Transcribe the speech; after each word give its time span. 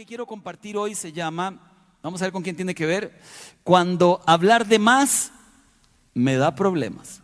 que 0.00 0.06
quiero 0.06 0.24
compartir 0.24 0.78
hoy 0.78 0.94
se 0.94 1.12
llama, 1.12 1.60
vamos 2.02 2.22
a 2.22 2.24
ver 2.24 2.32
con 2.32 2.42
quién 2.42 2.56
tiene 2.56 2.74
que 2.74 2.86
ver, 2.86 3.20
cuando 3.62 4.22
hablar 4.24 4.66
de 4.66 4.78
más 4.78 5.30
me 6.14 6.36
da 6.36 6.54
problemas. 6.54 7.20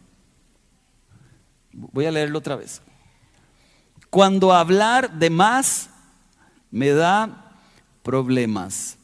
Voy 1.72 2.04
a 2.04 2.10
leerlo 2.10 2.38
otra 2.38 2.54
vez. 2.54 2.82
Cuando 4.10 4.52
hablar 4.52 5.10
de 5.12 5.30
más 5.30 5.88
me 6.70 6.90
da 6.90 7.54
problemas. 8.02 8.98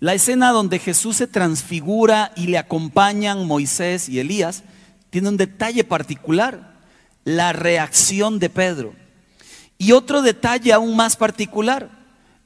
La 0.00 0.14
escena 0.14 0.50
donde 0.50 0.80
Jesús 0.80 1.18
se 1.18 1.28
transfigura 1.28 2.32
y 2.34 2.48
le 2.48 2.58
acompañan 2.58 3.46
Moisés 3.46 4.08
y 4.08 4.18
Elías 4.18 4.64
tiene 5.10 5.28
un 5.28 5.36
detalle 5.36 5.84
particular, 5.84 6.74
la 7.22 7.52
reacción 7.52 8.40
de 8.40 8.50
Pedro. 8.50 8.96
Y 9.78 9.92
otro 9.92 10.22
detalle 10.22 10.72
aún 10.72 10.96
más 10.96 11.14
particular, 11.14 11.97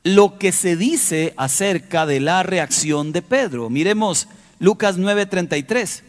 lo 0.05 0.39
que 0.39 0.53
se 0.53 0.77
dice 0.77 1.35
acerca 1.37 2.07
de 2.07 2.21
la 2.21 2.43
reacción 2.43 3.13
de 3.13 3.23
Pedro. 3.23 3.71
Miremos 3.71 4.29
Lucas 4.59 4.99
9:33. 4.99 6.03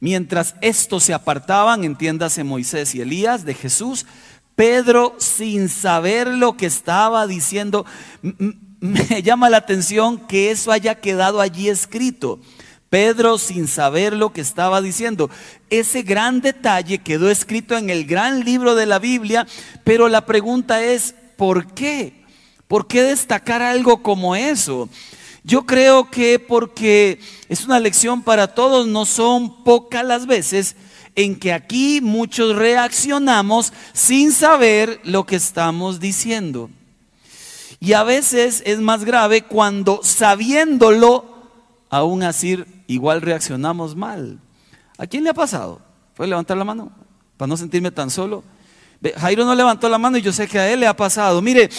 Mientras 0.00 0.54
estos 0.60 1.04
se 1.04 1.14
apartaban, 1.14 1.84
entiéndase 1.84 2.44
Moisés 2.44 2.94
y 2.94 3.00
Elías 3.00 3.44
de 3.44 3.54
Jesús, 3.54 4.06
Pedro, 4.54 5.14
sin 5.18 5.68
saber 5.68 6.28
lo 6.28 6.56
que 6.56 6.66
estaba 6.66 7.26
diciendo, 7.26 7.84
me 8.80 9.22
llama 9.22 9.50
la 9.50 9.58
atención 9.58 10.18
que 10.18 10.50
eso 10.50 10.72
haya 10.72 10.96
quedado 10.96 11.40
allí 11.40 11.68
escrito. 11.68 12.40
Pedro 12.90 13.38
sin 13.38 13.68
saber 13.68 14.14
lo 14.14 14.32
que 14.32 14.40
estaba 14.40 14.80
diciendo. 14.80 15.30
Ese 15.68 16.02
gran 16.02 16.40
detalle 16.40 16.98
quedó 16.98 17.30
escrito 17.30 17.76
en 17.76 17.90
el 17.90 18.06
gran 18.06 18.44
libro 18.44 18.74
de 18.74 18.86
la 18.86 18.98
Biblia, 18.98 19.46
pero 19.84 20.08
la 20.08 20.24
pregunta 20.24 20.82
es, 20.82 21.14
¿por 21.36 21.74
qué? 21.74 22.17
¿Por 22.68 22.86
qué 22.86 23.02
destacar 23.02 23.62
algo 23.62 24.02
como 24.02 24.36
eso? 24.36 24.88
Yo 25.42 25.64
creo 25.64 26.10
que 26.10 26.38
porque 26.38 27.18
es 27.48 27.64
una 27.64 27.80
lección 27.80 28.22
para 28.22 28.48
todos, 28.48 28.86
no 28.86 29.06
son 29.06 29.64
pocas 29.64 30.04
las 30.04 30.26
veces 30.26 30.76
en 31.14 31.36
que 31.36 31.52
aquí 31.54 32.00
muchos 32.02 32.54
reaccionamos 32.54 33.72
sin 33.94 34.30
saber 34.30 35.00
lo 35.04 35.24
que 35.24 35.36
estamos 35.36 35.98
diciendo. 35.98 36.68
Y 37.80 37.94
a 37.94 38.02
veces 38.02 38.62
es 38.66 38.80
más 38.80 39.04
grave 39.04 39.42
cuando 39.42 40.00
sabiéndolo, 40.02 41.24
aún 41.88 42.22
así 42.22 42.62
igual 42.86 43.22
reaccionamos 43.22 43.96
mal. 43.96 44.38
¿A 44.98 45.06
quién 45.06 45.24
le 45.24 45.30
ha 45.30 45.34
pasado? 45.34 45.80
¿Puede 46.14 46.28
levantar 46.28 46.56
la 46.56 46.64
mano? 46.64 46.92
Para 47.36 47.48
no 47.48 47.56
sentirme 47.56 47.90
tan 47.90 48.10
solo. 48.10 48.44
Jairo 49.16 49.44
no 49.44 49.54
levantó 49.54 49.88
la 49.88 49.96
mano 49.98 50.18
y 50.18 50.22
yo 50.22 50.32
sé 50.32 50.46
que 50.46 50.58
a 50.58 50.70
él 50.70 50.80
le 50.80 50.86
ha 50.86 50.96
pasado. 50.96 51.40
Mire, 51.40 51.70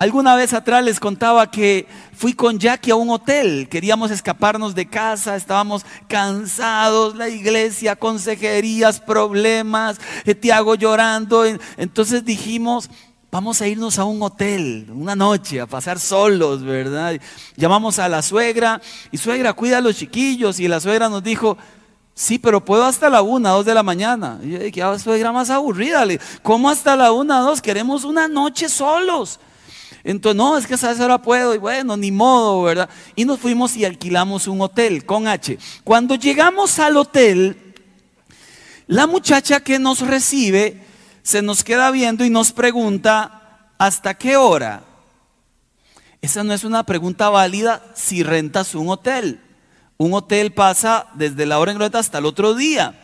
Alguna 0.00 0.34
vez 0.34 0.54
atrás 0.54 0.82
les 0.82 0.98
contaba 0.98 1.50
que 1.50 1.86
fui 2.14 2.32
con 2.32 2.58
Jackie 2.58 2.90
a 2.90 2.96
un 2.96 3.10
hotel, 3.10 3.68
queríamos 3.68 4.10
escaparnos 4.10 4.74
de 4.74 4.88
casa, 4.88 5.36
estábamos 5.36 5.84
cansados, 6.08 7.16
la 7.16 7.28
iglesia, 7.28 7.96
consejerías, 7.96 8.98
problemas, 8.98 10.00
eh, 10.24 10.34
Tiago 10.34 10.74
llorando. 10.74 11.44
Entonces 11.76 12.24
dijimos, 12.24 12.88
vamos 13.30 13.60
a 13.60 13.68
irnos 13.68 13.98
a 13.98 14.04
un 14.04 14.22
hotel 14.22 14.86
una 14.90 15.14
noche, 15.14 15.60
a 15.60 15.66
pasar 15.66 16.00
solos, 16.00 16.62
¿verdad? 16.64 17.20
Llamamos 17.56 17.98
a 17.98 18.08
la 18.08 18.22
suegra 18.22 18.80
y 19.12 19.18
suegra, 19.18 19.52
cuida 19.52 19.76
a 19.76 19.82
los 19.82 19.96
chiquillos. 19.96 20.60
Y 20.60 20.68
la 20.68 20.80
suegra 20.80 21.10
nos 21.10 21.22
dijo, 21.22 21.58
Sí, 22.14 22.38
pero 22.38 22.64
puedo 22.64 22.84
hasta 22.84 23.10
la 23.10 23.20
una, 23.20 23.50
dos 23.50 23.66
de 23.66 23.74
la 23.74 23.82
mañana. 23.82 24.38
Y 24.42 24.50
yo 24.50 24.58
dije, 24.58 24.82
ah, 24.82 24.98
suegra 24.98 25.30
más 25.30 25.50
aburrida. 25.50 26.04
¿Cómo 26.42 26.70
hasta 26.70 26.96
la 26.96 27.12
una, 27.12 27.40
dos? 27.40 27.60
Queremos 27.60 28.04
una 28.04 28.28
noche 28.28 28.70
solos. 28.70 29.40
Entonces, 30.02 30.36
no, 30.36 30.56
es 30.56 30.66
que 30.66 30.74
a 30.74 30.76
esa 30.76 31.04
hora 31.04 31.20
puedo, 31.20 31.54
y 31.54 31.58
bueno, 31.58 31.96
ni 31.96 32.10
modo, 32.10 32.62
¿verdad? 32.62 32.88
Y 33.16 33.24
nos 33.24 33.38
fuimos 33.38 33.76
y 33.76 33.84
alquilamos 33.84 34.46
un 34.48 34.60
hotel 34.60 35.04
con 35.04 35.28
H. 35.28 35.58
Cuando 35.84 36.14
llegamos 36.14 36.78
al 36.78 36.96
hotel, 36.96 37.74
la 38.86 39.06
muchacha 39.06 39.60
que 39.60 39.78
nos 39.78 40.00
recibe 40.00 40.82
se 41.22 41.42
nos 41.42 41.62
queda 41.64 41.90
viendo 41.90 42.24
y 42.24 42.30
nos 42.30 42.52
pregunta, 42.52 43.70
¿hasta 43.78 44.14
qué 44.14 44.36
hora? 44.36 44.84
Esa 46.22 46.44
no 46.44 46.52
es 46.52 46.64
una 46.64 46.84
pregunta 46.84 47.28
válida 47.30 47.82
si 47.94 48.22
rentas 48.22 48.74
un 48.74 48.88
hotel. 48.88 49.40
Un 49.96 50.14
hotel 50.14 50.52
pasa 50.52 51.08
desde 51.14 51.46
la 51.46 51.58
hora 51.58 51.72
en 51.72 51.78
que 51.78 51.98
hasta 51.98 52.18
el 52.18 52.26
otro 52.26 52.54
día. 52.54 52.98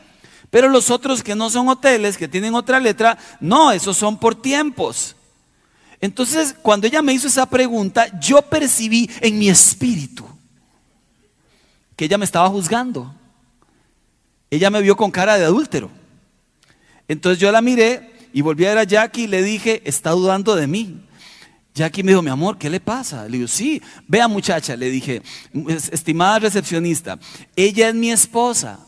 Pero 0.50 0.68
los 0.68 0.90
otros 0.90 1.22
que 1.22 1.34
no 1.34 1.50
son 1.50 1.68
hoteles, 1.68 2.16
que 2.16 2.28
tienen 2.28 2.54
otra 2.54 2.80
letra, 2.80 3.18
no, 3.40 3.72
esos 3.72 3.96
son 3.96 4.18
por 4.18 4.34
tiempos. 4.40 5.16
Entonces, 6.06 6.54
cuando 6.62 6.86
ella 6.86 7.02
me 7.02 7.12
hizo 7.12 7.26
esa 7.26 7.46
pregunta, 7.46 8.06
yo 8.20 8.40
percibí 8.40 9.10
en 9.20 9.40
mi 9.40 9.48
espíritu 9.48 10.24
que 11.96 12.04
ella 12.04 12.16
me 12.16 12.24
estaba 12.24 12.48
juzgando. 12.48 13.12
Ella 14.48 14.70
me 14.70 14.80
vio 14.82 14.96
con 14.96 15.10
cara 15.10 15.36
de 15.36 15.44
adúltero. 15.44 15.90
Entonces 17.08 17.40
yo 17.40 17.50
la 17.50 17.60
miré 17.60 18.28
y 18.32 18.40
volví 18.40 18.64
a 18.66 18.68
ver 18.68 18.78
a 18.78 18.84
Jackie 18.84 19.24
y 19.24 19.26
le 19.26 19.42
dije, 19.42 19.82
está 19.84 20.12
dudando 20.12 20.54
de 20.54 20.68
mí. 20.68 21.00
Jackie 21.74 22.04
me 22.04 22.12
dijo, 22.12 22.22
mi 22.22 22.30
amor, 22.30 22.56
¿qué 22.56 22.70
le 22.70 22.78
pasa? 22.78 23.24
Le 23.24 23.38
digo, 23.38 23.48
sí, 23.48 23.82
vea 24.06 24.28
muchacha, 24.28 24.76
le 24.76 24.88
dije, 24.88 25.22
estimada 25.90 26.38
recepcionista, 26.38 27.18
ella 27.56 27.88
es 27.88 27.96
mi 27.96 28.12
esposa. 28.12 28.78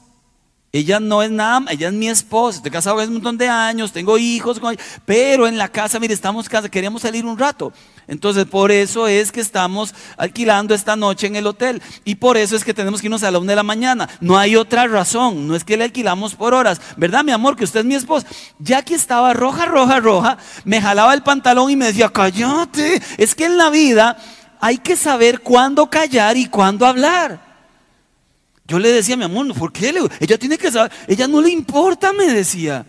Ella 0.71 1.01
no 1.01 1.23
es 1.23 1.31
nada, 1.31 1.65
ella 1.71 1.89
es 1.89 1.95
mi 1.95 2.09
esposa, 2.09 2.59
estoy 2.59 2.71
casado 2.71 2.99
hace 2.99 3.09
un 3.09 3.15
montón 3.15 3.39
de 3.39 3.49
años, 3.49 3.91
tengo 3.91 4.19
hijos, 4.19 4.61
pero 5.07 5.47
en 5.47 5.57
la 5.57 5.69
casa, 5.69 5.99
mire, 5.99 6.13
estamos 6.13 6.47
casa, 6.47 6.69
queríamos 6.69 7.01
salir 7.01 7.25
un 7.25 7.39
rato. 7.39 7.73
Entonces, 8.07 8.45
por 8.45 8.71
eso 8.71 9.07
es 9.07 9.33
que 9.33 9.41
estamos 9.41 9.95
alquilando 10.19 10.75
esta 10.75 10.95
noche 10.95 11.27
en 11.27 11.37
el 11.37 11.47
hotel. 11.47 11.81
Y 12.05 12.17
por 12.17 12.37
eso 12.37 12.55
es 12.55 12.65
que 12.65 12.75
tenemos 12.75 13.01
que 13.01 13.07
irnos 13.07 13.23
a 13.23 13.31
la 13.31 13.39
una 13.39 13.53
de 13.53 13.57
la 13.57 13.63
mañana. 13.63 14.09
No 14.21 14.39
hay 14.39 14.57
otra 14.57 14.87
razón, 14.87 15.49
no 15.49 15.55
es 15.55 15.65
que 15.65 15.77
le 15.77 15.85
alquilamos 15.85 16.35
por 16.35 16.55
horas. 16.55 16.81
¿Verdad, 16.97 17.25
mi 17.25 17.33
amor? 17.33 17.57
Que 17.57 17.65
usted 17.65 17.81
es 17.81 17.87
mi 17.87 17.95
esposa. 17.95 18.27
Ya 18.59 18.83
que 18.83 18.95
estaba 18.95 19.33
roja, 19.35 19.67
roja, 19.67 20.01
roja, 20.01 20.39
me 20.65 20.81
jalaba 20.81 21.15
el 21.15 21.23
pantalón 21.23 21.71
y 21.71 21.77
me 21.77 21.87
decía, 21.87 22.11
cállate. 22.11 23.01
Es 23.19 23.35
que 23.35 23.47
en 23.47 23.57
la 23.57 23.71
vida 23.71 24.19
hay 24.61 24.79
que 24.79 24.97
saber 24.97 25.41
cuándo 25.41 25.89
callar 25.89 26.37
y 26.37 26.47
cuándo 26.47 26.87
hablar. 26.87 27.48
Yo 28.69 28.79
le 28.79 28.93
decía, 28.93 29.17
mi 29.17 29.25
amor, 29.25 29.53
¿por 29.55 29.73
qué? 29.73 29.95
Ella 30.21 30.39
tiene 30.39 30.59
que 30.59 30.71
saber, 30.71 30.93
ella 31.07 31.27
no 31.27 31.41
le 31.41 31.49
importa, 31.49 32.13
me 32.13 32.27
decía. 32.27 32.85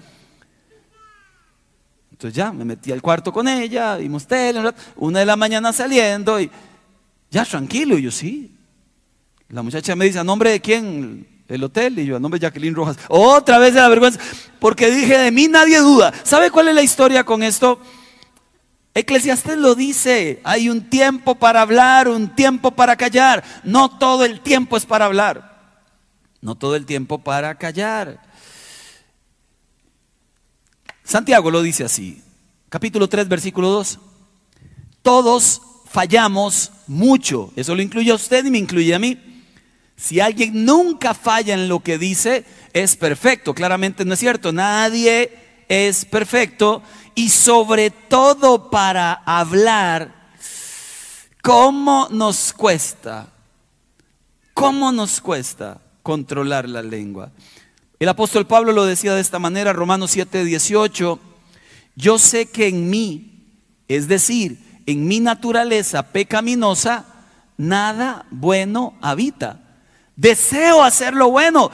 Entonces 2.11 2.35
ya 2.35 2.51
me 2.51 2.65
metí 2.65 2.91
al 2.91 3.01
cuarto 3.01 3.31
con 3.31 3.47
ella, 3.47 3.95
vimos 3.95 4.27
tele, 4.27 4.73
una 4.97 5.19
de 5.19 5.25
la 5.25 5.37
mañana 5.37 5.71
saliendo 5.71 6.37
y 6.41 6.51
ya 7.31 7.45
tranquilo, 7.45 7.97
y 7.97 8.01
yo 8.01 8.11
sí. 8.11 8.53
La 9.47 9.61
muchacha 9.61 9.95
me 9.95 10.03
dice, 10.03 10.19
¿a 10.19 10.23
nombre 10.25 10.51
de 10.51 10.59
quién? 10.59 11.25
El 11.47 11.63
hotel, 11.63 11.97
y 11.97 12.05
yo, 12.05 12.17
a 12.17 12.19
nombre 12.19 12.41
de 12.41 12.45
Jacqueline 12.45 12.75
Rojas. 12.75 12.97
Otra 13.07 13.57
vez 13.57 13.73
de 13.73 13.79
la 13.79 13.87
vergüenza, 13.87 14.19
porque 14.59 14.91
dije, 14.91 15.17
de 15.17 15.31
mí 15.31 15.47
nadie 15.47 15.79
duda. 15.79 16.11
¿Sabe 16.23 16.51
cuál 16.51 16.67
es 16.67 16.75
la 16.75 16.83
historia 16.83 17.23
con 17.23 17.41
esto? 17.41 17.79
Eclesiastes 18.93 19.57
lo 19.57 19.75
dice, 19.75 20.41
hay 20.43 20.67
un 20.67 20.89
tiempo 20.89 21.35
para 21.35 21.61
hablar, 21.61 22.09
un 22.09 22.35
tiempo 22.35 22.71
para 22.71 22.97
callar. 22.97 23.45
No 23.63 23.97
todo 23.97 24.25
el 24.25 24.41
tiempo 24.41 24.75
es 24.75 24.85
para 24.85 25.05
hablar 25.05 25.48
no 26.41 26.55
todo 26.55 26.75
el 26.75 26.85
tiempo 26.85 27.19
para 27.19 27.55
callar. 27.55 28.21
Santiago 31.03 31.49
lo 31.49 31.61
dice 31.61 31.83
así, 31.83 32.21
capítulo 32.69 33.09
3, 33.09 33.27
versículo 33.27 33.69
2. 33.69 33.99
Todos 35.01 35.61
fallamos 35.85 36.71
mucho, 36.87 37.51
eso 37.55 37.73
lo 37.75 37.81
incluye 37.81 38.11
a 38.11 38.15
usted 38.15 38.45
y 38.45 38.51
me 38.51 38.59
incluye 38.59 38.93
a 38.93 38.99
mí. 38.99 39.17
Si 39.95 40.19
alguien 40.19 40.63
nunca 40.65 41.13
falla 41.13 41.53
en 41.53 41.67
lo 41.67 41.81
que 41.81 41.97
dice, 41.97 42.45
es 42.73 42.95
perfecto. 42.95 43.53
Claramente 43.53 44.05
no 44.05 44.13
es 44.13 44.19
cierto, 44.19 44.53
nadie 44.53 45.65
es 45.67 46.05
perfecto. 46.05 46.83
Y 47.15 47.29
sobre 47.29 47.89
todo 47.89 48.69
para 48.69 49.11
hablar, 49.11 50.31
¿cómo 51.41 52.07
nos 52.11 52.53
cuesta? 52.53 53.33
¿Cómo 54.53 54.91
nos 54.93 55.19
cuesta? 55.19 55.81
Controlar 56.09 56.67
la 56.67 56.81
lengua. 56.81 57.31
El 57.99 58.09
apóstol 58.09 58.47
Pablo 58.47 58.71
lo 58.71 58.83
decía 58.83 59.13
de 59.13 59.21
esta 59.21 59.37
manera, 59.37 59.73
Romanos 59.73 60.09
7, 60.09 60.43
18, 60.43 61.19
yo 61.95 62.17
sé 62.17 62.47
que 62.47 62.67
en 62.67 62.89
mí, 62.89 63.45
es 63.87 64.07
decir, 64.07 64.57
en 64.87 65.07
mi 65.07 65.19
naturaleza 65.19 66.01
pecaminosa, 66.01 67.05
nada 67.57 68.25
bueno 68.31 68.95
habita. 69.01 69.59
Deseo 70.15 70.81
hacer 70.81 71.13
lo 71.13 71.29
bueno, 71.29 71.69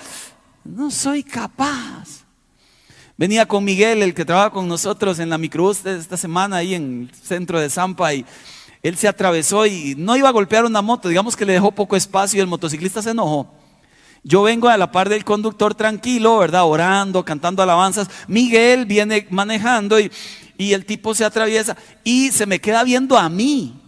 no 0.66 0.92
soy 0.92 1.24
capaz. 1.24 2.26
Venía 3.16 3.46
con 3.46 3.64
Miguel, 3.64 4.04
el 4.04 4.14
que 4.14 4.26
trabaja 4.26 4.50
con 4.50 4.68
nosotros 4.68 5.20
en 5.20 5.30
la 5.30 5.38
microbús 5.38 5.86
esta 5.86 6.18
semana 6.18 6.58
ahí 6.58 6.76
en 6.76 7.08
el 7.10 7.16
centro 7.16 7.58
de 7.58 7.70
Zampa 7.70 8.14
y 8.14 8.26
él 8.84 8.98
se 8.98 9.08
atravesó 9.08 9.66
y 9.66 9.96
no 9.98 10.18
iba 10.18 10.28
a 10.28 10.34
golpear 10.34 10.66
una 10.66 10.82
moto, 10.82 11.08
digamos 11.08 11.38
que 11.38 11.46
le 11.46 11.54
dejó 11.54 11.72
poco 11.72 11.96
espacio 11.96 12.40
y 12.40 12.42
el 12.42 12.48
motociclista 12.48 13.02
se 13.02 13.12
enojó. 13.12 13.64
Yo 14.28 14.42
vengo 14.42 14.70
a 14.70 14.76
la 14.76 14.92
par 14.92 15.08
del 15.08 15.24
conductor 15.24 15.76
tranquilo, 15.76 16.40
¿verdad? 16.40 16.66
Orando, 16.66 17.24
cantando 17.24 17.62
alabanzas. 17.62 18.10
Miguel 18.28 18.88
viene 18.88 19.28
manejando 19.30 20.00
y, 20.00 20.12
y 20.58 20.74
el 20.74 20.84
tipo 20.84 21.14
se 21.14 21.24
atraviesa 21.24 21.78
y 22.04 22.32
se 22.32 22.48
me 22.48 22.60
queda 22.60 22.84
viendo 22.84 23.20
a 23.20 23.30
mí. 23.30 23.80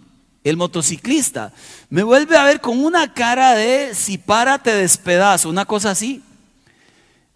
el 0.43 0.55
motociclista, 0.55 1.51
me 1.89 2.03
vuelve 2.03 2.37
a 2.37 2.43
ver 2.43 2.61
con 2.61 2.77
una 2.77 3.13
cara 3.13 3.55
de 3.55 3.95
si 3.95 4.19
para 4.19 4.59
te 4.59 4.73
despedazo, 4.75 5.49
una 5.49 5.65
cosa 5.65 5.89
así. 5.89 6.21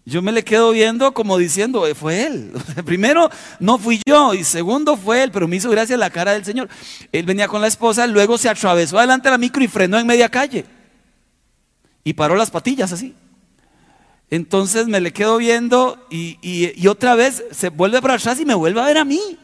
Yo 0.04 0.22
me 0.22 0.30
le 0.30 0.44
quedo 0.44 0.70
viendo 0.70 1.12
como 1.12 1.38
diciendo, 1.38 1.86
eh, 1.88 1.96
fue 1.96 2.24
él. 2.24 2.52
Primero, 2.84 3.30
no 3.58 3.78
fui 3.78 4.00
yo. 4.06 4.32
Y 4.32 4.44
segundo, 4.44 4.96
fue 4.96 5.24
él. 5.24 5.30
Pero 5.30 5.46
me 5.46 5.56
hizo 5.56 5.70
gracia 5.70 5.96
la 5.96 6.10
cara 6.10 6.32
del 6.32 6.44
Señor. 6.44 6.68
Él 7.12 7.26
venía 7.26 7.48
con 7.48 7.60
la 7.60 7.68
esposa, 7.68 8.06
luego 8.06 8.38
se 8.38 8.48
atravesó 8.48 8.98
adelante 8.98 9.28
de 9.28 9.32
la 9.32 9.38
micro 9.38 9.62
y 9.62 9.68
frenó 9.68 9.98
en 9.98 10.06
media 10.06 10.28
calle. 10.28 10.64
Y 12.04 12.14
paró 12.14 12.36
las 12.36 12.50
patillas 12.50 12.92
así. 12.92 13.14
Entonces 14.30 14.86
me 14.86 15.00
le 15.00 15.12
quedo 15.12 15.36
viendo 15.36 16.06
y, 16.10 16.38
y 16.42 16.86
otra 16.86 17.14
vez 17.14 17.44
se 17.50 17.68
vuelve 17.68 18.00
para 18.00 18.14
atrás 18.14 18.40
y 18.40 18.46
me 18.46 18.54
vuelve 18.54 18.80
a 18.80 18.86
ver 18.86 18.98
a 18.98 19.04
mí. 19.04 19.38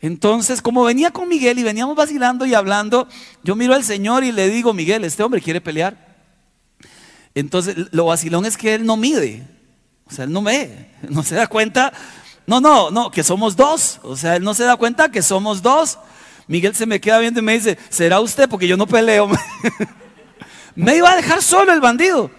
Entonces, 0.00 0.62
como 0.62 0.84
venía 0.84 1.10
con 1.10 1.28
Miguel 1.28 1.58
y 1.58 1.64
veníamos 1.64 1.96
vacilando 1.96 2.46
y 2.46 2.54
hablando, 2.54 3.08
yo 3.42 3.56
miro 3.56 3.74
al 3.74 3.82
Señor 3.82 4.22
y 4.22 4.30
le 4.30 4.48
digo, 4.48 4.72
Miguel, 4.72 5.04
este 5.04 5.22
hombre 5.22 5.40
quiere 5.40 5.60
pelear. 5.60 6.16
Entonces, 7.34 7.76
lo 7.90 8.06
vacilón 8.06 8.46
es 8.46 8.56
que 8.56 8.74
él 8.74 8.86
no 8.86 8.96
mide. 8.96 9.46
O 10.06 10.12
sea, 10.12 10.24
él 10.24 10.32
no 10.32 10.42
ve, 10.42 10.92
no 11.08 11.22
se 11.22 11.34
da 11.34 11.46
cuenta. 11.46 11.92
No, 12.46 12.60
no, 12.60 12.90
no, 12.90 13.10
que 13.10 13.24
somos 13.24 13.56
dos. 13.56 13.98
O 14.02 14.16
sea, 14.16 14.36
él 14.36 14.44
no 14.44 14.54
se 14.54 14.64
da 14.64 14.76
cuenta 14.76 15.10
que 15.10 15.22
somos 15.22 15.62
dos. 15.62 15.98
Miguel 16.48 16.74
se 16.74 16.86
me 16.86 17.00
queda 17.00 17.18
viendo 17.18 17.40
y 17.40 17.42
me 17.42 17.52
dice, 17.52 17.78
¿será 17.90 18.20
usted? 18.20 18.48
Porque 18.48 18.66
yo 18.66 18.76
no 18.76 18.86
peleo. 18.86 19.28
me 20.74 20.96
iba 20.96 21.12
a 21.12 21.16
dejar 21.16 21.42
solo 21.42 21.72
el 21.72 21.80
bandido. 21.80 22.30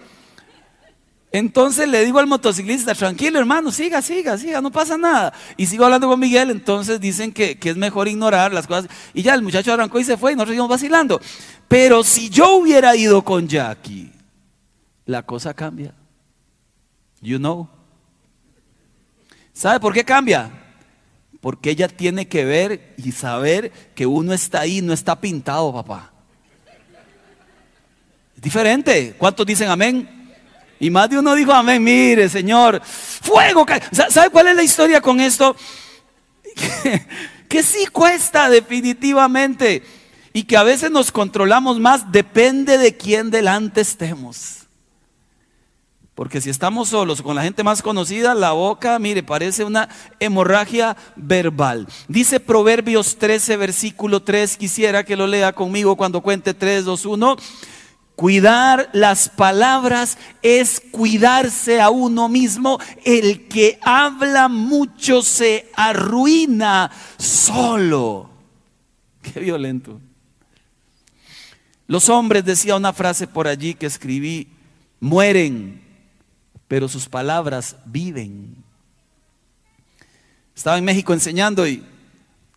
Entonces 1.32 1.88
le 1.88 2.04
digo 2.04 2.18
al 2.18 2.26
motociclista, 2.26 2.96
tranquilo 2.96 3.38
hermano, 3.38 3.72
siga, 3.72 4.02
siga, 4.02 4.36
siga, 4.36 4.62
no 4.62 4.72
pasa 4.72 4.98
nada. 4.98 5.32
Y 5.58 5.68
sigo 5.68 5.86
hablando 5.86 6.08
con 6.08 6.20
Miguel, 6.20 6.50
entonces 6.50 7.00
dicen 7.00 7.32
que, 7.32 7.58
es 7.62 7.78
mejor 7.78 8.08
ignorar 8.08 8.52
las 8.52 8.66
cosas. 8.66 8.90
Y 9.14 9.22
ya 9.22 9.36
el 9.36 9.44
muchacho 9.44 9.72
arrancó 9.72 10.00
y 10.00 10.04
se 10.04 10.18
fue 10.18 10.32
y 10.32 10.36
nosotros 10.36 10.54
seguimos 10.54 10.70
vacilando. 10.70 11.22
Pero 11.68 12.04
si 12.04 12.32
yo 12.32 12.56
hubiera 12.56 12.96
ido 12.96 13.22
con 13.22 13.48
Jackie, 13.48 14.12
la 15.06 15.22
cosa 15.22 15.54
cambia. 15.54 15.94
You 17.22 17.38
know. 17.38 17.70
¿Sabe 19.54 19.80
por 19.80 19.94
qué 19.94 20.04
cambia? 20.04 20.59
Porque 21.42 21.70
ella 21.70 21.88
tiene 21.88 22.28
que 22.28 22.44
ver 22.44 22.94
y 22.98 23.12
saber 23.12 23.72
que 23.96 24.06
uno 24.06 24.34
está 24.34 24.62
ahí, 24.62 24.82
no 24.82 24.94
está 24.94 25.20
pintado, 25.20 25.74
papá. 25.74 26.12
Es 28.36 28.42
diferente. 28.42 29.16
¿Cuántos 29.18 29.46
dicen 29.46 29.70
amén? 29.70 30.20
Y 30.80 30.90
más 30.90 31.10
de 31.10 31.20
uno 31.20 31.36
dijo, 31.36 31.52
amén, 31.52 31.84
mire, 31.84 32.30
Señor, 32.30 32.82
fuego. 32.84 33.66
¿Sabe 33.92 34.30
cuál 34.30 34.48
es 34.48 34.56
la 34.56 34.64
historia 34.64 35.02
con 35.02 35.20
esto? 35.20 35.56
que, 37.50 37.64
sí 37.64 37.88
cuesta 37.88 38.50
definitivamente 38.50 39.84
y 40.32 40.44
que 40.44 40.58
a 40.58 40.64
veces 40.64 40.92
nos 40.92 41.12
controlamos 41.12 41.80
más, 41.80 42.12
depende 42.12 42.78
de 42.78 42.96
quién 42.96 43.30
delante 43.30 43.82
estemos. 43.82 44.68
Porque 46.20 46.42
si 46.42 46.50
estamos 46.50 46.90
solos 46.90 47.22
con 47.22 47.34
la 47.34 47.44
gente 47.44 47.64
más 47.64 47.82
conocida, 47.82 48.36
la 48.36 48.52
boca, 48.52 49.00
mire, 49.00 49.24
parece 49.24 49.64
una 49.64 49.88
hemorragia 50.20 50.98
verbal. 51.16 51.88
Dice 52.10 52.42
Proverbios 52.42 53.16
13, 53.16 53.56
versículo 53.56 54.22
3, 54.22 54.58
quisiera 54.58 55.06
que 55.06 55.16
lo 55.16 55.28
lea 55.28 55.54
conmigo 55.54 55.96
cuando 55.96 56.20
cuente 56.20 56.54
3, 56.54 56.84
2, 56.84 57.06
1. 57.06 57.38
Cuidar 58.18 58.90
las 58.92 59.30
palabras 59.30 60.18
es 60.42 60.82
cuidarse 60.92 61.80
a 61.80 61.90
uno 61.90 62.28
mismo. 62.28 62.80
El 63.06 63.48
que 63.48 63.80
habla 63.82 64.50
mucho 64.50 65.22
se 65.22 65.72
arruina 65.74 66.92
solo. 67.18 68.30
Qué 69.22 69.40
violento. 69.40 70.02
Los 71.88 72.10
hombres, 72.10 72.44
decía 72.44 72.76
una 72.76 72.92
frase 72.92 73.26
por 73.26 73.48
allí 73.48 73.74
que 73.74 73.86
escribí, 73.86 74.50
mueren, 75.00 75.88
pero 76.70 76.88
sus 76.88 77.10
palabras 77.10 77.76
viven. 77.84 78.56
Estaba 80.56 80.78
en 80.78 80.86
México 80.86 81.12
enseñando 81.12 81.68
y 81.68 81.84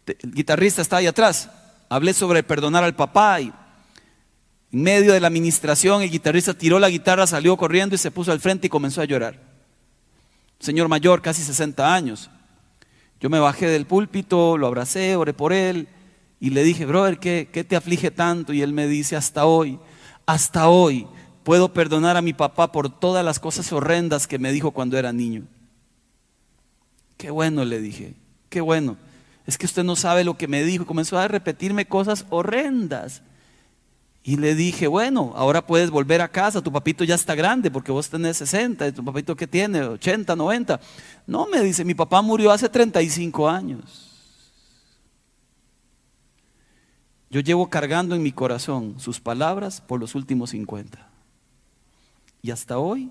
el 0.06 0.34
guitarrista 0.34 0.82
está 0.82 0.98
ahí 0.98 1.06
atrás. 1.06 1.48
Hablé 1.88 2.12
sobre 2.12 2.42
perdonar 2.42 2.84
al 2.84 2.94
papá 2.94 3.40
y 3.40 3.52
en 4.70 4.82
medio 4.82 5.14
de 5.14 5.20
la 5.20 5.28
administración, 5.28 6.02
el 6.02 6.10
guitarrista 6.10 6.52
tiró 6.52 6.78
la 6.78 6.90
guitarra, 6.90 7.26
salió 7.26 7.56
corriendo 7.56 7.94
y 7.94 7.98
se 7.98 8.10
puso 8.10 8.32
al 8.32 8.40
frente 8.40 8.66
y 8.66 8.70
comenzó 8.70 9.00
a 9.00 9.06
llorar. 9.06 9.40
Señor 10.60 10.88
mayor, 10.88 11.22
casi 11.22 11.42
60 11.42 11.94
años. 11.94 12.30
Yo 13.18 13.30
me 13.30 13.38
bajé 13.38 13.66
del 13.68 13.86
púlpito, 13.86 14.58
lo 14.58 14.66
abracé, 14.66 15.16
oré 15.16 15.32
por 15.32 15.54
él 15.54 15.88
y 16.38 16.50
le 16.50 16.64
dije, 16.64 16.84
brother, 16.84 17.18
¿qué, 17.18 17.48
¿qué 17.50 17.64
te 17.64 17.76
aflige 17.76 18.10
tanto? 18.10 18.52
Y 18.52 18.60
él 18.60 18.74
me 18.74 18.86
dice, 18.86 19.16
hasta 19.16 19.46
hoy, 19.46 19.78
hasta 20.26 20.68
hoy 20.68 21.06
puedo 21.44 21.72
perdonar 21.72 22.16
a 22.16 22.22
mi 22.22 22.32
papá 22.32 22.72
por 22.72 22.90
todas 22.90 23.24
las 23.24 23.38
cosas 23.38 23.72
horrendas 23.72 24.26
que 24.26 24.38
me 24.38 24.52
dijo 24.52 24.70
cuando 24.70 24.98
era 24.98 25.12
niño. 25.12 25.44
Qué 27.16 27.30
bueno, 27.30 27.64
le 27.64 27.80
dije, 27.80 28.14
qué 28.48 28.60
bueno. 28.60 28.96
Es 29.46 29.58
que 29.58 29.66
usted 29.66 29.84
no 29.84 29.96
sabe 29.96 30.24
lo 30.24 30.36
que 30.36 30.48
me 30.48 30.64
dijo. 30.64 30.86
Comenzó 30.86 31.18
a 31.18 31.28
repetirme 31.28 31.86
cosas 31.86 32.26
horrendas. 32.30 33.22
Y 34.24 34.36
le 34.36 34.54
dije, 34.54 34.86
bueno, 34.86 35.32
ahora 35.34 35.66
puedes 35.66 35.90
volver 35.90 36.20
a 36.20 36.28
casa, 36.28 36.62
tu 36.62 36.70
papito 36.70 37.02
ya 37.02 37.16
está 37.16 37.34
grande 37.34 37.72
porque 37.72 37.90
vos 37.90 38.08
tenés 38.08 38.36
60, 38.36 38.86
y 38.86 38.92
tu 38.92 39.04
papito 39.04 39.34
que 39.34 39.48
tiene 39.48 39.82
80, 39.82 40.36
90. 40.36 40.80
No, 41.26 41.48
me 41.48 41.60
dice, 41.60 41.84
mi 41.84 41.94
papá 41.94 42.22
murió 42.22 42.52
hace 42.52 42.68
35 42.68 43.48
años. 43.48 44.12
Yo 47.30 47.40
llevo 47.40 47.68
cargando 47.68 48.14
en 48.14 48.22
mi 48.22 48.30
corazón 48.30 48.94
sus 48.98 49.18
palabras 49.18 49.80
por 49.80 49.98
los 49.98 50.14
últimos 50.14 50.50
50. 50.50 51.11
Y 52.42 52.50
hasta 52.50 52.78
hoy 52.78 53.10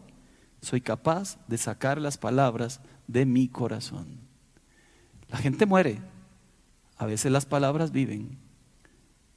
soy 0.61 0.81
capaz 0.81 1.37
de 1.47 1.57
sacar 1.57 1.99
las 1.99 2.17
palabras 2.17 2.81
de 3.07 3.25
mi 3.25 3.47
corazón. 3.47 4.19
La 5.29 5.37
gente 5.37 5.65
muere, 5.65 5.99
a 6.97 7.05
veces 7.05 7.31
las 7.31 7.45
palabras 7.45 7.91
viven. 7.91 8.37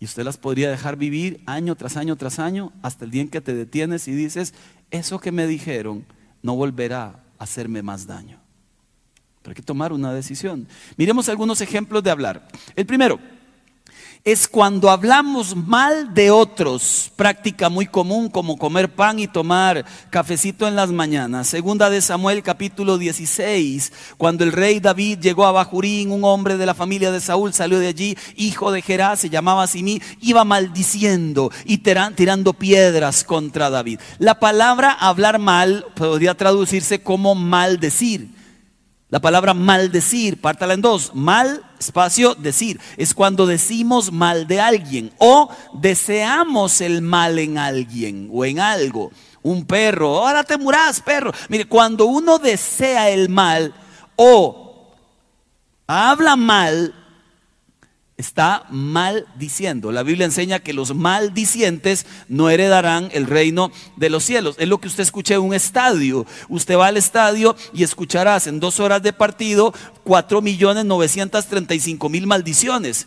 Y 0.00 0.04
usted 0.04 0.24
las 0.24 0.36
podría 0.36 0.70
dejar 0.70 0.96
vivir 0.96 1.42
año 1.46 1.76
tras 1.76 1.96
año 1.96 2.16
tras 2.16 2.38
año 2.38 2.72
hasta 2.82 3.04
el 3.04 3.12
día 3.12 3.22
en 3.22 3.28
que 3.28 3.40
te 3.40 3.54
detienes 3.54 4.08
y 4.08 4.12
dices, 4.12 4.52
eso 4.90 5.20
que 5.20 5.32
me 5.32 5.46
dijeron 5.46 6.04
no 6.42 6.56
volverá 6.56 7.24
a 7.38 7.44
hacerme 7.44 7.82
más 7.82 8.06
daño. 8.06 8.40
Pero 9.40 9.52
hay 9.52 9.54
que 9.54 9.62
tomar 9.62 9.92
una 9.92 10.12
decisión. 10.12 10.66
Miremos 10.96 11.28
algunos 11.28 11.60
ejemplos 11.60 12.02
de 12.02 12.10
hablar. 12.10 12.48
El 12.74 12.86
primero, 12.86 13.20
es 14.24 14.48
cuando 14.48 14.88
hablamos 14.88 15.54
mal 15.54 16.14
de 16.14 16.30
otros, 16.30 17.12
práctica 17.14 17.68
muy 17.68 17.84
común 17.84 18.30
como 18.30 18.56
comer 18.56 18.94
pan 18.94 19.18
y 19.18 19.28
tomar 19.28 19.84
cafecito 20.08 20.66
en 20.66 20.74
las 20.74 20.90
mañanas. 20.90 21.46
Segunda 21.46 21.90
de 21.90 22.00
Samuel 22.00 22.42
capítulo 22.42 22.96
16, 22.96 23.92
cuando 24.16 24.42
el 24.42 24.52
rey 24.52 24.80
David 24.80 25.18
llegó 25.18 25.44
a 25.44 25.52
Bajurín, 25.52 26.10
un 26.10 26.24
hombre 26.24 26.56
de 26.56 26.64
la 26.64 26.72
familia 26.72 27.12
de 27.12 27.20
Saúl 27.20 27.52
salió 27.52 27.78
de 27.78 27.88
allí, 27.88 28.16
hijo 28.34 28.72
de 28.72 28.80
Gerás, 28.80 29.20
se 29.20 29.28
llamaba 29.28 29.66
Simí, 29.66 30.00
iba 30.22 30.42
maldiciendo 30.42 31.50
y 31.66 31.82
tirando 32.16 32.54
piedras 32.54 33.24
contra 33.24 33.68
David. 33.68 34.00
La 34.18 34.40
palabra 34.40 34.92
hablar 34.92 35.38
mal 35.38 35.84
podría 35.94 36.34
traducirse 36.34 37.02
como 37.02 37.34
maldecir. 37.34 38.33
La 39.14 39.20
palabra 39.20 39.54
maldecir, 39.54 40.40
pártala 40.40 40.74
en 40.74 40.80
dos. 40.80 41.14
Mal, 41.14 41.62
espacio, 41.78 42.34
decir. 42.34 42.80
Es 42.96 43.14
cuando 43.14 43.46
decimos 43.46 44.10
mal 44.10 44.48
de 44.48 44.60
alguien 44.60 45.12
o 45.18 45.48
deseamos 45.72 46.80
el 46.80 47.00
mal 47.00 47.38
en 47.38 47.56
alguien 47.56 48.28
o 48.32 48.44
en 48.44 48.58
algo. 48.58 49.12
Un 49.40 49.66
perro, 49.66 50.18
ahora 50.18 50.42
te 50.42 50.58
murás, 50.58 51.00
perro. 51.00 51.30
Mire, 51.48 51.66
cuando 51.66 52.06
uno 52.06 52.38
desea 52.38 53.08
el 53.08 53.28
mal 53.28 53.72
o 54.16 54.90
habla 55.86 56.34
mal, 56.34 56.92
está 58.16 58.66
maldiciendo. 58.70 59.90
La 59.90 60.02
Biblia 60.02 60.24
enseña 60.24 60.60
que 60.60 60.72
los 60.72 60.94
maldicientes 60.94 62.06
no 62.28 62.48
heredarán 62.48 63.08
el 63.12 63.26
reino 63.26 63.72
de 63.96 64.10
los 64.10 64.24
cielos. 64.24 64.56
Es 64.58 64.68
lo 64.68 64.78
que 64.78 64.88
usted 64.88 65.02
escucha 65.02 65.34
en 65.34 65.40
un 65.40 65.54
estadio. 65.54 66.26
Usted 66.48 66.76
va 66.76 66.86
al 66.86 66.96
estadio 66.96 67.56
y 67.72 67.82
escucharás 67.82 68.46
en 68.46 68.60
dos 68.60 68.78
horas 68.80 69.02
de 69.02 69.12
partido 69.12 69.74
4 70.04 70.40
millones 70.42 70.84
935 70.84 72.08
mil 72.08 72.26
maldiciones. 72.26 73.06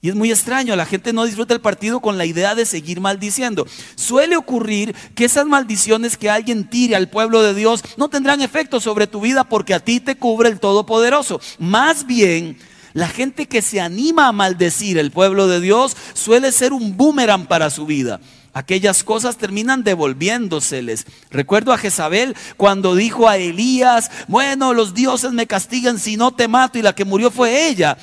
Y 0.00 0.10
es 0.10 0.14
muy 0.14 0.30
extraño, 0.30 0.76
la 0.76 0.86
gente 0.86 1.12
no 1.12 1.24
disfruta 1.24 1.54
el 1.54 1.60
partido 1.60 1.98
con 1.98 2.18
la 2.18 2.24
idea 2.24 2.54
de 2.54 2.66
seguir 2.66 3.00
maldiciendo. 3.00 3.66
Suele 3.96 4.36
ocurrir 4.36 4.94
que 5.16 5.24
esas 5.24 5.44
maldiciones 5.44 6.16
que 6.16 6.30
alguien 6.30 6.70
tire 6.70 6.94
al 6.94 7.10
pueblo 7.10 7.42
de 7.42 7.52
Dios 7.52 7.82
no 7.96 8.08
tendrán 8.08 8.40
efecto 8.40 8.78
sobre 8.78 9.08
tu 9.08 9.20
vida 9.20 9.42
porque 9.42 9.74
a 9.74 9.80
ti 9.80 9.98
te 9.98 10.16
cubre 10.16 10.50
el 10.50 10.60
Todopoderoso. 10.60 11.40
Más 11.58 12.06
bien, 12.06 12.56
la 12.98 13.08
gente 13.08 13.46
que 13.46 13.62
se 13.62 13.80
anima 13.80 14.26
a 14.26 14.32
maldecir 14.32 14.98
el 14.98 15.12
pueblo 15.12 15.46
de 15.46 15.60
Dios 15.60 15.96
suele 16.14 16.50
ser 16.50 16.72
un 16.72 16.96
boomerang 16.96 17.46
para 17.46 17.70
su 17.70 17.86
vida. 17.86 18.20
Aquellas 18.52 19.04
cosas 19.04 19.36
terminan 19.36 19.84
devolviéndoseles. 19.84 21.06
Recuerdo 21.30 21.72
a 21.72 21.78
Jezabel 21.78 22.34
cuando 22.56 22.96
dijo 22.96 23.28
a 23.28 23.36
Elías, 23.36 24.10
bueno, 24.26 24.74
los 24.74 24.94
dioses 24.94 25.30
me 25.30 25.46
castigan 25.46 26.00
si 26.00 26.16
no 26.16 26.32
te 26.32 26.48
mato 26.48 26.76
y 26.76 26.82
la 26.82 26.92
que 26.92 27.04
murió 27.04 27.30
fue 27.30 27.68
ella. 27.68 27.96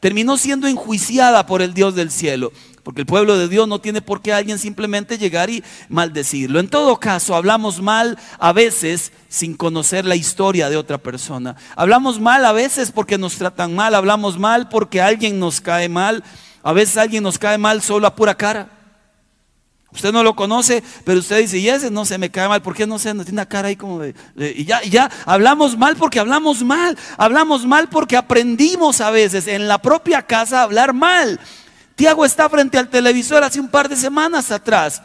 terminó 0.00 0.36
siendo 0.36 0.66
enjuiciada 0.66 1.46
por 1.46 1.62
el 1.62 1.72
Dios 1.72 1.94
del 1.94 2.10
cielo. 2.10 2.52
Porque 2.90 3.02
el 3.02 3.06
pueblo 3.06 3.38
de 3.38 3.46
Dios 3.46 3.68
no 3.68 3.80
tiene 3.80 4.02
por 4.02 4.20
qué 4.20 4.32
alguien 4.32 4.58
simplemente 4.58 5.16
llegar 5.16 5.48
y 5.48 5.62
maldecirlo. 5.88 6.58
En 6.58 6.66
todo 6.66 6.98
caso, 6.98 7.36
hablamos 7.36 7.80
mal 7.80 8.18
a 8.40 8.52
veces 8.52 9.12
sin 9.28 9.54
conocer 9.56 10.04
la 10.04 10.16
historia 10.16 10.68
de 10.68 10.76
otra 10.76 10.98
persona. 10.98 11.54
Hablamos 11.76 12.18
mal 12.18 12.44
a 12.44 12.50
veces 12.50 12.90
porque 12.90 13.16
nos 13.16 13.36
tratan 13.36 13.76
mal. 13.76 13.94
Hablamos 13.94 14.40
mal 14.40 14.68
porque 14.68 15.00
alguien 15.00 15.38
nos 15.38 15.60
cae 15.60 15.88
mal. 15.88 16.24
A 16.64 16.72
veces 16.72 16.96
alguien 16.96 17.22
nos 17.22 17.38
cae 17.38 17.58
mal 17.58 17.80
solo 17.80 18.08
a 18.08 18.16
pura 18.16 18.34
cara. 18.34 18.68
Usted 19.92 20.10
no 20.10 20.24
lo 20.24 20.34
conoce, 20.34 20.82
pero 21.04 21.20
usted 21.20 21.38
dice, 21.38 21.58
y 21.58 21.68
ese 21.68 21.92
no 21.92 22.04
se 22.04 22.18
me 22.18 22.28
cae 22.28 22.48
mal, 22.48 22.60
¿por 22.60 22.74
qué 22.74 22.88
no 22.88 22.98
se 22.98 23.14
no 23.14 23.22
tiene 23.22 23.36
una 23.36 23.46
cara 23.46 23.68
ahí 23.68 23.76
como 23.76 24.00
de, 24.00 24.14
y 24.36 24.64
ya, 24.64 24.82
y 24.82 24.90
ya, 24.90 25.08
hablamos 25.26 25.78
mal 25.78 25.94
porque 25.94 26.18
hablamos 26.18 26.64
mal, 26.64 26.98
hablamos 27.16 27.66
mal 27.66 27.88
porque 27.88 28.16
aprendimos 28.16 29.00
a 29.00 29.12
veces 29.12 29.46
en 29.46 29.68
la 29.68 29.78
propia 29.78 30.22
casa 30.22 30.58
a 30.58 30.62
hablar 30.64 30.92
mal. 30.92 31.38
Tiago 32.00 32.24
está 32.24 32.48
frente 32.48 32.78
al 32.78 32.88
televisor 32.88 33.44
hace 33.44 33.60
un 33.60 33.68
par 33.68 33.86
de 33.86 33.94
semanas 33.94 34.50
atrás. 34.50 35.02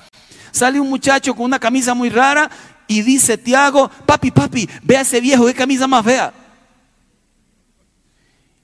Sale 0.50 0.80
un 0.80 0.88
muchacho 0.88 1.36
con 1.36 1.44
una 1.44 1.60
camisa 1.60 1.94
muy 1.94 2.08
rara 2.08 2.50
y 2.88 3.02
dice 3.02 3.38
Tiago, 3.38 3.92
papi, 4.06 4.32
papi, 4.32 4.70
ve 4.82 4.96
a 4.96 5.02
ese 5.02 5.20
viejo, 5.20 5.46
qué 5.46 5.54
camisa 5.54 5.88
más 5.88 6.06
fea. 6.06 6.34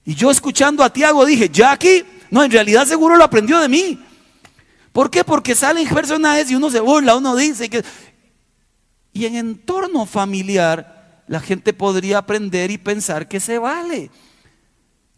Y 0.06 0.16
yo 0.16 0.32
escuchando 0.32 0.82
a 0.82 0.94
Tiago 0.94 1.26
dije, 1.26 1.50
Jackie, 1.50 2.06
no, 2.30 2.42
en 2.42 2.52
realidad 2.52 2.88
seguro 2.88 3.18
lo 3.18 3.26
aprendió 3.26 3.60
de 3.60 3.68
mí. 3.68 4.02
¿Por 4.94 5.12
qué? 5.12 5.26
Porque 5.26 5.54
salen 5.54 5.86
personajes 5.90 6.50
y 6.50 6.56
uno 6.56 6.70
se 6.70 6.80
burla, 6.80 7.18
uno 7.18 7.36
dice 7.36 7.70
que... 7.70 7.84
Y 9.12 9.26
en 9.26 9.36
entorno 9.36 10.06
familiar 10.06 11.26
la 11.28 11.42
gente 11.42 11.74
podría 11.74 12.20
aprender 12.20 12.72
y 12.72 12.78
pensar 12.78 13.28
que 13.28 13.42
se 13.42 13.58
vale. 13.58 14.10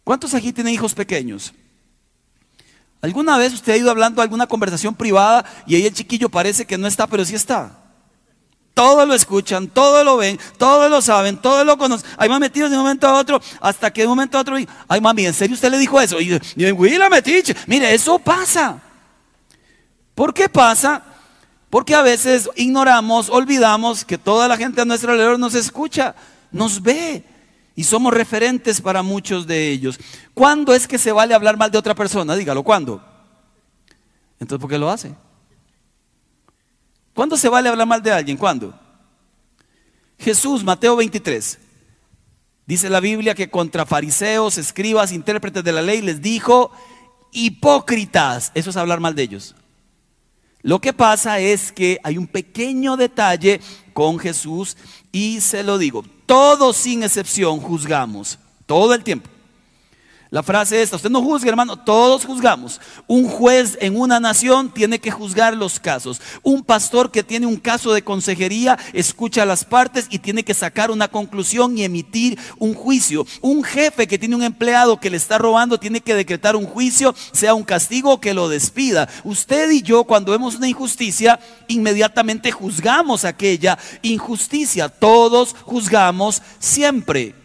¿Cuántos 0.02 0.34
aquí 0.34 0.52
tienen 0.52 0.74
hijos 0.74 0.94
pequeños? 0.94 1.54
¿Alguna 3.04 3.36
vez 3.36 3.52
usted 3.52 3.74
ha 3.74 3.76
ido 3.76 3.90
hablando 3.90 4.22
alguna 4.22 4.46
conversación 4.46 4.94
privada 4.94 5.44
y 5.66 5.74
ahí 5.74 5.84
el 5.84 5.92
chiquillo 5.92 6.30
parece 6.30 6.64
que 6.64 6.78
no 6.78 6.86
está, 6.86 7.06
pero 7.06 7.22
sí 7.22 7.34
está? 7.34 7.70
Todo 8.72 9.04
lo 9.04 9.12
escuchan, 9.12 9.68
todo 9.68 10.02
lo 10.02 10.16
ven, 10.16 10.40
todo 10.56 10.88
lo 10.88 11.02
saben, 11.02 11.36
todo 11.36 11.66
lo 11.66 11.76
conocen. 11.76 12.08
Hay 12.16 12.30
más 12.30 12.40
metidos 12.40 12.70
de 12.70 12.78
un 12.78 12.82
momento 12.82 13.06
a 13.06 13.18
otro, 13.18 13.42
hasta 13.60 13.92
que 13.92 14.00
de 14.00 14.06
un 14.06 14.12
momento 14.12 14.38
a 14.38 14.40
otro, 14.40 14.56
ay 14.88 15.00
mami, 15.02 15.26
¿en 15.26 15.34
serio 15.34 15.52
usted 15.52 15.70
le 15.70 15.76
dijo 15.76 16.00
eso? 16.00 16.18
Y, 16.18 16.40
y 16.56 16.96
la 16.96 17.10
metiche. 17.10 17.54
Mire, 17.66 17.92
eso 17.92 18.18
pasa. 18.18 18.80
¿Por 20.14 20.32
qué 20.32 20.48
pasa? 20.48 21.02
Porque 21.68 21.94
a 21.94 22.00
veces 22.00 22.48
ignoramos, 22.56 23.28
olvidamos 23.28 24.06
que 24.06 24.16
toda 24.16 24.48
la 24.48 24.56
gente 24.56 24.80
a 24.80 24.86
nuestro 24.86 25.12
alrededor 25.12 25.38
nos 25.38 25.54
escucha, 25.54 26.14
nos 26.50 26.80
ve 26.80 27.22
y 27.76 27.84
somos 27.84 28.14
referentes 28.14 28.80
para 28.80 29.02
muchos 29.02 29.46
de 29.46 29.70
ellos. 29.70 29.98
¿Cuándo 30.32 30.74
es 30.74 30.86
que 30.86 30.98
se 30.98 31.12
vale 31.12 31.34
hablar 31.34 31.56
mal 31.56 31.70
de 31.70 31.78
otra 31.78 31.94
persona? 31.94 32.36
Dígalo, 32.36 32.62
¿cuándo? 32.62 33.02
Entonces, 34.38 34.60
¿por 34.60 34.70
qué 34.70 34.78
lo 34.78 34.90
hace? 34.90 35.14
¿Cuándo 37.14 37.36
se 37.36 37.48
vale 37.48 37.68
hablar 37.68 37.86
mal 37.86 38.02
de 38.02 38.12
alguien? 38.12 38.36
¿Cuándo? 38.36 38.78
Jesús, 40.18 40.62
Mateo 40.64 40.96
23. 40.96 41.58
Dice 42.66 42.88
la 42.88 43.00
Biblia 43.00 43.34
que 43.34 43.50
contra 43.50 43.84
fariseos, 43.84 44.56
escribas, 44.58 45.12
intérpretes 45.12 45.62
de 45.62 45.72
la 45.72 45.82
ley 45.82 46.00
les 46.00 46.22
dijo, 46.22 46.72
hipócritas. 47.32 48.52
Eso 48.54 48.70
es 48.70 48.76
hablar 48.76 49.00
mal 49.00 49.14
de 49.14 49.22
ellos. 49.22 49.54
Lo 50.62 50.80
que 50.80 50.94
pasa 50.94 51.40
es 51.40 51.72
que 51.72 52.00
hay 52.02 52.16
un 52.16 52.26
pequeño 52.26 52.96
detalle 52.96 53.60
con 53.94 54.18
Jesús 54.18 54.76
y 55.10 55.40
se 55.40 55.62
lo 55.62 55.78
digo, 55.78 56.04
todos 56.26 56.76
sin 56.76 57.02
excepción 57.02 57.60
juzgamos, 57.60 58.38
todo 58.66 58.92
el 58.92 59.02
tiempo. 59.02 59.30
La 60.30 60.42
frase 60.42 60.76
es 60.76 60.84
esta, 60.84 60.96
usted 60.96 61.10
no 61.10 61.22
juzgue 61.22 61.48
hermano, 61.48 61.76
todos 61.76 62.24
juzgamos. 62.24 62.80
Un 63.06 63.28
juez 63.28 63.78
en 63.80 63.96
una 63.96 64.18
nación 64.18 64.72
tiene 64.72 64.98
que 64.98 65.10
juzgar 65.10 65.56
los 65.56 65.78
casos. 65.78 66.20
Un 66.42 66.64
pastor 66.64 67.10
que 67.10 67.22
tiene 67.22 67.46
un 67.46 67.56
caso 67.56 67.92
de 67.92 68.02
consejería 68.02 68.78
escucha 68.92 69.46
las 69.46 69.64
partes 69.64 70.06
y 70.10 70.18
tiene 70.18 70.42
que 70.42 70.54
sacar 70.54 70.90
una 70.90 71.08
conclusión 71.08 71.76
y 71.78 71.84
emitir 71.84 72.38
un 72.58 72.74
juicio. 72.74 73.26
Un 73.42 73.62
jefe 73.62 74.06
que 74.06 74.18
tiene 74.18 74.34
un 74.34 74.42
empleado 74.42 74.98
que 74.98 75.10
le 75.10 75.18
está 75.18 75.38
robando 75.38 75.78
tiene 75.78 76.00
que 76.00 76.14
decretar 76.14 76.56
un 76.56 76.66
juicio, 76.66 77.14
sea 77.32 77.54
un 77.54 77.62
castigo 77.62 78.20
que 78.20 78.34
lo 78.34 78.48
despida. 78.48 79.08
Usted 79.24 79.70
y 79.70 79.82
yo 79.82 80.04
cuando 80.04 80.32
vemos 80.32 80.56
una 80.56 80.68
injusticia, 80.68 81.38
inmediatamente 81.68 82.50
juzgamos 82.50 83.24
aquella 83.24 83.78
injusticia. 84.02 84.88
Todos 84.88 85.54
juzgamos 85.64 86.42
siempre 86.58 87.43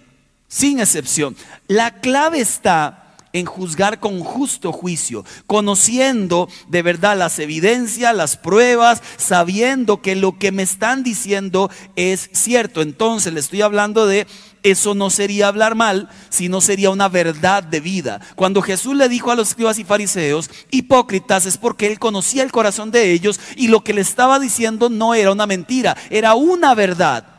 sin 0.49 0.81
excepción. 0.81 1.37
La 1.67 2.01
clave 2.01 2.41
está 2.41 3.05
en 3.31 3.45
juzgar 3.45 3.99
con 3.99 4.19
justo 4.21 4.71
juicio, 4.71 5.23
conociendo 5.45 6.49
de 6.67 6.81
verdad 6.81 7.17
las 7.17 7.37
evidencias, 7.39 8.15
las 8.15 8.37
pruebas, 8.37 9.01
sabiendo 9.17 10.01
que 10.01 10.15
lo 10.15 10.37
que 10.39 10.51
me 10.51 10.63
están 10.63 11.03
diciendo 11.03 11.69
es 11.95 12.29
cierto. 12.33 12.81
Entonces 12.81 13.31
le 13.31 13.39
estoy 13.39 13.61
hablando 13.61 14.07
de 14.07 14.27
eso 14.61 14.93
no 14.93 15.09
sería 15.09 15.47
hablar 15.47 15.75
mal, 15.75 16.09
sino 16.29 16.59
sería 16.59 16.89
una 16.89 17.07
verdad 17.07 17.63
de 17.63 17.79
vida. 17.79 18.19
Cuando 18.35 18.61
Jesús 18.61 18.95
le 18.95 19.07
dijo 19.07 19.31
a 19.31 19.35
los 19.35 19.49
escribas 19.49 19.79
y 19.79 19.85
fariseos, 19.85 20.49
hipócritas, 20.69 21.45
es 21.45 21.57
porque 21.57 21.87
él 21.87 21.97
conocía 21.99 22.43
el 22.43 22.51
corazón 22.51 22.91
de 22.91 23.11
ellos 23.11 23.39
y 23.55 23.69
lo 23.69 23.83
que 23.83 23.93
le 23.93 24.01
estaba 24.01 24.39
diciendo 24.39 24.89
no 24.89 25.13
era 25.13 25.31
una 25.31 25.45
mentira, 25.45 25.95
era 26.09 26.33
una 26.33 26.75
verdad 26.75 27.38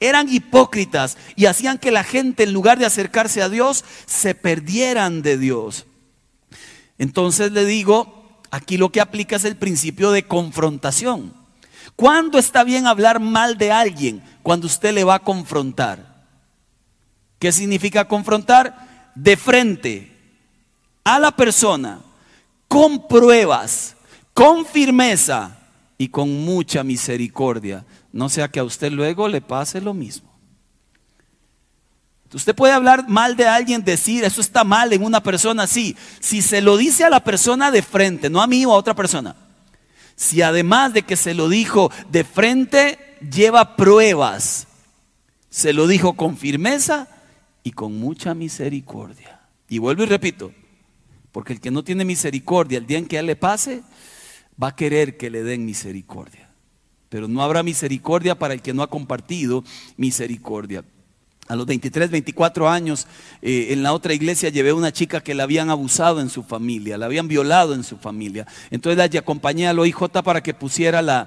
eran 0.00 0.30
hipócritas 0.30 1.18
y 1.36 1.44
hacían 1.44 1.78
que 1.78 1.90
la 1.90 2.02
gente 2.02 2.44
en 2.44 2.54
lugar 2.54 2.78
de 2.78 2.86
acercarse 2.86 3.42
a 3.42 3.50
Dios 3.50 3.84
se 4.06 4.34
perdieran 4.34 5.20
de 5.20 5.36
Dios. 5.36 5.86
Entonces 6.98 7.52
le 7.52 7.66
digo, 7.66 8.40
aquí 8.50 8.78
lo 8.78 8.90
que 8.90 9.02
aplica 9.02 9.36
es 9.36 9.44
el 9.44 9.56
principio 9.56 10.10
de 10.10 10.26
confrontación. 10.26 11.34
¿Cuándo 11.96 12.38
está 12.38 12.64
bien 12.64 12.86
hablar 12.86 13.20
mal 13.20 13.58
de 13.58 13.72
alguien? 13.72 14.22
Cuando 14.42 14.66
usted 14.66 14.94
le 14.94 15.04
va 15.04 15.16
a 15.16 15.22
confrontar. 15.22 16.24
¿Qué 17.38 17.52
significa 17.52 18.08
confrontar? 18.08 19.12
De 19.14 19.36
frente 19.36 20.16
a 21.04 21.18
la 21.18 21.32
persona, 21.32 22.00
con 22.68 23.06
pruebas, 23.06 23.96
con 24.32 24.64
firmeza 24.64 25.59
y 26.00 26.08
con 26.08 26.46
mucha 26.46 26.82
misericordia 26.82 27.84
no 28.10 28.30
sea 28.30 28.48
que 28.48 28.58
a 28.58 28.64
usted 28.64 28.90
luego 28.90 29.28
le 29.28 29.42
pase 29.42 29.82
lo 29.82 29.92
mismo. 29.92 30.32
Usted 32.32 32.54
puede 32.54 32.72
hablar 32.72 33.06
mal 33.06 33.36
de 33.36 33.46
alguien, 33.46 33.84
decir, 33.84 34.24
eso 34.24 34.40
está 34.40 34.64
mal 34.64 34.94
en 34.94 35.04
una 35.04 35.22
persona, 35.22 35.66
sí. 35.66 35.94
Si 36.18 36.40
se 36.40 36.62
lo 36.62 36.78
dice 36.78 37.04
a 37.04 37.10
la 37.10 37.22
persona 37.22 37.70
de 37.70 37.82
frente, 37.82 38.30
no 38.30 38.40
a 38.40 38.46
mí 38.46 38.64
o 38.64 38.72
a 38.72 38.76
otra 38.76 38.94
persona. 38.94 39.36
Si 40.16 40.40
además 40.40 40.94
de 40.94 41.02
que 41.02 41.16
se 41.16 41.34
lo 41.34 41.50
dijo 41.50 41.92
de 42.10 42.24
frente, 42.24 43.18
lleva 43.30 43.76
pruebas, 43.76 44.68
se 45.50 45.74
lo 45.74 45.86
dijo 45.86 46.14
con 46.14 46.38
firmeza 46.38 47.08
y 47.62 47.72
con 47.72 48.00
mucha 48.00 48.32
misericordia. 48.32 49.42
Y 49.68 49.76
vuelvo 49.76 50.04
y 50.04 50.06
repito, 50.06 50.50
porque 51.30 51.52
el 51.52 51.60
que 51.60 51.70
no 51.70 51.84
tiene 51.84 52.06
misericordia, 52.06 52.78
el 52.78 52.86
día 52.86 52.96
en 52.96 53.06
que 53.06 53.18
él 53.18 53.26
le 53.26 53.36
pase, 53.36 53.82
va 54.62 54.68
a 54.68 54.76
querer 54.76 55.16
que 55.16 55.30
le 55.30 55.42
den 55.42 55.66
misericordia 55.66 56.50
pero 57.10 57.28
no 57.28 57.42
habrá 57.42 57.62
misericordia 57.62 58.38
para 58.38 58.54
el 58.54 58.62
que 58.62 58.72
no 58.72 58.82
ha 58.82 58.88
compartido 58.88 59.62
misericordia. 59.98 60.84
A 61.50 61.56
los 61.56 61.66
23, 61.66 62.12
24 62.12 62.70
años, 62.70 63.08
eh, 63.42 63.70
en 63.70 63.82
la 63.82 63.92
otra 63.92 64.14
iglesia 64.14 64.50
llevé 64.50 64.70
a 64.70 64.74
una 64.76 64.92
chica 64.92 65.20
que 65.20 65.34
la 65.34 65.42
habían 65.42 65.68
abusado 65.68 66.20
en 66.20 66.30
su 66.30 66.44
familia, 66.44 66.96
la 66.96 67.06
habían 67.06 67.26
violado 67.26 67.74
en 67.74 67.82
su 67.82 67.96
familia. 67.96 68.46
Entonces 68.70 68.96
la 68.96 69.18
acompañé 69.18 69.66
al 69.66 69.80
OIJ 69.80 70.22
para 70.22 70.44
que 70.44 70.54
pusiera 70.54 71.02
la, 71.02 71.26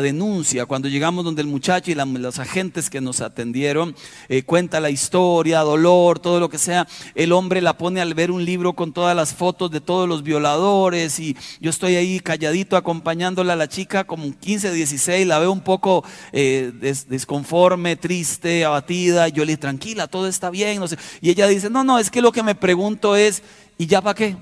denuncia. 0.00 0.66
Cuando 0.66 0.86
llegamos 0.86 1.24
donde 1.24 1.42
el 1.42 1.48
muchacho 1.48 1.90
y 1.90 1.96
los 1.96 2.38
agentes 2.38 2.88
que 2.88 3.00
nos 3.00 3.20
atendieron, 3.20 3.96
eh, 4.28 4.44
cuenta 4.44 4.78
la 4.78 4.90
historia, 4.90 5.58
dolor, 5.62 6.20
todo 6.20 6.38
lo 6.38 6.48
que 6.48 6.58
sea. 6.58 6.86
El 7.16 7.32
hombre 7.32 7.60
la 7.60 7.76
pone 7.76 8.00
al 8.00 8.14
ver 8.14 8.30
un 8.30 8.44
libro 8.44 8.74
con 8.74 8.92
todas 8.92 9.16
las 9.16 9.34
fotos 9.34 9.72
de 9.72 9.80
todos 9.80 10.08
los 10.08 10.22
violadores 10.22 11.18
y 11.18 11.36
yo 11.60 11.70
estoy 11.70 11.96
ahí 11.96 12.20
calladito 12.20 12.76
acompañándola 12.76 13.54
a 13.54 13.56
la 13.56 13.68
chica 13.68 14.04
como 14.04 14.38
15, 14.38 14.72
16, 14.72 15.26
la 15.26 15.40
veo 15.40 15.50
un 15.50 15.62
poco 15.62 16.04
eh, 16.30 16.70
desconforme, 17.08 17.96
triste, 17.96 18.64
abatida. 18.64 19.26
Yo 19.26 19.44
le 19.44 19.63
tranquila, 19.64 20.08
todo 20.08 20.28
está 20.28 20.50
bien. 20.50 20.78
No 20.78 20.86
sé. 20.86 20.98
Y 21.22 21.30
ella 21.30 21.46
dice, 21.46 21.70
no, 21.70 21.84
no, 21.84 21.98
es 21.98 22.10
que 22.10 22.20
lo 22.20 22.32
que 22.32 22.42
me 22.42 22.54
pregunto 22.54 23.16
es, 23.16 23.42
¿y 23.78 23.86
ya 23.86 24.02
para 24.02 24.14
qué? 24.14 24.36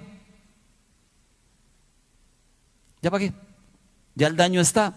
¿Ya 3.00 3.08
para 3.08 3.24
qué? 3.24 3.32
Ya 4.16 4.26
el 4.26 4.34
daño 4.34 4.60
está. 4.60 4.94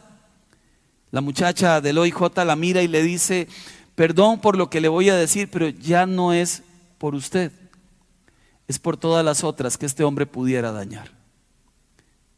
La 1.11 1.21
muchacha 1.21 1.79
del 1.79 1.99
OIJ 1.99 2.43
la 2.43 2.55
mira 2.55 2.81
y 2.81 2.87
le 2.87 3.03
dice, 3.03 3.47
perdón 3.93 4.41
por 4.41 4.57
lo 4.57 4.67
que 4.67 4.81
le 4.81 4.87
voy 4.87 5.09
a 5.09 5.15
decir, 5.15 5.47
pero 5.51 5.69
ya 5.69 6.07
no 6.07 6.33
es 6.33 6.63
por 6.97 7.13
usted, 7.13 7.51
es 8.67 8.79
por 8.79 8.97
todas 8.97 9.23
las 9.23 9.43
otras 9.43 9.77
que 9.77 9.85
este 9.85 10.03
hombre 10.03 10.25
pudiera 10.25 10.71
dañar. 10.71 11.14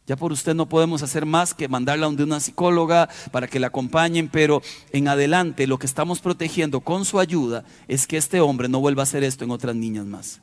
Ya 0.08 0.16
por 0.16 0.32
usted 0.32 0.54
no 0.54 0.70
podemos 0.70 1.02
hacer 1.02 1.26
más 1.26 1.52
que 1.52 1.68
mandarla 1.68 2.06
a 2.06 2.08
una 2.08 2.40
psicóloga 2.40 3.10
para 3.30 3.46
que 3.46 3.60
la 3.60 3.66
acompañen, 3.66 4.30
pero 4.30 4.62
en 4.90 5.06
adelante 5.06 5.66
lo 5.66 5.78
que 5.78 5.84
estamos 5.84 6.20
protegiendo 6.20 6.80
con 6.80 7.04
su 7.04 7.20
ayuda 7.20 7.62
es 7.88 8.06
que 8.06 8.16
este 8.16 8.40
hombre 8.40 8.70
no 8.70 8.80
vuelva 8.80 9.02
a 9.02 9.04
hacer 9.04 9.22
esto 9.22 9.44
en 9.44 9.50
otras 9.50 9.76
niñas 9.76 10.06
más. 10.06 10.40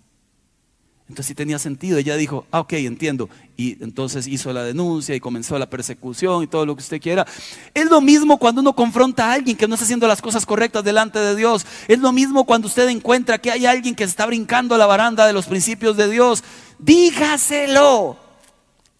Entonces 1.10 1.26
sí 1.26 1.34
tenía 1.34 1.58
sentido. 1.58 1.98
Ella 1.98 2.16
dijo, 2.16 2.46
ah, 2.52 2.60
ok, 2.60 2.74
entiendo. 2.74 3.28
Y 3.58 3.84
entonces 3.84 4.28
hizo 4.28 4.54
la 4.54 4.62
denuncia 4.62 5.16
y 5.16 5.20
comenzó 5.20 5.58
la 5.58 5.68
persecución 5.68 6.44
y 6.44 6.48
todo 6.48 6.68
lo 6.68 6.76
que 6.76 6.84
usted 6.84 7.02
quiera. 7.02 7.26
Es 7.74 7.90
lo 7.90 8.02
mismo 8.02 8.38
cuando 8.38 8.62
uno 8.62 8.74
confronta 8.74 9.32
a 9.32 9.34
alguien 9.34 9.58
que 9.58 9.68
no 9.68 9.74
está 9.74 9.86
haciendo 9.86 10.08
las 10.08 10.22
cosas 10.22 10.46
correctas 10.46 10.84
delante 10.84 11.18
de 11.18 11.36
Dios. 11.36 11.66
Es 11.88 11.98
lo 11.98 12.12
mismo 12.12 12.46
cuando 12.46 12.68
usted 12.68 12.88
encuentra 12.90 13.40
que 13.40 13.50
hay 13.50 13.66
alguien 13.66 13.96
que 13.96 14.04
está 14.04 14.28
brincando 14.28 14.78
la 14.78 14.86
baranda 14.86 15.26
de 15.26 15.34
los 15.34 15.48
principios 15.48 15.98
de 15.98 16.08
Dios. 16.08 16.44
Dígaselo 16.78 18.25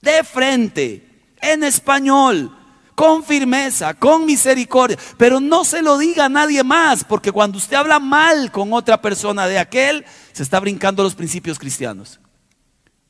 de 0.06 0.24
frente, 0.24 1.26
en 1.42 1.66
español, 1.66 2.56
con 2.96 3.24
firmeza, 3.24 3.94
con 3.94 4.26
misericordia, 4.26 4.98
pero 5.18 5.42
no 5.42 5.66
se 5.66 5.82
lo 5.82 5.98
diga 5.98 6.26
a 6.26 6.30
nadie 6.30 6.64
más, 6.64 7.04
porque 7.04 7.34
cuando 7.34 7.58
usted 7.58 7.76
habla 7.76 8.00
mal 8.00 8.52
con 8.52 8.72
otra 8.72 9.02
persona 9.02 9.48
de 9.48 9.60
aquel, 9.60 10.06
se 10.32 10.44
está 10.44 10.62
brincando 10.62 11.04
los 11.04 11.16
principios 11.16 11.60
cristianos 11.60 12.22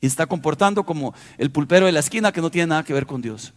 y 0.00 0.06
está 0.06 0.26
comportando 0.26 0.84
como 0.84 1.14
el 1.38 1.52
pulpero 1.52 1.86
de 1.86 1.92
la 1.92 2.00
esquina 2.00 2.32
que 2.32 2.40
no 2.40 2.50
tiene 2.50 2.66
nada 2.68 2.82
que 2.82 2.92
ver 2.92 3.06
con 3.06 3.22
Dios. 3.22 3.54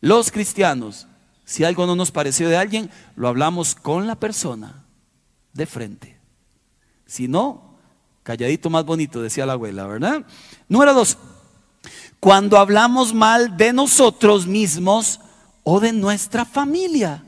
Los 0.00 0.30
cristianos, 0.30 1.06
si 1.44 1.64
algo 1.64 1.86
no 1.86 1.94
nos 1.94 2.10
pareció 2.10 2.48
de 2.48 2.56
alguien, 2.56 2.90
lo 3.14 3.28
hablamos 3.28 3.74
con 3.74 4.06
la 4.06 4.14
persona 4.16 4.84
de 5.52 5.66
frente. 5.66 6.18
Si 7.04 7.28
no, 7.28 7.78
calladito 8.22 8.70
más 8.70 8.84
bonito, 8.84 9.22
decía 9.22 9.46
la 9.46 9.52
abuela, 9.52 9.86
¿verdad? 9.86 10.26
Número 10.68 10.92
dos, 10.94 11.18
cuando 12.20 12.58
hablamos 12.58 13.14
mal 13.14 13.56
de 13.56 13.72
nosotros 13.72 14.46
mismos 14.46 15.20
o 15.62 15.80
de 15.80 15.92
nuestra 15.92 16.44
familia. 16.44 17.22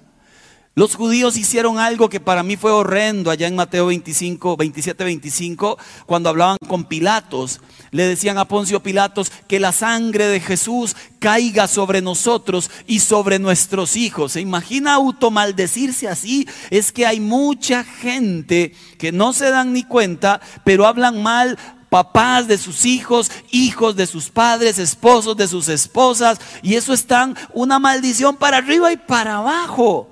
Los 0.78 0.95
judíos 0.95 1.37
hicieron 1.37 1.80
algo 1.80 2.09
que 2.09 2.21
para 2.21 2.45
mí 2.45 2.57
fue 2.57 2.71
horrendo 2.71 3.33
allá 3.33 3.49
en 3.49 3.57
Mateo 3.57 3.87
25, 3.87 4.57
27, 4.57 5.02
25, 5.02 5.76
cuando 6.07 6.28
hablaban 6.28 6.57
con 6.68 6.85
Pilatos. 6.85 7.61
Le 7.90 8.04
decían 8.04 8.38
a 8.38 8.45
Poncio 8.45 8.80
Pilatos 8.80 9.33
que 9.49 9.59
la 9.59 9.73
sangre 9.73 10.26
de 10.26 10.38
Jesús 10.38 10.95
caiga 11.18 11.66
sobre 11.66 12.00
nosotros 12.00 12.71
y 12.87 13.00
sobre 13.00 13.40
nuestros 13.40 13.97
hijos. 13.97 14.30
¿Se 14.30 14.40
imagina 14.40 14.95
automaldecirse 14.95 16.07
así? 16.07 16.47
Es 16.71 16.92
que 16.92 17.07
hay 17.07 17.18
mucha 17.18 17.83
gente 17.83 18.73
que 18.99 19.11
no 19.11 19.33
se 19.33 19.50
dan 19.50 19.73
ni 19.73 19.83
cuenta, 19.83 20.40
pero 20.62 20.87
hablan 20.87 21.25
mal 21.25 21.59
papás 21.88 22.47
de 22.49 22.59
sus 22.59 22.85
hijos, 22.85 23.30
hijos 23.50 23.97
de 23.97 24.07
sus 24.07 24.30
padres, 24.30 24.78
esposos 24.78 25.37
de 25.37 25.49
sus 25.49 25.68
esposas, 25.68 26.38
y 26.62 26.75
eso 26.75 26.92
está 26.92 27.33
una 27.52 27.78
maldición 27.78 28.37
para 28.37 28.59
arriba 28.59 28.92
y 28.92 28.97
para 28.97 29.38
abajo 29.38 30.09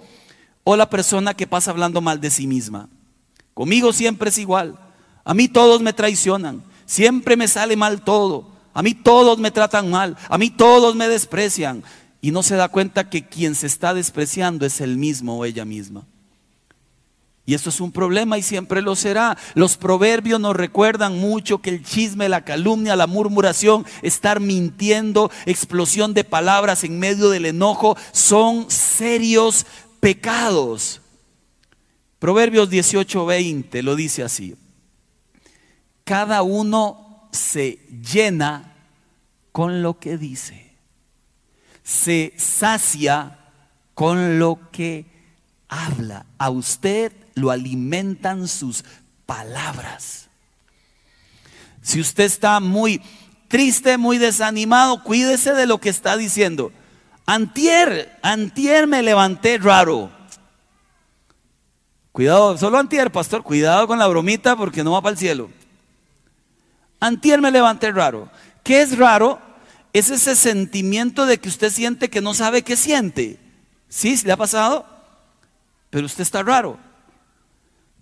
o 0.69 0.77
la 0.77 0.91
persona 0.91 1.33
que 1.33 1.47
pasa 1.47 1.71
hablando 1.71 2.01
mal 2.01 2.21
de 2.21 2.29
sí 2.29 2.49
misma. 2.49 2.89
Conmigo 3.55 3.93
siempre 3.93 4.31
es 4.31 4.39
igual. 4.39 4.77
A 5.25 5.33
mí 5.33 5.47
todos 5.47 5.81
me 5.81 5.93
traicionan. 5.93 6.65
Siempre 6.87 7.37
me 7.37 7.47
sale 7.47 7.77
mal 7.77 8.03
todo. 8.03 8.49
A 8.75 8.83
mí 8.83 8.93
todos 8.93 9.39
me 9.39 9.53
tratan 9.53 9.93
mal. 9.93 10.17
A 10.29 10.39
mí 10.39 10.51
todos 10.51 10.97
me 10.97 11.09
desprecian. 11.09 11.85
Y 12.21 12.33
no 12.33 12.43
se 12.43 12.57
da 12.57 12.69
cuenta 12.69 13.09
que 13.09 13.29
quien 13.29 13.55
se 13.55 13.69
está 13.69 13.95
despreciando 13.95 14.67
es 14.67 14.81
el 14.81 14.97
mismo 14.97 15.39
o 15.39 15.45
ella 15.45 15.65
misma. 15.65 16.05
Y 17.49 17.55
esto 17.55 17.71
es 17.71 17.81
un 17.81 17.93
problema 17.93 18.37
y 18.37 18.43
siempre 18.43 18.83
lo 18.83 18.97
será. 18.97 19.39
Los 19.55 19.77
proverbios 19.77 20.41
nos 20.41 20.57
recuerdan 20.57 21.21
mucho 21.21 21.59
que 21.59 21.71
el 21.71 21.85
chisme, 21.85 22.29
la 22.29 22.45
calumnia, 22.45 22.97
la 22.97 23.07
murmuración, 23.07 23.87
estar 24.03 24.41
mintiendo, 24.41 25.31
explosión 25.47 26.13
de 26.13 26.25
palabras 26.25 26.83
en 26.83 26.99
medio 26.99 27.31
del 27.31 27.47
enojo, 27.47 27.97
son 28.11 28.69
serios 28.69 29.65
pecados. 30.01 31.01
Proverbios 32.19 32.69
18:20 32.69 33.81
lo 33.83 33.95
dice 33.95 34.25
así. 34.25 34.57
Cada 36.03 36.43
uno 36.43 37.29
se 37.31 37.79
llena 38.13 38.75
con 39.53 39.83
lo 39.83 40.01
que 40.01 40.19
dice. 40.19 40.73
Se 41.85 42.35
sacia 42.37 43.39
con 43.95 44.41
lo 44.41 44.59
que 44.73 45.07
habla. 45.69 46.27
A 46.39 46.51
usted 46.51 47.13
lo 47.37 47.51
alimentan 47.51 48.49
sus 48.49 48.85
palabras. 49.27 50.29
Si 51.83 52.01
usted 52.01 52.25
está 52.25 52.59
muy 52.59 53.01
triste, 53.47 53.97
muy 53.99 54.19
desanimado, 54.19 55.05
cuídese 55.05 55.53
de 55.53 55.67
lo 55.67 55.79
que 55.79 55.91
está 55.91 56.17
diciendo. 56.17 56.73
Antier, 57.27 58.19
antier 58.23 58.87
me 58.87 59.03
levanté 59.03 59.59
raro. 59.59 60.11
Cuidado, 62.11 62.57
solo 62.57 62.79
antier, 62.79 63.13
pastor, 63.13 63.43
cuidado 63.43 63.87
con 63.87 63.99
la 63.99 64.07
bromita 64.07 64.57
porque 64.57 64.83
no 64.83 64.93
va 64.93 65.03
para 65.03 65.13
el 65.13 65.19
cielo. 65.19 65.51
Antier 66.99 67.43
me 67.43 67.51
levanté 67.51 67.93
raro. 67.93 68.31
¿Qué 68.65 68.81
es 68.81 68.97
raro? 68.97 69.39
Es 69.93 70.11
ese 70.11 70.35
sentimiento 70.35 71.27
de 71.27 71.39
que 71.39 71.51
usted 71.51 71.71
siente 71.71 72.09
que 72.09 72.23
no 72.23 72.33
sabe 72.33 72.63
qué 72.63 72.77
siente. 72.77 73.39
¿Sí? 73.89 74.19
¿Le 74.25 74.33
ha 74.33 74.37
pasado? 74.37 74.87
Pero 75.91 76.07
usted 76.07 76.23
está 76.23 76.43
raro. 76.43 76.86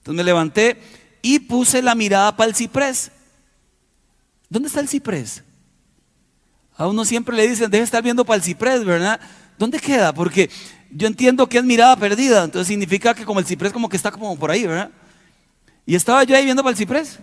Entonces 0.04 0.18
me 0.18 0.24
levanté 0.24 0.76
y 1.22 1.38
puse 1.38 1.80
la 1.80 1.94
mirada 1.94 2.36
para 2.36 2.50
el 2.50 2.54
ciprés. 2.54 3.10
¿Dónde 4.50 4.68
está 4.68 4.80
el 4.80 4.88
ciprés? 4.88 5.42
A 6.76 6.86
uno 6.86 7.06
siempre 7.06 7.34
le 7.34 7.48
dicen, 7.48 7.70
deje 7.70 7.84
estar 7.84 8.02
viendo 8.02 8.22
para 8.22 8.36
el 8.36 8.42
ciprés, 8.42 8.84
¿verdad? 8.84 9.18
¿Dónde 9.58 9.80
queda? 9.80 10.12
Porque 10.12 10.50
yo 10.90 11.06
entiendo 11.06 11.48
que 11.48 11.56
es 11.56 11.64
mirada 11.64 11.96
perdida, 11.96 12.44
entonces 12.44 12.68
significa 12.68 13.14
que 13.14 13.24
como 13.24 13.40
el 13.40 13.46
ciprés 13.46 13.72
como 13.72 13.88
que 13.88 13.96
está 13.96 14.10
como 14.10 14.38
por 14.38 14.50
ahí, 14.50 14.66
¿verdad? 14.66 14.90
Y 15.86 15.94
estaba 15.94 16.22
yo 16.24 16.36
ahí 16.36 16.44
viendo 16.44 16.62
para 16.62 16.72
el 16.72 16.76
ciprés. 16.76 17.20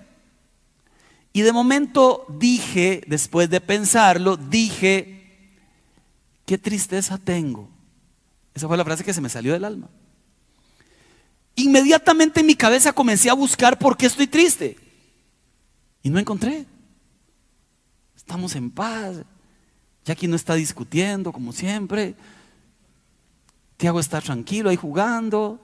Y 1.32 1.42
de 1.42 1.54
momento 1.54 2.26
dije, 2.30 3.04
después 3.06 3.48
de 3.48 3.62
pensarlo, 3.62 4.38
dije, 4.38 5.38
qué 6.48 6.58
tristeza 6.58 7.20
tengo. 7.20 7.70
Esa 8.56 8.68
fue 8.68 8.76
la 8.76 8.86
frase 8.86 9.04
que 9.04 9.14
se 9.14 9.22
me 9.22 9.30
salió 9.30 9.54
del 9.54 9.66
alma. 9.66 9.88
Inmediatamente 11.56 12.40
en 12.40 12.46
mi 12.46 12.56
cabeza 12.56 12.94
comencé 12.94 13.30
a 13.30 13.34
buscar 13.34 13.78
por 13.78 13.98
qué 13.98 14.06
estoy 14.06 14.28
triste. 14.28 14.78
Y 16.04 16.10
no 16.10 16.20
encontré. 16.20 16.66
Estamos 18.16 18.56
en 18.56 18.72
paz, 18.72 19.18
Jackie 20.06 20.28
no 20.28 20.36
está 20.36 20.56
discutiendo 20.56 21.32
como 21.32 21.52
siempre. 21.52 22.16
Tiago 23.78 24.00
está 24.00 24.22
tranquilo 24.22 24.70
ahí 24.70 24.76
jugando. 24.78 25.60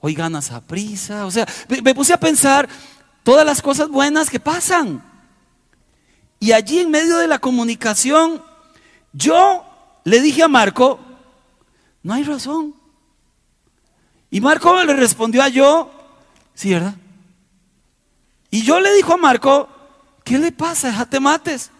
Hoy 0.00 0.14
ganas 0.14 0.50
a 0.52 0.60
prisa. 0.60 1.26
O 1.26 1.30
sea, 1.30 1.46
me 1.82 1.94
puse 1.94 2.12
a 2.12 2.20
pensar 2.20 2.68
todas 3.22 3.44
las 3.44 3.60
cosas 3.60 3.88
buenas 3.88 4.30
que 4.30 4.40
pasan. 4.40 5.02
Y 6.40 6.52
allí 6.52 6.78
en 6.78 6.90
medio 6.90 7.18
de 7.18 7.26
la 7.26 7.38
comunicación, 7.38 8.42
yo 9.12 9.64
le 10.04 10.20
dije 10.20 10.42
a 10.42 10.48
Marco, 10.48 11.00
no 12.02 12.14
hay 12.14 12.22
razón. 12.22 12.77
Y 14.30 14.40
Marco 14.40 14.82
le 14.84 14.94
respondió 14.94 15.42
a 15.42 15.48
yo, 15.48 15.90
sí, 16.54 16.72
¿verdad? 16.72 16.94
Y 18.50 18.62
yo 18.62 18.80
le 18.80 18.94
dijo 18.94 19.14
a 19.14 19.16
Marco, 19.16 19.68
¿qué 20.24 20.38
le 20.38 20.52
pasa? 20.52 20.88
Déjate 20.88 21.20
mates. 21.20 21.70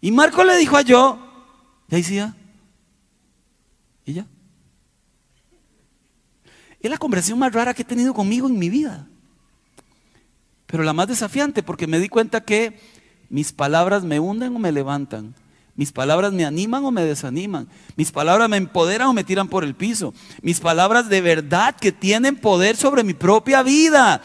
Y 0.00 0.10
Marco 0.12 0.44
le 0.44 0.56
dijo 0.56 0.76
a 0.76 0.82
yo, 0.82 1.18
ya 1.88 1.96
decía, 1.96 2.36
y 4.04 4.14
ya. 4.14 4.26
Es 6.80 6.90
la 6.90 6.98
conversación 6.98 7.38
más 7.38 7.52
rara 7.52 7.74
que 7.74 7.82
he 7.82 7.86
tenido 7.86 8.14
conmigo 8.14 8.46
en 8.46 8.58
mi 8.58 8.68
vida. 8.68 9.06
Pero 10.66 10.82
la 10.82 10.92
más 10.92 11.08
desafiante 11.08 11.62
porque 11.62 11.86
me 11.86 11.98
di 11.98 12.08
cuenta 12.08 12.42
que 12.42 12.78
mis 13.30 13.52
palabras 13.52 14.04
me 14.04 14.20
hunden 14.20 14.54
o 14.54 14.58
me 14.58 14.70
levantan. 14.70 15.34
Mis 15.78 15.92
palabras 15.92 16.32
me 16.32 16.44
animan 16.44 16.84
o 16.84 16.90
me 16.90 17.04
desaniman. 17.04 17.68
Mis 17.94 18.10
palabras 18.10 18.48
me 18.48 18.56
empoderan 18.56 19.06
o 19.06 19.12
me 19.12 19.22
tiran 19.22 19.46
por 19.46 19.62
el 19.62 19.76
piso. 19.76 20.12
Mis 20.42 20.58
palabras 20.58 21.08
de 21.08 21.20
verdad 21.20 21.76
que 21.76 21.92
tienen 21.92 22.34
poder 22.34 22.76
sobre 22.76 23.04
mi 23.04 23.14
propia 23.14 23.62
vida. 23.62 24.20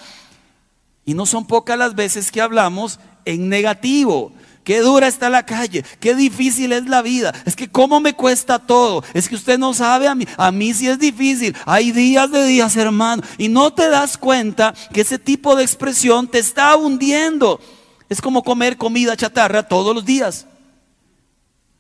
Y 1.06 1.14
no 1.14 1.28
son 1.28 1.46
pocas 1.46 1.78
las 1.78 1.94
veces 1.94 2.32
que 2.32 2.42
hablamos 2.42 3.00
en 3.24 3.50
negativo. 3.50 4.32
Qué 4.64 4.80
dura 4.80 5.06
está 5.06 5.30
la 5.30 5.46
calle, 5.46 5.86
qué 6.00 6.16
difícil 6.16 6.72
es 6.72 6.88
la 6.88 7.04
vida. 7.04 7.32
Es 7.46 7.56
que 7.56 7.70
cómo 7.70 8.00
me 8.00 8.14
cuesta 8.14 8.58
todo. 8.58 9.04
Es 9.14 9.30
que 9.30 9.36
usted 9.36 9.60
no 9.60 9.76
sabe 9.76 10.08
a 10.08 10.16
mí, 10.16 10.26
a 10.38 10.52
mí 10.52 10.74
sí 10.74 10.88
es 10.88 10.98
difícil. 10.98 11.56
Hay 11.68 11.92
días 11.92 12.32
de 12.32 12.48
días, 12.48 12.76
hermano, 12.78 13.22
y 13.38 13.48
no 13.48 13.72
te 13.72 13.90
das 13.90 14.18
cuenta 14.18 14.74
que 14.92 15.02
ese 15.02 15.20
tipo 15.20 15.56
de 15.56 15.62
expresión 15.62 16.28
te 16.28 16.40
está 16.40 16.76
hundiendo. 16.76 17.62
Es 18.10 18.22
como 18.22 18.42
comer 18.42 18.76
comida 18.76 19.16
chatarra 19.16 19.62
todos 19.62 19.94
los 19.94 20.04
días. 20.04 20.48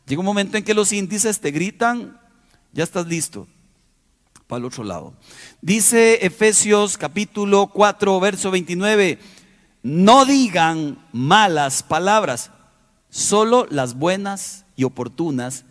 Llega 0.06 0.20
un 0.20 0.26
momento 0.26 0.58
en 0.58 0.63
que 0.63 0.74
los 0.74 0.92
índices 0.92 1.39
te 1.39 1.52
gritan, 1.52 2.20
ya 2.72 2.84
estás 2.84 3.08
listo 3.08 3.48
para 4.48 4.60
el 4.60 4.66
otro 4.66 4.84
lado. 4.84 5.13
Dice 5.62 6.26
Efesios 6.26 6.98
capítulo 6.98 7.68
4, 7.68 8.20
verso 8.20 8.52
29, 8.52 9.20
no 9.84 10.26
digan 10.26 11.06
malas 11.12 11.84
palabras 11.84 12.52
solo 13.10 13.66
las 13.70 13.94
buenas 13.94 14.66
y 14.76 14.84
oportunas 14.84 15.66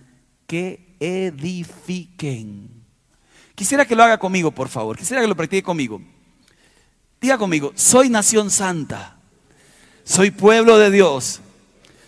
que 0.47 0.97
edifiquen. 1.01 2.71
Quisiera 3.55 3.85
que 3.85 3.97
lo 3.97 4.03
haga 4.03 4.19
conmigo, 4.19 4.51
por 4.51 4.69
favor. 4.69 4.97
Quisiera 4.97 5.21
que 5.21 5.29
lo 5.29 5.37
practique 5.37 5.63
conmigo. 5.63 6.01
Diga 7.21 7.37
conmigo, 7.39 7.73
soy 7.75 8.09
nación 8.09 8.51
santa. 8.51 9.17
Soy 10.05 10.31
pueblo 10.31 10.79
de 10.79 10.91
Dios. 10.91 11.41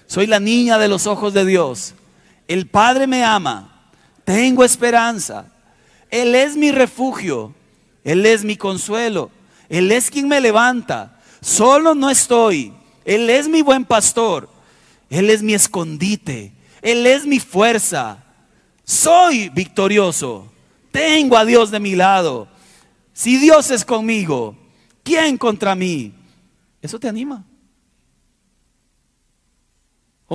Soy 0.06 0.26
la 0.26 0.40
niña 0.40 0.78
de 0.78 0.88
los 0.88 1.06
ojos 1.06 1.34
de 1.34 1.44
Dios. 1.44 1.94
El 2.48 2.66
Padre 2.66 3.06
me 3.06 3.24
ama. 3.24 3.90
Tengo 4.24 4.64
esperanza. 4.64 5.46
Él 6.10 6.34
es 6.34 6.56
mi 6.56 6.70
refugio. 6.72 7.54
Él 8.04 8.24
es 8.26 8.44
mi 8.44 8.56
consuelo. 8.56 9.30
Él 9.68 9.90
es 9.92 10.10
quien 10.10 10.28
me 10.28 10.40
levanta. 10.40 11.20
Solo 11.40 11.94
no 11.94 12.10
estoy. 12.10 12.72
Él 13.04 13.28
es 13.30 13.48
mi 13.48 13.62
buen 13.62 13.84
pastor. 13.84 14.48
Él 15.10 15.30
es 15.30 15.42
mi 15.42 15.54
escondite. 15.54 16.52
Él 16.82 17.06
es 17.06 17.26
mi 17.26 17.40
fuerza. 17.40 18.22
Soy 18.84 19.48
victorioso. 19.48 20.52
Tengo 20.90 21.36
a 21.36 21.44
Dios 21.44 21.70
de 21.70 21.80
mi 21.80 21.94
lado. 21.94 22.48
Si 23.12 23.38
Dios 23.38 23.70
es 23.70 23.84
conmigo, 23.84 24.56
¿quién 25.02 25.38
contra 25.38 25.74
mí? 25.74 26.12
Eso 26.82 26.98
te 26.98 27.08
anima. 27.08 27.44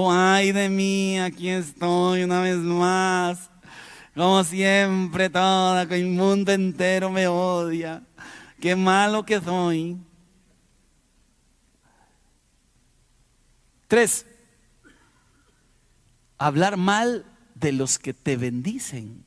Oh, 0.02 0.10
ay 0.10 0.54
de 0.54 0.70
mí, 0.70 1.20
aquí 1.20 1.50
estoy 1.50 2.24
una 2.24 2.40
vez 2.40 2.56
más. 2.56 3.50
Como 4.16 4.42
siempre, 4.46 5.30
que 5.30 5.96
el 5.96 6.08
mundo 6.08 6.54
entero 6.54 7.10
me 7.10 7.28
odia. 7.28 8.02
Qué 8.62 8.78
malo 8.78 9.26
que 9.26 9.42
soy. 9.42 9.98
Tres, 13.90 14.26
hablar 16.38 16.78
mal 16.78 17.26
de 17.56 17.74
los 17.74 18.00
que 18.00 18.14
te 18.14 18.38
bendicen. 18.38 19.26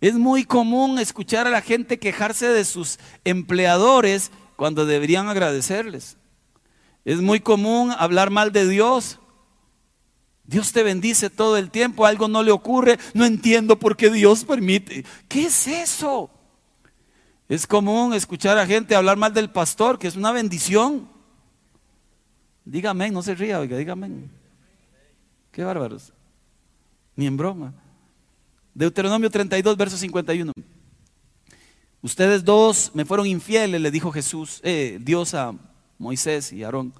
Es 0.00 0.14
muy 0.14 0.44
común 0.44 1.00
escuchar 1.00 1.48
a 1.48 1.50
la 1.50 1.60
gente 1.60 1.98
quejarse 1.98 2.46
de 2.46 2.64
sus 2.64 3.00
empleadores 3.24 4.30
cuando 4.54 4.86
deberían 4.86 5.28
agradecerles. 5.28 6.18
Es 7.04 7.20
muy 7.20 7.40
común 7.40 7.92
hablar 7.98 8.30
mal 8.30 8.52
de 8.52 8.68
Dios. 8.68 9.19
Dios 10.50 10.72
te 10.72 10.82
bendice 10.82 11.30
todo 11.30 11.56
el 11.56 11.70
tiempo, 11.70 12.04
algo 12.04 12.26
no 12.26 12.42
le 12.42 12.50
ocurre, 12.50 12.98
no 13.14 13.24
entiendo 13.24 13.78
por 13.78 13.96
qué 13.96 14.10
Dios 14.10 14.44
permite. 14.44 15.04
¿Qué 15.28 15.42
es 15.42 15.68
eso? 15.68 16.28
Es 17.48 17.68
común 17.68 18.14
escuchar 18.14 18.58
a 18.58 18.66
gente 18.66 18.96
hablar 18.96 19.16
mal 19.16 19.32
del 19.32 19.48
pastor, 19.48 19.96
que 19.96 20.08
es 20.08 20.16
una 20.16 20.32
bendición. 20.32 21.08
Dígame, 22.64 23.12
no 23.12 23.22
se 23.22 23.36
ría, 23.36 23.60
oiga, 23.60 23.76
dígame. 23.76 24.10
Qué 25.52 25.62
bárbaros. 25.62 26.12
Ni 27.14 27.28
en 27.28 27.36
broma. 27.36 27.72
Deuteronomio 28.74 29.30
32, 29.30 29.76
verso 29.76 29.96
51. 29.96 30.52
Ustedes 32.02 32.44
dos 32.44 32.90
me 32.92 33.04
fueron 33.04 33.28
infieles, 33.28 33.80
le 33.80 33.92
dijo 33.92 34.10
Jesús, 34.10 34.60
eh, 34.64 34.98
Dios 35.00 35.32
a 35.34 35.54
Moisés 35.96 36.52
y 36.52 36.64
Aarón. 36.64 36.92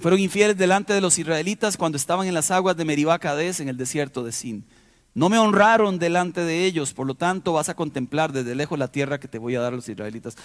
Fueron 0.00 0.18
infieles 0.18 0.56
delante 0.56 0.92
de 0.92 1.00
los 1.00 1.18
israelitas 1.18 1.76
cuando 1.76 1.96
estaban 1.96 2.26
en 2.26 2.34
las 2.34 2.50
aguas 2.50 2.76
de 2.76 2.84
Meribá 2.84 3.20
en 3.22 3.68
el 3.68 3.76
desierto 3.76 4.24
de 4.24 4.32
Sin. 4.32 4.64
No 5.14 5.28
me 5.28 5.38
honraron 5.38 6.00
delante 6.00 6.40
de 6.40 6.64
ellos, 6.64 6.92
por 6.92 7.06
lo 7.06 7.14
tanto 7.14 7.52
vas 7.52 7.68
a 7.68 7.76
contemplar 7.76 8.32
desde 8.32 8.56
lejos 8.56 8.76
la 8.76 8.88
tierra 8.88 9.20
que 9.20 9.28
te 9.28 9.38
voy 9.38 9.54
a 9.54 9.60
dar 9.60 9.72
a 9.72 9.76
los 9.76 9.88
israelitas. 9.88 10.36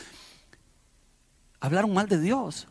Hablaron 1.60 1.94
mal 1.94 2.08
de 2.08 2.22
Dios. 2.22 2.68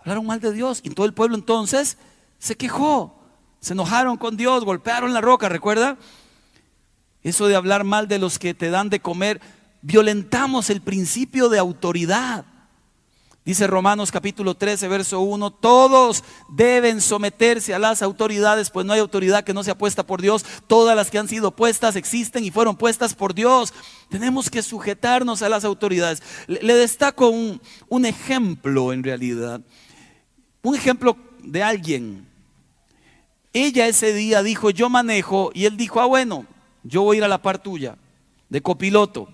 Hablaron 0.00 0.26
mal 0.26 0.40
de 0.40 0.52
Dios. 0.52 0.80
Y 0.82 0.90
todo 0.90 1.06
el 1.06 1.14
pueblo 1.14 1.36
entonces 1.36 1.96
se 2.38 2.56
quejó. 2.56 3.18
Se 3.60 3.72
enojaron 3.72 4.18
con 4.18 4.36
Dios, 4.36 4.64
golpearon 4.64 5.14
la 5.14 5.22
roca, 5.22 5.48
¿recuerda? 5.48 5.96
Eso 7.22 7.46
de 7.48 7.56
hablar 7.56 7.84
mal 7.84 8.08
de 8.08 8.18
los 8.18 8.38
que 8.38 8.54
te 8.54 8.70
dan 8.70 8.90
de 8.90 9.00
comer, 9.00 9.40
violentamos 9.82 10.70
el 10.70 10.80
principio 10.82 11.48
de 11.48 11.58
autoridad. 11.58 12.44
Dice 13.50 13.66
Romanos 13.66 14.12
capítulo 14.12 14.54
13, 14.54 14.86
verso 14.86 15.18
1, 15.22 15.50
todos 15.50 16.22
deben 16.48 17.00
someterse 17.00 17.74
a 17.74 17.80
las 17.80 18.00
autoridades, 18.00 18.70
pues 18.70 18.86
no 18.86 18.92
hay 18.92 19.00
autoridad 19.00 19.42
que 19.42 19.52
no 19.52 19.64
sea 19.64 19.76
puesta 19.76 20.06
por 20.06 20.22
Dios. 20.22 20.44
Todas 20.68 20.94
las 20.94 21.10
que 21.10 21.18
han 21.18 21.26
sido 21.26 21.50
puestas 21.50 21.96
existen 21.96 22.44
y 22.44 22.52
fueron 22.52 22.76
puestas 22.76 23.12
por 23.12 23.34
Dios. 23.34 23.74
Tenemos 24.08 24.50
que 24.50 24.62
sujetarnos 24.62 25.42
a 25.42 25.48
las 25.48 25.64
autoridades. 25.64 26.22
Le, 26.46 26.74
destaco 26.74 27.28
un, 27.30 27.60
un 27.88 28.06
ejemplo 28.06 28.92
en 28.92 29.02
realidad. 29.02 29.60
Un 30.62 30.76
ejemplo 30.76 31.16
de 31.42 31.64
alguien. 31.64 32.28
Ella 33.52 33.88
ese 33.88 34.12
día 34.12 34.44
dijo, 34.44 34.70
yo 34.70 34.88
manejo, 34.88 35.50
y 35.54 35.64
él 35.64 35.76
dijo, 35.76 36.00
ah, 36.00 36.06
bueno, 36.06 36.46
yo 36.84 37.02
voy 37.02 37.16
a 37.16 37.18
ir 37.18 37.24
a 37.24 37.28
la 37.28 37.42
par 37.42 37.58
tuya, 37.58 37.96
de 38.48 38.62
copiloto. 38.62 39.28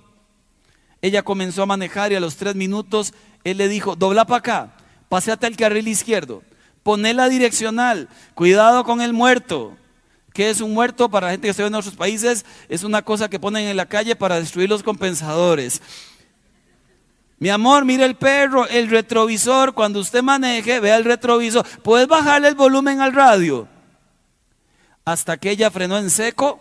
Ella 1.02 1.22
comenzó 1.22 1.62
a 1.62 1.66
manejar 1.66 2.12
y 2.12 2.14
a 2.14 2.20
los 2.20 2.36
tres 2.36 2.54
minutos 2.54 3.12
él 3.46 3.58
le 3.58 3.68
dijo, 3.68 3.94
dobla 3.94 4.26
para 4.26 4.38
acá, 4.38 4.72
paseate 5.08 5.46
al 5.46 5.56
carril 5.56 5.86
izquierdo, 5.86 6.42
poné 6.82 7.14
la 7.14 7.28
direccional, 7.28 8.08
cuidado 8.34 8.82
con 8.82 9.00
el 9.00 9.12
muerto. 9.12 9.76
¿Qué 10.32 10.50
es 10.50 10.60
un 10.60 10.74
muerto? 10.74 11.08
Para 11.08 11.28
la 11.28 11.30
gente 11.30 11.46
que 11.46 11.50
está 11.50 11.64
en 11.64 11.74
otros 11.74 11.94
países, 11.94 12.44
es 12.68 12.82
una 12.82 13.02
cosa 13.02 13.30
que 13.30 13.38
ponen 13.38 13.68
en 13.68 13.76
la 13.76 13.86
calle 13.86 14.16
para 14.16 14.40
destruir 14.40 14.68
los 14.68 14.82
compensadores. 14.82 15.80
Mi 17.38 17.48
amor, 17.48 17.84
mire 17.84 18.04
el 18.04 18.16
perro, 18.16 18.66
el 18.66 18.90
retrovisor, 18.90 19.74
cuando 19.74 20.00
usted 20.00 20.24
maneje, 20.24 20.80
vea 20.80 20.96
el 20.96 21.04
retrovisor. 21.04 21.64
¿Puedes 21.84 22.08
bajarle 22.08 22.48
el 22.48 22.56
volumen 22.56 23.00
al 23.00 23.14
radio? 23.14 23.68
Hasta 25.04 25.36
que 25.36 25.50
ella 25.50 25.70
frenó 25.70 25.98
en 25.98 26.10
seco, 26.10 26.58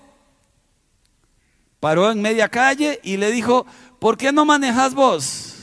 paró 1.79 2.11
en 2.11 2.21
media 2.21 2.47
calle 2.47 2.99
y 3.03 3.17
le 3.17 3.31
dijo, 3.31 3.65
¿por 3.99 4.17
qué 4.17 4.31
no 4.31 4.45
manejas 4.45 4.93
vos? 4.93 5.54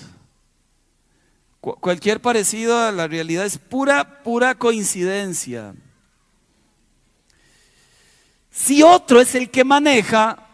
Cualquier 1.63 2.21
parecido 2.21 2.79
a 2.79 2.93
la 2.93 3.09
realidad 3.09 3.47
es 3.47 3.57
pura, 3.57 4.23
pura 4.23 4.55
coincidencia. 4.55 5.75
Si 8.51 8.83
otro 8.83 9.21
es 9.21 9.35
el 9.35 9.51
que 9.51 9.65
maneja, 9.65 10.47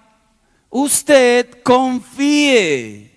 usted 0.71 1.62
confíe 1.64 3.09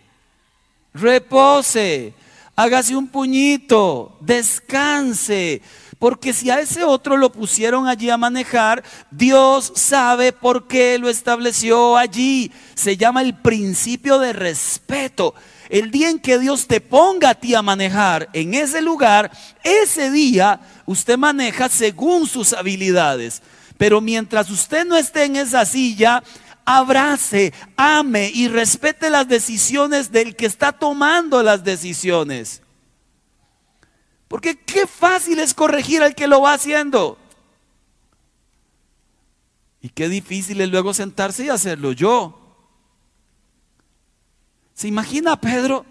repose, 0.93 2.13
hágase 2.55 2.95
un 2.95 3.07
puñito, 3.07 4.17
descanse. 4.19 5.61
Porque 5.99 6.33
si 6.33 6.49
a 6.49 6.59
ese 6.59 6.83
otro 6.83 7.15
lo 7.15 7.31
pusieron 7.31 7.87
allí 7.87 8.09
a 8.09 8.17
manejar, 8.17 8.83
Dios 9.11 9.71
sabe 9.75 10.33
por 10.33 10.67
qué 10.67 10.97
lo 10.97 11.09
estableció 11.09 11.95
allí. 11.95 12.51
Se 12.73 12.97
llama 12.97 13.21
el 13.21 13.35
principio 13.35 14.17
de 14.17 14.33
respeto. 14.33 15.35
El 15.71 15.89
día 15.89 16.09
en 16.09 16.19
que 16.19 16.37
Dios 16.37 16.67
te 16.67 16.81
ponga 16.81 17.29
a 17.29 17.35
ti 17.35 17.55
a 17.55 17.61
manejar 17.61 18.29
en 18.33 18.53
ese 18.53 18.81
lugar, 18.81 19.31
ese 19.63 20.11
día 20.11 20.59
usted 20.85 21.17
maneja 21.17 21.69
según 21.69 22.27
sus 22.27 22.51
habilidades. 22.51 23.41
Pero 23.77 24.01
mientras 24.01 24.49
usted 24.49 24.85
no 24.85 24.97
esté 24.97 25.23
en 25.23 25.37
esa 25.37 25.63
silla, 25.63 26.23
abrace, 26.65 27.53
ame 27.77 28.29
y 28.33 28.49
respete 28.49 29.09
las 29.09 29.29
decisiones 29.29 30.11
del 30.11 30.35
que 30.35 30.45
está 30.45 30.73
tomando 30.73 31.41
las 31.41 31.63
decisiones. 31.63 32.61
Porque 34.27 34.59
qué 34.59 34.85
fácil 34.85 35.39
es 35.39 35.53
corregir 35.53 36.03
al 36.03 36.15
que 36.15 36.27
lo 36.27 36.41
va 36.41 36.51
haciendo. 36.55 37.17
Y 39.81 39.87
qué 39.87 40.09
difícil 40.09 40.59
es 40.59 40.67
luego 40.67 40.93
sentarse 40.93 41.45
y 41.45 41.49
hacerlo 41.49 41.93
yo. 41.93 42.40
¿Se 44.81 44.87
imagina 44.87 45.39
Pedro? 45.39 45.85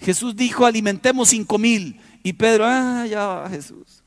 Jesús 0.00 0.34
dijo, 0.34 0.64
alimentemos 0.64 1.28
cinco 1.28 1.58
mil. 1.58 2.00
Y 2.22 2.32
Pedro, 2.32 2.64
ah, 2.66 3.04
ya 3.06 3.26
va 3.26 3.50
Jesús. 3.50 4.02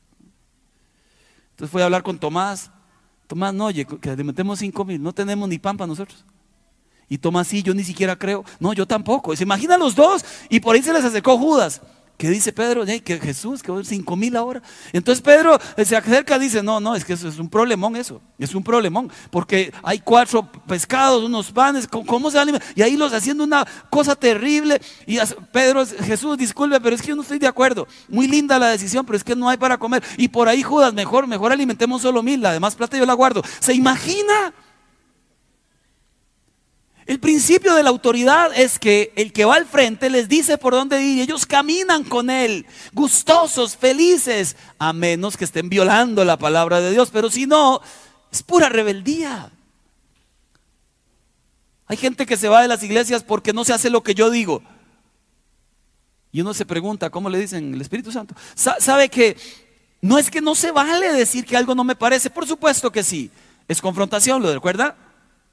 Entonces 1.50 1.70
fue 1.70 1.82
a 1.82 1.84
hablar 1.84 2.02
con 2.02 2.18
Tomás. 2.18 2.68
Tomás, 3.28 3.54
no, 3.54 3.66
oye, 3.66 3.86
que 3.86 4.16
le 4.16 4.24
metemos 4.24 4.58
cinco 4.58 4.84
mil, 4.84 5.00
no 5.00 5.12
tenemos 5.12 5.48
ni 5.48 5.60
pan 5.60 5.76
para 5.76 5.86
nosotros. 5.86 6.24
Y 7.08 7.18
Tomás, 7.18 7.46
sí, 7.46 7.62
yo 7.62 7.72
ni 7.74 7.84
siquiera 7.84 8.18
creo. 8.18 8.44
No, 8.58 8.72
yo 8.72 8.86
tampoco. 8.86 9.36
Se 9.36 9.44
imaginan 9.44 9.78
los 9.78 9.94
dos. 9.94 10.24
Y 10.48 10.58
por 10.58 10.74
ahí 10.74 10.82
se 10.82 10.92
les 10.92 11.04
acercó 11.04 11.38
Judas. 11.38 11.80
¿Qué 12.18 12.28
dice 12.30 12.52
Pedro? 12.52 12.84
que 12.84 13.20
Jesús, 13.20 13.62
que 13.62 13.72
cinco 13.84 14.16
mil 14.16 14.36
ahora. 14.36 14.60
Entonces 14.92 15.22
Pedro 15.22 15.56
se 15.76 15.96
acerca 15.96 16.36
y 16.36 16.40
dice, 16.40 16.64
no, 16.64 16.80
no, 16.80 16.96
es 16.96 17.04
que 17.04 17.12
eso 17.12 17.28
es 17.28 17.38
un 17.38 17.48
problemón 17.48 17.94
eso, 17.94 18.20
es 18.40 18.56
un 18.56 18.64
problemón, 18.64 19.08
porque 19.30 19.72
hay 19.84 20.00
cuatro 20.00 20.50
pescados, 20.66 21.22
unos 21.22 21.52
panes, 21.52 21.86
¿cómo 21.86 22.28
se 22.32 22.40
alimentan? 22.40 22.68
Y 22.74 22.82
ahí 22.82 22.96
los 22.96 23.12
haciendo 23.12 23.44
una 23.44 23.64
cosa 23.88 24.16
terrible. 24.16 24.80
Y 25.06 25.18
Pedro, 25.52 25.86
Jesús, 25.86 26.36
disculpe, 26.36 26.80
pero 26.80 26.96
es 26.96 27.02
que 27.02 27.08
yo 27.08 27.16
no 27.16 27.22
estoy 27.22 27.38
de 27.38 27.46
acuerdo. 27.46 27.86
Muy 28.08 28.26
linda 28.26 28.58
la 28.58 28.70
decisión, 28.70 29.06
pero 29.06 29.16
es 29.16 29.22
que 29.22 29.36
no 29.36 29.48
hay 29.48 29.56
para 29.56 29.78
comer. 29.78 30.02
Y 30.16 30.26
por 30.26 30.48
ahí 30.48 30.64
Judas, 30.64 30.92
mejor, 30.92 31.28
mejor 31.28 31.52
alimentemos 31.52 32.02
solo 32.02 32.24
mil, 32.24 32.40
la 32.40 32.52
demás 32.52 32.74
plata 32.74 32.98
yo 32.98 33.06
la 33.06 33.14
guardo. 33.14 33.44
¿Se 33.60 33.74
imagina? 33.74 34.52
El 37.08 37.20
principio 37.20 37.74
de 37.74 37.82
la 37.82 37.88
autoridad 37.88 38.50
es 38.54 38.78
que 38.78 39.14
el 39.16 39.32
que 39.32 39.46
va 39.46 39.54
al 39.54 39.64
frente 39.64 40.10
les 40.10 40.28
dice 40.28 40.58
por 40.58 40.74
dónde 40.74 41.02
ir 41.02 41.16
y 41.16 41.22
ellos 41.22 41.46
caminan 41.46 42.04
con 42.04 42.28
él, 42.28 42.66
gustosos, 42.92 43.78
felices, 43.78 44.56
a 44.78 44.92
menos 44.92 45.38
que 45.38 45.46
estén 45.46 45.70
violando 45.70 46.22
la 46.26 46.36
palabra 46.36 46.82
de 46.82 46.90
Dios, 46.90 47.08
pero 47.10 47.30
si 47.30 47.46
no, 47.46 47.80
es 48.30 48.42
pura 48.42 48.68
rebeldía. 48.68 49.50
Hay 51.86 51.96
gente 51.96 52.26
que 52.26 52.36
se 52.36 52.50
va 52.50 52.60
de 52.60 52.68
las 52.68 52.82
iglesias 52.82 53.24
porque 53.24 53.54
no 53.54 53.64
se 53.64 53.72
hace 53.72 53.88
lo 53.88 54.02
que 54.02 54.14
yo 54.14 54.28
digo. 54.28 54.62
Y 56.30 56.42
uno 56.42 56.52
se 56.52 56.66
pregunta, 56.66 57.08
¿cómo 57.08 57.30
le 57.30 57.38
dicen 57.38 57.72
el 57.72 57.80
Espíritu 57.80 58.12
Santo? 58.12 58.34
¿Sabe 58.54 59.08
que 59.08 59.34
no 60.02 60.18
es 60.18 60.30
que 60.30 60.42
no 60.42 60.54
se 60.54 60.72
vale 60.72 61.10
decir 61.14 61.46
que 61.46 61.56
algo 61.56 61.74
no 61.74 61.84
me 61.84 61.96
parece? 61.96 62.28
Por 62.28 62.46
supuesto 62.46 62.92
que 62.92 63.02
sí. 63.02 63.30
Es 63.66 63.80
confrontación, 63.80 64.42
¿lo 64.42 64.52
recuerda? 64.52 64.94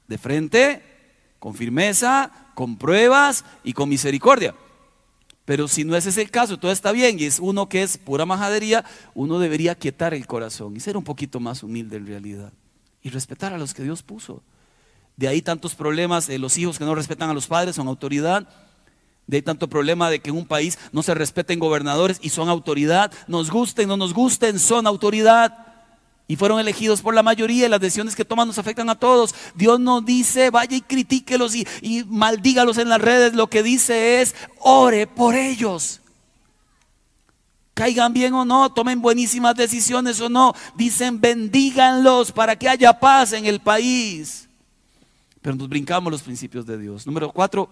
De 0.06 0.18
frente, 0.18 0.95
con 1.46 1.54
firmeza, 1.54 2.32
con 2.56 2.76
pruebas 2.76 3.44
y 3.62 3.72
con 3.72 3.88
misericordia. 3.88 4.52
Pero 5.44 5.68
si 5.68 5.84
no 5.84 5.94
ese 5.94 6.08
es 6.08 6.18
el 6.18 6.28
caso, 6.28 6.58
todo 6.58 6.72
está 6.72 6.90
bien 6.90 7.20
y 7.20 7.24
es 7.24 7.38
uno 7.38 7.68
que 7.68 7.84
es 7.84 7.98
pura 7.98 8.26
majadería, 8.26 8.84
uno 9.14 9.38
debería 9.38 9.76
quietar 9.76 10.12
el 10.12 10.26
corazón 10.26 10.76
y 10.76 10.80
ser 10.80 10.96
un 10.96 11.04
poquito 11.04 11.38
más 11.38 11.62
humilde 11.62 11.98
en 11.98 12.06
realidad 12.08 12.52
y 13.00 13.10
respetar 13.10 13.54
a 13.54 13.58
los 13.58 13.74
que 13.74 13.84
Dios 13.84 14.02
puso. 14.02 14.42
De 15.16 15.28
ahí 15.28 15.40
tantos 15.40 15.76
problemas, 15.76 16.26
de 16.26 16.40
los 16.40 16.58
hijos 16.58 16.80
que 16.80 16.84
no 16.84 16.96
respetan 16.96 17.30
a 17.30 17.34
los 17.34 17.46
padres 17.46 17.76
son 17.76 17.86
autoridad, 17.86 18.48
de 19.28 19.36
ahí 19.36 19.42
tanto 19.42 19.68
problema 19.68 20.10
de 20.10 20.18
que 20.18 20.30
en 20.30 20.36
un 20.38 20.46
país 20.46 20.80
no 20.90 21.04
se 21.04 21.14
respeten 21.14 21.60
gobernadores 21.60 22.18
y 22.22 22.30
son 22.30 22.48
autoridad. 22.48 23.12
Nos 23.28 23.52
gusten, 23.52 23.86
no 23.86 23.96
nos 23.96 24.14
gusten, 24.14 24.58
son 24.58 24.84
autoridad. 24.88 25.65
Y 26.28 26.36
fueron 26.36 26.58
elegidos 26.58 27.02
por 27.02 27.14
la 27.14 27.22
mayoría 27.22 27.66
y 27.66 27.68
las 27.68 27.80
decisiones 27.80 28.16
que 28.16 28.24
toman 28.24 28.48
nos 28.48 28.58
afectan 28.58 28.90
a 28.90 28.98
todos. 28.98 29.34
Dios 29.54 29.78
no 29.78 30.00
dice, 30.00 30.50
vaya 30.50 30.76
y 30.76 30.80
critíquelos 30.80 31.54
y, 31.54 32.04
maldígalos 32.08 32.78
en 32.78 32.88
las 32.88 33.00
redes. 33.00 33.34
Lo 33.34 33.48
que 33.48 33.62
dice 33.62 34.20
es, 34.20 34.34
ore 34.58 35.06
por 35.06 35.36
ellos. 35.36 36.00
Caigan 37.74 38.12
bien 38.12 38.32
o 38.34 38.44
no, 38.44 38.72
tomen 38.72 39.00
buenísimas 39.02 39.54
decisiones 39.54 40.20
o 40.20 40.28
no. 40.28 40.54
Dicen, 40.74 41.20
bendíganlos 41.20 42.32
para 42.32 42.56
que 42.56 42.68
haya 42.68 42.98
paz 42.98 43.32
en 43.32 43.46
el 43.46 43.60
país. 43.60 44.48
Pero 45.42 45.54
nos 45.54 45.68
brincamos 45.68 46.10
los 46.10 46.22
principios 46.22 46.66
de 46.66 46.76
Dios. 46.78 47.06
Número 47.06 47.30
cuatro, 47.30 47.70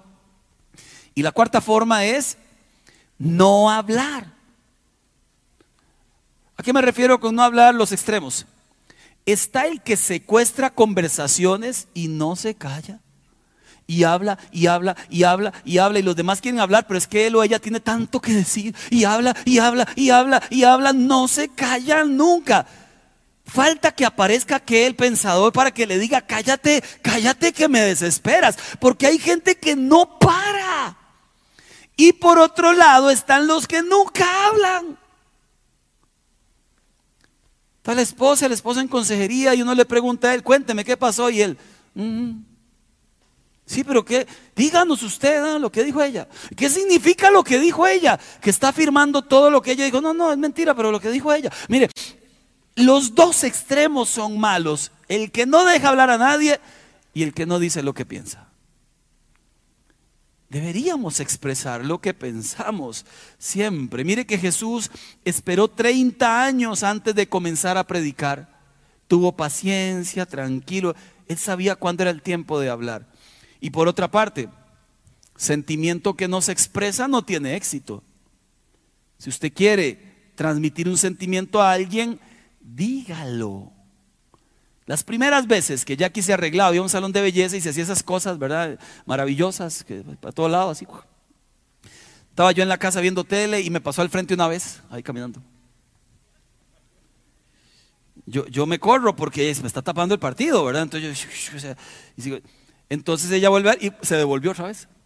y 1.15 1.23
la 1.23 1.33
cuarta 1.33 1.61
forma 1.61 2.05
es 2.05 2.37
no 3.19 3.71
hablar. 3.71 4.34
¿A 6.65 6.69
qué 6.73 6.73
me 6.73 6.81
refiero 6.81 7.21
con 7.21 7.35
no 7.35 7.43
hablar 7.43 7.75
los 7.75 7.93
extremos? 7.93 8.47
Está 9.27 9.67
el 9.67 9.83
que 9.83 9.99
secuestra 9.99 10.71
conversaciones 10.71 11.89
y 11.93 12.09
no 12.09 12.37
se 12.37 12.55
calla. 12.55 13.01
Y 13.87 14.05
habla, 14.05 14.39
y 14.51 14.67
habla, 14.67 14.97
y 15.11 15.25
habla, 15.25 15.53
y 15.67 15.77
habla, 15.77 15.99
y 15.99 16.03
los 16.03 16.17
demás 16.17 16.41
quieren 16.41 16.61
hablar, 16.61 16.87
pero 16.87 16.97
es 16.97 17.07
que 17.07 17.27
él 17.27 17.37
o 17.37 17.43
ella 17.43 17.59
tiene 17.59 17.81
tanto 17.81 18.19
que 18.19 18.33
decir, 18.33 18.75
y 18.89 19.05
habla, 19.05 19.37
y 19.45 19.59
habla, 19.59 19.87
y 19.95 20.09
habla, 20.09 20.43
y 20.49 20.65
habla, 20.65 20.95
no 20.95 21.29
se 21.29 21.51
callan 21.51 22.17
nunca. 22.17 22.67
Falta 23.45 23.95
que 23.95 24.07
aparezca 24.07 24.57
aquel 24.57 24.95
pensador 24.95 25.53
para 25.53 25.71
que 25.71 25.87
le 25.87 25.99
diga, 25.99 26.23
cállate, 26.23 26.83
cállate 27.03 27.53
que 27.53 27.69
me 27.69 27.83
desesperas, 27.83 28.57
porque 28.81 29.07
hay 29.07 29.19
gente 29.19 29.59
que 29.59 29.77
no 29.77 30.19
para. 30.19 30.97
Y 31.95 32.15
por 32.15 32.39
otro 32.39 32.73
lado 32.73 33.11
están 33.11 33.47
los 33.49 33.69
que 33.69 33.83
nunca 33.83 34.25
hablan. 34.47 35.04
Está 37.85 37.95
la 37.95 38.01
esposa, 38.01 38.49
la 38.49 38.55
esposa 38.55 38.81
en 38.81 38.89
consejería 38.89 39.55
y 39.55 39.61
uno 39.61 39.75
le 39.75 39.85
pregunta 39.85 40.31
a 40.31 40.35
él, 40.35 40.43
cuénteme 40.43 40.87
qué 40.87 40.97
pasó 40.97 41.29
y 41.29 41.43
él, 41.43 41.59
mm, 41.93 42.31
sí, 43.67 43.85
pero 43.85 44.03
qué, 44.03 44.27
díganos 44.57 45.03
usted 45.03 45.59
lo 45.59 45.71
que 45.71 45.85
dijo 45.85 46.03
ella. 46.03 46.27
¿Qué 46.57 46.71
significa 46.71 47.31
lo 47.31 47.45
que 47.45 47.61
dijo 47.61 47.87
ella? 47.87 48.19
Que 48.41 48.49
está 48.49 48.69
afirmando 48.69 49.21
todo 49.21 49.51
lo 49.51 49.61
que 49.61 49.73
ella 49.73 49.85
dijo. 49.85 50.01
No, 50.01 50.15
no, 50.15 50.33
es 50.33 50.39
mentira, 50.39 50.75
pero 50.75 50.91
lo 50.91 50.99
que 50.99 51.11
dijo 51.11 51.31
ella. 51.31 51.53
Mire, 51.69 51.91
los 52.75 53.15
dos 53.15 53.45
extremos 53.45 54.09
son 54.09 54.41
malos. 54.41 54.91
El 55.07 55.31
que 55.31 55.45
no 55.45 55.67
deja 55.67 55.91
hablar 55.91 56.09
a 56.09 56.17
nadie 56.17 56.61
y 57.13 57.23
el 57.23 57.35
que 57.35 57.45
no 57.45 57.59
dice 57.59 57.83
lo 57.83 57.93
que 57.93 58.07
piensa. 58.07 58.49
Deberíamos 60.49 61.21
expresar 61.21 61.85
lo 61.85 62.01
que 62.01 62.15
pensamos 62.15 63.07
siempre. 63.39 64.05
Mire 64.05 64.27
que 64.27 64.39
Jesús 64.39 64.91
esperó 65.25 65.69
30 65.69 66.45
años 66.45 66.83
antes 66.83 67.15
de 67.15 67.29
comenzar 67.29 67.77
a 67.77 67.87
predicar. 67.87 68.61
Tuvo 69.09 69.33
paciencia, 69.33 70.27
tranquilo. 70.27 70.95
Él 71.27 71.39
sabía 71.39 71.77
cuándo 71.77 72.03
era 72.03 72.11
el 72.11 72.23
tiempo 72.23 72.61
de 72.61 72.71
hablar. 72.71 73.07
Y 73.61 73.71
por 73.71 73.89
otra 73.89 74.11
parte, 74.11 74.49
sentimiento 75.37 76.15
que 76.15 76.29
no 76.29 76.41
se 76.41 76.53
expresa 76.53 77.09
no 77.09 77.25
tiene 77.25 77.57
éxito. 77.57 78.03
Si 79.19 79.31
usted 79.31 79.53
quiere 79.53 80.31
transmitir 80.35 80.89
un 80.89 80.99
sentimiento 80.99 81.63
a 81.63 81.73
alguien, 81.73 82.21
dígalo. 82.61 83.74
Las 84.87 85.03
primeras 85.03 85.47
veces 85.47 85.85
que 85.85 85.97
Jackie 85.97 86.23
se 86.23 86.35
arreglaba, 86.35 86.69
había 86.69 86.83
un 86.83 86.91
salón 86.91 87.13
de 87.13 87.23
belleza 87.23 87.57
y 87.57 87.61
se 87.61 87.71
hacía 87.71 87.83
esas 87.83 88.03
cosas, 88.03 88.39
¿verdad? 88.39 88.79
Maravillosas, 89.07 89.83
que 89.83 90.03
para 90.21 90.33
todos 90.33 90.51
lados, 90.51 90.73
así. 90.73 90.87
Estaba 92.29 92.53
yo 92.53 92.63
en 92.63 92.69
la 92.69 92.77
casa 92.79 93.01
viendo 93.01 93.25
tele 93.25 93.61
y 93.61 93.71
me 93.71 93.81
pasó 93.81 94.03
al 94.03 94.11
frente 94.11 94.35
una 94.35 94.49
vez, 94.49 94.83
ahí 94.91 95.03
caminando. 95.03 95.41
Yo, 98.27 98.47
yo 98.47 98.67
me 98.67 98.79
corro 98.79 99.17
porque 99.17 99.55
me 99.61 99.67
está 99.67 99.83
tapando 99.83 100.15
el 100.15 100.21
partido, 100.21 100.65
¿verdad? 100.65 100.83
Entonces, 100.83 101.27
yo, 102.17 102.39
entonces 102.89 103.31
ella 103.31 103.49
vuelve 103.49 103.79
y 103.81 103.93
se 104.05 104.17
devolvió 104.17 104.51
otra 104.53 104.67
vez. 104.67 104.89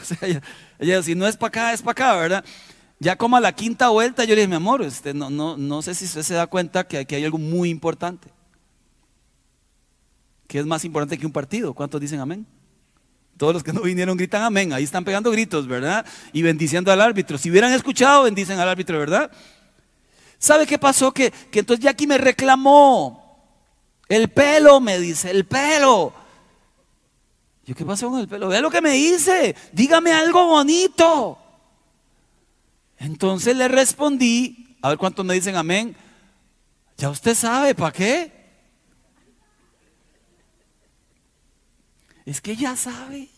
O 0.00 0.04
sea, 0.06 0.16
ella, 0.22 0.42
ella 0.78 1.02
si 1.02 1.14
no 1.14 1.26
es 1.26 1.36
para 1.36 1.48
acá, 1.48 1.72
es 1.74 1.82
para 1.82 1.92
acá, 1.92 2.16
¿verdad? 2.16 2.44
Ya 3.02 3.16
como 3.16 3.36
a 3.36 3.40
la 3.40 3.50
quinta 3.50 3.88
vuelta 3.88 4.22
yo 4.22 4.36
le 4.36 4.42
dije, 4.42 4.48
mi 4.48 4.54
amor, 4.54 4.80
este, 4.80 5.12
no, 5.12 5.28
no, 5.28 5.56
no 5.56 5.82
sé 5.82 5.92
si 5.92 6.04
usted 6.04 6.22
se 6.22 6.34
da 6.34 6.46
cuenta 6.46 6.86
que 6.86 6.98
aquí 6.98 7.16
hay 7.16 7.24
algo 7.24 7.36
muy 7.36 7.68
importante. 7.68 8.28
Que 10.46 10.60
es 10.60 10.66
más 10.66 10.84
importante 10.84 11.18
que 11.18 11.26
un 11.26 11.32
partido. 11.32 11.74
¿Cuántos 11.74 12.00
dicen 12.00 12.20
amén? 12.20 12.46
Todos 13.36 13.54
los 13.54 13.64
que 13.64 13.72
no 13.72 13.80
vinieron 13.80 14.16
gritan 14.16 14.44
amén. 14.44 14.72
Ahí 14.72 14.84
están 14.84 15.04
pegando 15.04 15.32
gritos, 15.32 15.66
¿verdad? 15.66 16.06
Y 16.32 16.42
bendiciendo 16.42 16.92
al 16.92 17.00
árbitro. 17.00 17.38
Si 17.38 17.50
hubieran 17.50 17.72
escuchado, 17.72 18.22
bendicen 18.22 18.60
al 18.60 18.68
árbitro, 18.68 19.00
¿verdad? 19.00 19.32
¿Sabe 20.38 20.64
qué 20.64 20.78
pasó? 20.78 21.12
Que, 21.12 21.32
que 21.50 21.58
entonces 21.58 21.82
Jackie 21.82 22.06
me 22.06 22.18
reclamó. 22.18 23.58
El 24.08 24.28
pelo, 24.28 24.80
me 24.80 25.00
dice, 25.00 25.28
el 25.28 25.44
pelo. 25.44 26.12
Yo, 27.66 27.74
¿qué 27.74 27.84
pasó 27.84 28.10
con 28.10 28.20
el 28.20 28.28
pelo? 28.28 28.46
Vea 28.46 28.60
lo 28.60 28.70
que 28.70 28.80
me 28.80 28.92
dice. 28.92 29.56
Dígame 29.72 30.12
algo 30.12 30.46
bonito. 30.46 31.40
Entonces 33.02 33.56
le 33.56 33.66
respondí, 33.66 34.76
a 34.80 34.90
ver 34.90 34.98
cuántos 34.98 35.26
me 35.26 35.34
dicen 35.34 35.56
amén. 35.56 35.96
Ya 36.96 37.10
usted 37.10 37.34
sabe, 37.34 37.74
¿para 37.74 37.92
qué? 37.92 38.32
Es 42.24 42.40
que 42.40 42.54
ya 42.54 42.76
sabe. 42.76 43.28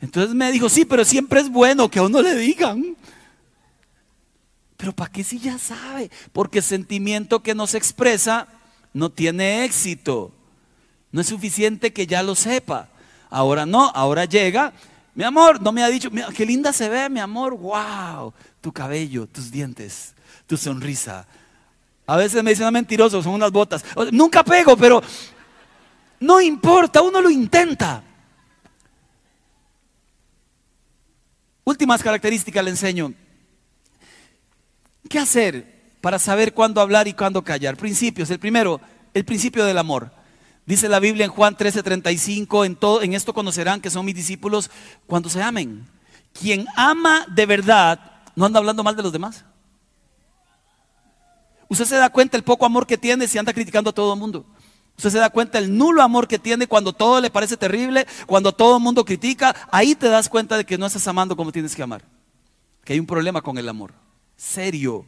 Entonces 0.00 0.36
me 0.36 0.52
dijo, 0.52 0.68
sí, 0.68 0.84
pero 0.84 1.04
siempre 1.04 1.40
es 1.40 1.50
bueno 1.50 1.90
que 1.90 1.98
a 1.98 2.04
uno 2.04 2.22
le 2.22 2.36
digan. 2.36 2.96
Pero 4.76 4.92
¿para 4.92 5.10
qué 5.10 5.24
si 5.24 5.40
ya 5.40 5.58
sabe? 5.58 6.12
Porque 6.32 6.62
sentimiento 6.62 7.42
que 7.42 7.56
no 7.56 7.66
se 7.66 7.78
expresa 7.78 8.46
no 8.92 9.10
tiene 9.10 9.64
éxito. 9.64 10.32
No 11.10 11.22
es 11.22 11.26
suficiente 11.26 11.92
que 11.92 12.06
ya 12.06 12.22
lo 12.22 12.36
sepa. 12.36 12.88
Ahora 13.30 13.66
no, 13.66 13.90
ahora 13.96 14.26
llega 14.26 14.74
mi 15.16 15.24
amor, 15.24 15.62
no 15.62 15.72
me 15.72 15.82
ha 15.82 15.88
dicho, 15.88 16.10
qué 16.36 16.44
linda 16.44 16.74
se 16.74 16.90
ve, 16.90 17.08
mi 17.08 17.20
amor, 17.20 17.56
wow, 17.56 18.34
tu 18.60 18.70
cabello, 18.70 19.26
tus 19.26 19.50
dientes, 19.50 20.14
tu 20.46 20.58
sonrisa. 20.58 21.26
A 22.06 22.18
veces 22.18 22.44
me 22.44 22.50
dicen, 22.50 22.70
mentiroso, 22.70 23.22
son 23.22 23.32
unas 23.32 23.50
botas. 23.50 23.82
nunca 24.12 24.44
pego, 24.44 24.76
pero 24.76 25.02
no 26.20 26.38
importa, 26.38 27.00
uno 27.00 27.22
lo 27.22 27.30
intenta. 27.30 28.04
Últimas 31.64 32.02
características 32.02 32.62
le 32.62 32.70
enseño. 32.70 33.14
¿Qué 35.08 35.18
hacer 35.18 35.94
para 36.02 36.18
saber 36.18 36.52
cuándo 36.52 36.82
hablar 36.82 37.08
y 37.08 37.14
cuándo 37.14 37.42
callar? 37.42 37.78
Principios. 37.78 38.28
El 38.28 38.38
primero, 38.38 38.82
el 39.14 39.24
principio 39.24 39.64
del 39.64 39.78
amor. 39.78 40.12
Dice 40.66 40.88
la 40.88 40.98
Biblia 40.98 41.24
en 41.24 41.30
Juan 41.30 41.56
13:35, 41.56 42.66
en, 42.66 42.74
todo, 42.74 43.00
en 43.00 43.14
esto 43.14 43.32
conocerán 43.32 43.80
que 43.80 43.88
son 43.88 44.04
mis 44.04 44.16
discípulos 44.16 44.68
cuando 45.06 45.28
se 45.28 45.40
amen. 45.40 45.86
Quien 46.32 46.66
ama 46.76 47.24
de 47.28 47.46
verdad 47.46 48.00
no 48.34 48.44
anda 48.44 48.58
hablando 48.58 48.82
mal 48.82 48.96
de 48.96 49.02
los 49.04 49.12
demás. 49.12 49.44
Usted 51.68 51.84
se 51.84 51.96
da 51.96 52.10
cuenta 52.10 52.36
el 52.36 52.42
poco 52.42 52.66
amor 52.66 52.86
que 52.86 52.98
tiene 52.98 53.28
si 53.28 53.38
anda 53.38 53.52
criticando 53.52 53.90
a 53.90 53.92
todo 53.92 54.12
el 54.12 54.18
mundo. 54.18 54.44
Usted 54.96 55.10
se 55.10 55.18
da 55.18 55.30
cuenta 55.30 55.58
el 55.58 55.76
nulo 55.76 56.02
amor 56.02 56.26
que 56.26 56.38
tiene 56.38 56.66
cuando 56.66 56.92
todo 56.92 57.20
le 57.20 57.30
parece 57.30 57.56
terrible, 57.56 58.06
cuando 58.26 58.52
todo 58.52 58.78
el 58.78 58.82
mundo 58.82 59.04
critica. 59.04 59.54
Ahí 59.70 59.94
te 59.94 60.08
das 60.08 60.28
cuenta 60.28 60.56
de 60.56 60.64
que 60.64 60.78
no 60.78 60.86
estás 60.86 61.06
amando 61.06 61.36
como 61.36 61.52
tienes 61.52 61.76
que 61.76 61.82
amar. 61.82 62.02
Que 62.82 62.94
hay 62.94 62.98
un 62.98 63.06
problema 63.06 63.40
con 63.40 63.56
el 63.56 63.68
amor. 63.68 63.92
Serio, 64.36 65.04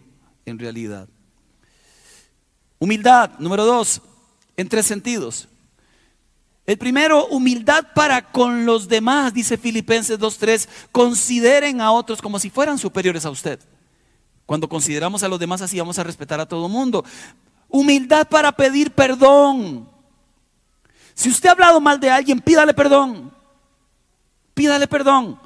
en 0.47 0.59
realidad. 0.59 1.09
Humildad, 2.79 3.39
número 3.39 3.65
dos 3.65 4.03
en 4.59 4.69
tres 4.69 4.85
sentidos. 4.87 5.49
El 6.67 6.77
primero, 6.77 7.27
humildad 7.29 7.87
para 7.95 8.21
con 8.31 8.67
los 8.67 8.89
demás, 8.89 9.33
dice 9.33 9.57
Filipenses 9.57 10.19
2.3, 10.19 10.69
consideren 10.93 11.81
a 11.81 11.93
otros 11.93 12.21
como 12.21 12.39
si 12.39 12.51
fueran 12.51 12.77
superiores 12.77 13.25
a 13.25 13.31
usted. 13.31 13.61
Cuando 14.45 14.69
consideramos 14.69 15.23
a 15.23 15.29
los 15.29 15.39
demás 15.39 15.63
así 15.63 15.79
vamos 15.79 15.99
a 15.99 16.05
respetar 16.05 16.41
a 16.41 16.47
todo 16.47 16.69
mundo. 16.69 17.05
Humildad 17.69 18.29
para 18.29 18.53
pedir 18.53 18.91
perdón. 18.91 19.89
Si 21.15 21.31
usted 21.31 21.49
ha 21.49 21.53
hablado 21.53 21.81
mal 21.81 22.01
de 22.01 22.11
alguien, 22.11 22.41
pídale 22.41 22.75
perdón. 22.75 23.33
Pídale 24.55 24.89
perdón. 24.89 25.41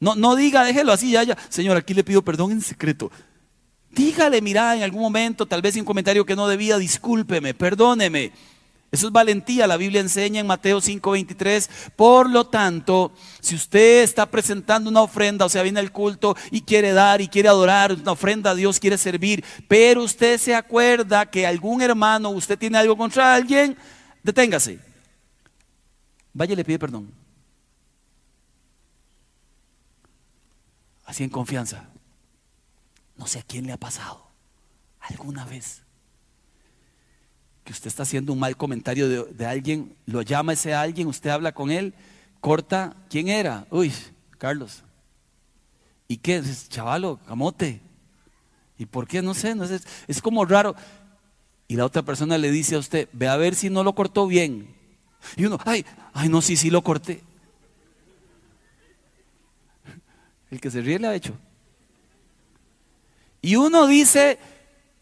No, 0.00 0.14
no 0.14 0.34
diga, 0.34 0.64
déjelo 0.64 0.92
así, 0.92 1.10
ya, 1.10 1.24
ya. 1.24 1.36
Señor, 1.50 1.76
aquí 1.76 1.92
le 1.92 2.04
pido 2.04 2.22
perdón 2.22 2.52
en 2.52 2.62
secreto. 2.62 3.10
Dígale, 3.90 4.40
mira, 4.42 4.76
en 4.76 4.82
algún 4.82 5.02
momento, 5.02 5.46
tal 5.46 5.62
vez 5.62 5.76
un 5.76 5.84
comentario 5.84 6.24
que 6.24 6.36
no 6.36 6.46
debía, 6.46 6.78
discúlpeme, 6.78 7.54
perdóneme. 7.54 8.32
Eso 8.90 9.08
es 9.08 9.12
valentía, 9.12 9.66
la 9.66 9.76
Biblia 9.76 10.00
enseña 10.00 10.40
en 10.40 10.46
Mateo 10.46 10.80
5:23. 10.80 11.68
Por 11.94 12.30
lo 12.30 12.46
tanto, 12.46 13.12
si 13.40 13.54
usted 13.54 14.02
está 14.02 14.24
presentando 14.26 14.88
una 14.88 15.02
ofrenda, 15.02 15.44
o 15.44 15.48
sea, 15.50 15.62
viene 15.62 15.80
al 15.80 15.92
culto 15.92 16.34
y 16.50 16.62
quiere 16.62 16.92
dar 16.92 17.20
y 17.20 17.28
quiere 17.28 17.50
adorar, 17.50 17.92
una 17.92 18.12
ofrenda 18.12 18.50
a 18.50 18.54
Dios, 18.54 18.80
quiere 18.80 18.96
servir, 18.96 19.44
pero 19.68 20.02
usted 20.02 20.38
se 20.38 20.54
acuerda 20.54 21.26
que 21.26 21.46
algún 21.46 21.82
hermano, 21.82 22.30
usted 22.30 22.58
tiene 22.58 22.78
algo 22.78 22.96
contra 22.96 23.34
alguien, 23.34 23.76
deténgase. 24.22 24.78
Vaya 26.32 26.54
y 26.54 26.56
le 26.56 26.64
pide 26.64 26.78
perdón. 26.78 27.12
Así 31.04 31.24
en 31.24 31.30
confianza. 31.30 31.90
No 33.18 33.26
sé 33.26 33.40
a 33.40 33.42
quién 33.42 33.66
le 33.66 33.72
ha 33.72 33.76
pasado 33.76 34.28
alguna 35.00 35.44
vez 35.44 35.82
que 37.68 37.72
usted 37.72 37.88
está 37.88 38.04
haciendo 38.04 38.32
un 38.32 38.38
mal 38.38 38.56
comentario 38.56 39.26
de, 39.26 39.46
alguien, 39.46 39.94
lo 40.06 40.22
llama 40.22 40.54
ese 40.54 40.72
alguien, 40.72 41.06
usted 41.06 41.28
habla 41.28 41.52
con 41.52 41.70
él, 41.70 41.92
corta, 42.40 42.96
¿quién 43.10 43.28
era? 43.28 43.66
Uy, 43.70 43.92
Carlos. 44.38 44.82
¿Y 46.06 46.16
qué? 46.16 46.42
Chavalo, 46.70 47.20
camote. 47.26 47.82
¿Y 48.78 48.86
por 48.86 49.06
qué? 49.06 49.20
No 49.20 49.34
sé, 49.34 49.54
no 49.54 49.66
sé, 49.66 49.80
es 50.06 50.22
como 50.22 50.46
raro. 50.46 50.74
Y 51.66 51.76
la 51.76 51.84
otra 51.84 52.00
persona 52.00 52.38
le 52.38 52.50
dice 52.50 52.74
a 52.76 52.78
usted, 52.78 53.06
ve 53.12 53.28
a 53.28 53.36
ver 53.36 53.54
si 53.54 53.68
no 53.68 53.84
lo 53.84 53.94
cortó 53.94 54.26
bien. 54.26 54.74
Y 55.36 55.44
uno, 55.44 55.58
ay, 55.66 55.84
ay, 56.14 56.30
no, 56.30 56.40
sí, 56.40 56.56
sí 56.56 56.70
lo 56.70 56.82
corté. 56.82 57.22
El 60.50 60.58
que 60.58 60.70
se 60.70 60.80
ríe 60.80 60.98
le 60.98 61.08
ha 61.08 61.14
hecho. 61.14 61.34
Y 63.40 63.56
uno 63.56 63.86
dice, 63.86 64.38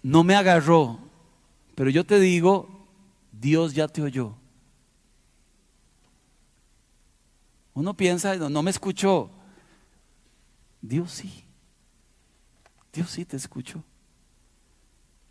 no 0.02 0.24
me 0.24 0.34
agarró, 0.34 0.98
pero 1.74 1.90
yo 1.90 2.04
te 2.04 2.18
digo, 2.20 2.88
Dios 3.32 3.74
ya 3.74 3.88
te 3.88 4.02
oyó. 4.02 4.34
Uno 7.76 7.94
piensa, 7.94 8.36
no, 8.36 8.62
me 8.62 8.70
escuchó. 8.70 9.30
Dios 10.80 11.12
sí. 11.12 11.44
Dios 12.90 13.10
sí 13.10 13.26
te 13.26 13.36
escuchó. 13.36 13.84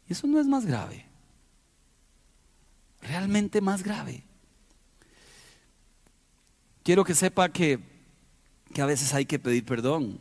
Y 0.08 0.14
eso 0.14 0.28
no 0.28 0.40
es 0.40 0.46
más 0.46 0.64
grave. 0.64 1.08
Realmente 3.02 3.62
más 3.62 3.82
grave. 3.82 4.24
Quiero 6.84 7.04
que 7.04 7.16
sepa 7.16 7.50
que, 7.50 7.80
que 8.72 8.82
a 8.84 8.86
veces 8.86 9.12
hay 9.16 9.26
que 9.26 9.40
pedir 9.40 9.66
perdón. 9.66 10.20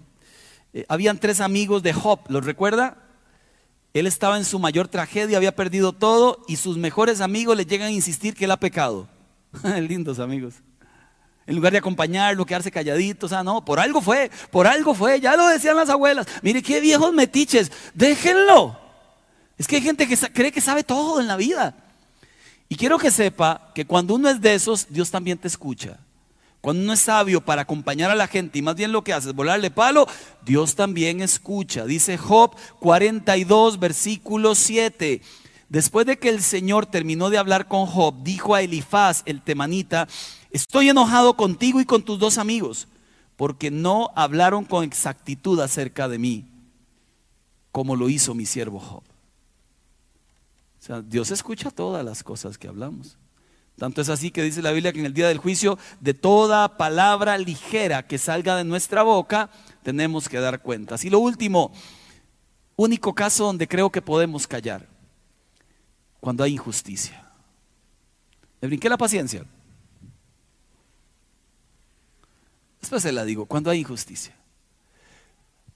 Eh, 0.75 0.85
habían 0.89 1.19
tres 1.19 1.41
amigos 1.41 1.85
de 1.85 1.93
Job, 1.93 2.21
¿los 2.29 2.45
recuerda? 2.45 2.99
Él 3.95 4.09
estaba 4.09 4.37
en 4.37 4.45
su 4.45 4.59
mayor 4.59 4.89
tragedia, 4.89 5.37
había 5.37 5.55
perdido 5.55 5.93
todo 5.93 6.45
y 6.49 6.57
sus 6.57 6.77
mejores 6.77 7.21
amigos 7.21 7.57
le 7.57 7.65
llegan 7.65 7.89
a 7.89 7.93
insistir 7.93 8.35
que 8.35 8.45
él 8.45 8.51
ha 8.51 8.59
pecado. 8.59 9.09
Lindos 9.63 10.19
amigos. 10.19 10.55
En 11.47 11.55
lugar 11.55 11.73
de 11.73 11.79
acompañarlo, 11.79 12.45
quedarse 12.45 12.73
calladitos, 12.73 13.33
ah, 13.33 13.45
no, 13.45 13.65
por 13.65 13.79
algo 13.79 14.01
fue, 14.01 14.33
por 14.51 14.67
algo 14.67 14.95
fue, 14.95 15.21
ya 15.21 15.37
lo 15.37 15.47
decían 15.47 15.77
las 15.77 15.91
abuelas. 15.91 16.27
Mire 16.43 16.61
qué 16.61 16.81
viejos 16.81 17.13
metiches, 17.13 17.71
déjenlo. 17.95 18.77
Es 19.57 19.69
que 19.69 19.77
hay 19.77 19.83
gente 19.83 20.09
que 20.09 20.17
cree 20.33 20.51
que 20.51 20.61
sabe 20.61 20.83
todo 20.83 21.21
en 21.21 21.29
la 21.29 21.37
vida. 21.37 21.77
Y 22.69 22.75
quiero 22.75 22.99
que 22.99 23.13
sepa 23.13 23.71
que 23.75 23.87
cuando 23.87 24.15
uno 24.15 24.29
es 24.29 24.41
de 24.41 24.55
esos, 24.55 24.89
Dios 24.89 25.11
también 25.11 25.39
te 25.39 25.47
escucha. 25.47 26.01
Cuando 26.65 26.83
uno 26.83 26.95
es 26.95 27.01
sabio 27.01 27.43
para 27.43 27.61
acompañar 27.61 28.11
a 28.11 28.15
la 28.15 28.27
gente 28.27 28.59
y 28.59 28.63
más 28.63 28.75
bien 28.75 28.91
lo 28.91 29.05
que 29.05 29.13
hace 29.13 29.29
es 29.29 29.35
volarle 29.35 29.71
palo, 29.71 30.07
Dios 30.47 30.75
también 30.75 31.21
escucha. 31.21 31.85
Dice 31.85 32.17
Job 32.17 32.57
42, 32.81 33.79
versículo 33.79 34.55
7. 34.55 35.21
Después 35.69 36.07
de 36.07 36.19
que 36.19 36.31
el 36.31 36.41
Señor 36.41 36.87
terminó 36.87 37.29
de 37.29 37.37
hablar 37.37 37.69
con 37.69 37.85
Job, 37.85 38.15
dijo 38.23 38.55
a 38.55 38.63
Elifaz, 38.63 39.25
el 39.27 39.43
temanita, 39.43 40.09
estoy 40.53 40.89
enojado 40.89 41.37
contigo 41.37 41.83
y 41.83 41.85
con 41.85 42.03
tus 42.03 42.19
dos 42.19 42.39
amigos, 42.39 42.89
porque 43.37 43.71
no 43.71 44.11
hablaron 44.17 44.65
con 44.65 44.85
exactitud 44.85 45.61
acerca 45.61 46.09
de 46.09 46.19
mí, 46.19 46.47
como 47.73 47.95
lo 47.95 48.09
hizo 48.09 48.35
mi 48.35 48.47
siervo 48.47 48.81
Job. 48.81 49.03
O 50.81 50.83
sea, 50.83 51.03
Dios 51.03 51.31
escucha 51.31 51.71
todas 51.71 52.03
las 52.03 52.23
cosas 52.23 52.57
que 52.57 52.69
hablamos. 52.69 53.19
Tanto 53.77 54.01
es 54.01 54.09
así 54.09 54.31
que 54.31 54.43
dice 54.43 54.63
la 54.63 54.71
Biblia 54.71 54.93
que 54.93 55.01
en 55.01 55.07
el 55.07 55.15
día 55.15 55.29
del 55.29 55.39
juicio, 55.39 55.79
de 56.01 56.15
toda 56.15 56.77
palabra 56.77 57.37
ligera 57.39 58.07
que 58.07 58.19
salga 58.19 58.57
de 58.57 58.65
nuestra 58.65 59.03
boca, 59.03 59.51
tenemos 59.83 60.29
que 60.29 60.39
dar 60.39 60.63
cuentas. 60.63 61.05
Y 61.05 61.11
lo 61.11 61.19
último, 61.19 61.73
único 62.77 63.15
caso 63.15 63.47
donde 63.47 63.67
creo 63.67 63.91
que 63.91 64.01
podemos 64.01 64.47
callar, 64.47 64.89
cuando 66.21 66.45
hay 66.45 66.53
injusticia. 66.53 67.21
Me 68.61 68.69
brinqué 68.69 68.89
la 68.89 68.97
paciencia. 68.97 69.45
Después 72.81 73.03
se 73.03 73.13
la 73.13 73.25
digo, 73.25 73.47
cuando 73.47 73.71
hay 73.71 73.81
injusticia. 73.81 74.37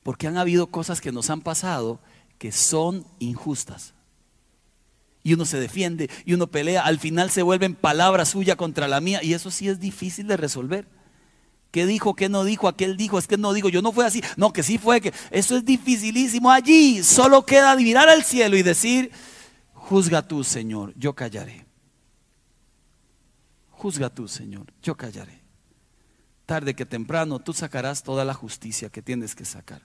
Porque 0.04 0.28
han 0.28 0.38
habido 0.38 0.68
cosas 0.68 1.00
que 1.00 1.11
nos 1.11 1.30
han 1.30 1.40
pasado 1.40 1.98
que 2.38 2.52
son 2.52 3.04
injustas 3.18 3.92
y 5.28 5.34
uno 5.34 5.44
se 5.44 5.60
defiende 5.60 6.08
y 6.24 6.32
uno 6.32 6.46
pelea, 6.46 6.86
al 6.86 6.98
final 6.98 7.30
se 7.30 7.42
vuelven 7.42 7.74
palabras 7.74 8.30
suyas 8.30 8.56
contra 8.56 8.88
la 8.88 9.02
mía 9.02 9.22
y 9.22 9.34
eso 9.34 9.50
sí 9.50 9.68
es 9.68 9.78
difícil 9.78 10.26
de 10.26 10.38
resolver. 10.38 10.88
¿Qué 11.70 11.84
dijo? 11.84 12.14
¿Qué 12.14 12.30
no 12.30 12.44
dijo? 12.44 12.66
Aquel 12.66 12.96
dijo, 12.96 13.18
es 13.18 13.26
que 13.26 13.36
no 13.36 13.52
digo, 13.52 13.68
yo 13.68 13.82
no 13.82 13.92
fue 13.92 14.06
así. 14.06 14.22
No, 14.38 14.54
que 14.54 14.62
sí 14.62 14.78
fue, 14.78 15.02
que 15.02 15.12
eso 15.30 15.54
es 15.54 15.66
dificilísimo. 15.66 16.50
Allí 16.50 17.02
solo 17.02 17.44
queda 17.44 17.76
mirar 17.76 18.08
al 18.08 18.24
cielo 18.24 18.56
y 18.56 18.62
decir, 18.62 19.10
juzga 19.74 20.26
tú, 20.26 20.42
Señor, 20.44 20.94
yo 20.96 21.14
callaré. 21.14 21.66
Juzga 23.68 24.08
tú, 24.08 24.28
Señor, 24.28 24.72
yo 24.82 24.96
callaré. 24.96 25.42
Tarde 26.46 26.72
que 26.72 26.86
temprano 26.86 27.38
tú 27.38 27.52
sacarás 27.52 28.02
toda 28.02 28.24
la 28.24 28.32
justicia 28.32 28.88
que 28.88 29.02
tienes 29.02 29.34
que 29.34 29.44
sacar. 29.44 29.82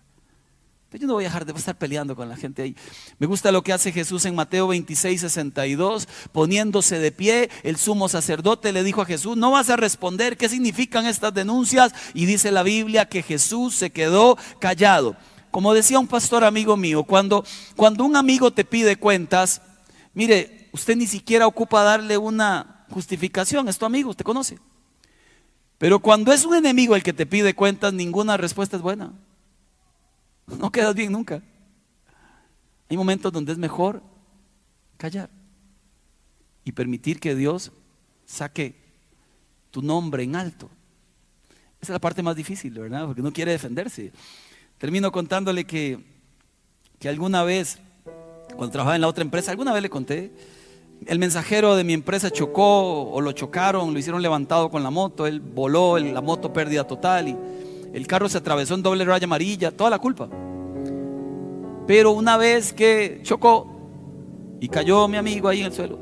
Yo 1.00 1.08
no 1.08 1.14
voy 1.14 1.24
a 1.24 1.28
dejar 1.28 1.46
de 1.46 1.54
estar 1.54 1.76
peleando 1.76 2.16
con 2.16 2.30
la 2.30 2.38
gente 2.38 2.62
ahí. 2.62 2.76
Me 3.18 3.26
gusta 3.26 3.52
lo 3.52 3.64
que 3.64 3.74
hace 3.74 3.92
Jesús 3.92 4.26
en 4.26 4.36
Mateo 4.36 4.68
26, 4.68 5.22
62. 5.22 6.08
Poniéndose 6.32 7.00
de 7.00 7.12
pie, 7.12 7.50
el 7.64 7.78
sumo 7.78 8.10
sacerdote 8.10 8.72
le 8.72 8.84
dijo 8.84 9.02
a 9.02 9.06
Jesús, 9.06 9.36
no 9.36 9.52
vas 9.52 9.72
a 9.72 9.76
responder 9.76 10.38
qué 10.38 10.50
significan 10.50 11.08
estas 11.08 11.34
denuncias. 11.34 11.94
Y 12.14 12.28
dice 12.28 12.52
la 12.52 12.62
Biblia 12.62 13.08
que 13.08 13.24
Jesús 13.24 13.74
se 13.74 13.90
quedó 13.90 14.38
callado. 14.60 15.16
Como 15.50 15.74
decía 15.74 15.98
un 15.98 16.08
pastor 16.08 16.44
amigo 16.44 16.78
mío, 16.78 17.04
cuando, 17.04 17.44
cuando 17.76 18.04
un 18.04 18.16
amigo 18.16 18.52
te 18.52 18.64
pide 18.64 18.96
cuentas, 18.96 19.62
mire, 20.14 20.70
usted 20.74 20.96
ni 20.96 21.08
siquiera 21.08 21.48
ocupa 21.48 21.84
darle 21.84 22.18
una 22.18 22.86
justificación, 22.92 23.68
es 23.68 23.80
tu 23.80 23.86
amigo, 23.86 24.12
usted 24.12 24.26
conoce. 24.26 24.60
Pero 25.80 26.00
cuando 26.00 26.32
es 26.32 26.46
un 26.46 26.56
enemigo 26.56 26.96
el 26.96 27.04
que 27.04 27.14
te 27.14 27.26
pide 27.26 27.56
cuentas, 27.56 27.94
ninguna 27.94 28.38
respuesta 28.38 28.78
es 28.78 28.84
buena. 28.84 29.12
No 30.60 30.72
quedas 30.72 30.96
bien 30.96 31.12
nunca. 31.12 31.42
Hay 32.90 32.98
momentos 32.98 33.32
donde 33.32 33.52
es 33.52 33.58
mejor 33.58 34.04
callar 34.98 35.30
y 36.64 36.72
permitir 36.72 37.20
que 37.20 37.36
Dios 37.36 37.72
saque 38.26 38.76
tu 39.72 39.82
nombre 39.82 40.24
en 40.24 40.36
alto. 40.36 40.70
Esa 41.82 41.92
es 41.92 41.96
la 41.96 42.00
parte 42.00 42.24
más 42.24 42.36
difícil, 42.36 42.74
¿verdad? 42.74 43.06
Porque 43.06 43.22
no 43.22 43.34
quiere 43.34 43.52
defenderse. 43.52 44.12
Termino 44.78 45.12
contándole 45.12 45.66
que, 45.66 46.00
que 47.00 47.10
alguna 47.10 47.44
vez, 47.44 47.80
cuando 48.56 48.70
trabajaba 48.70 48.96
en 48.96 49.02
la 49.02 49.08
otra 49.08 49.24
empresa, 49.24 49.52
alguna 49.52 49.74
vez 49.74 49.82
le 49.82 49.90
conté, 49.90 50.32
el 51.06 51.20
mensajero 51.20 51.76
de 51.76 51.84
mi 51.84 51.94
empresa 51.94 52.32
chocó 52.32 53.12
o 53.12 53.20
lo 53.20 53.32
chocaron, 53.34 53.94
lo 53.94 54.00
hicieron 54.00 54.22
levantado 54.22 54.70
con 54.70 54.84
la 54.84 54.90
moto, 54.90 55.28
él 55.28 55.42
voló, 55.42 55.98
la 55.98 56.22
moto 56.22 56.54
pérdida 56.54 56.86
total 56.86 57.30
y 57.30 57.38
el 57.94 58.08
carro 58.08 58.28
se 58.28 58.40
atravesó 58.40 58.74
en 58.74 58.82
doble 58.82 59.06
raya 59.06 59.26
amarilla, 59.26 59.72
toda 59.72 59.92
la 59.92 60.00
culpa. 60.00 60.28
Pero 61.86 62.12
una 62.12 62.38
vez 62.38 62.74
que 62.74 63.20
chocó 63.22 63.68
y 64.60 64.68
cayó 64.68 65.08
mi 65.08 65.18
amigo 65.18 65.48
ahí 65.48 65.60
en 65.60 65.68
el 65.68 65.74
suelo, 65.74 66.00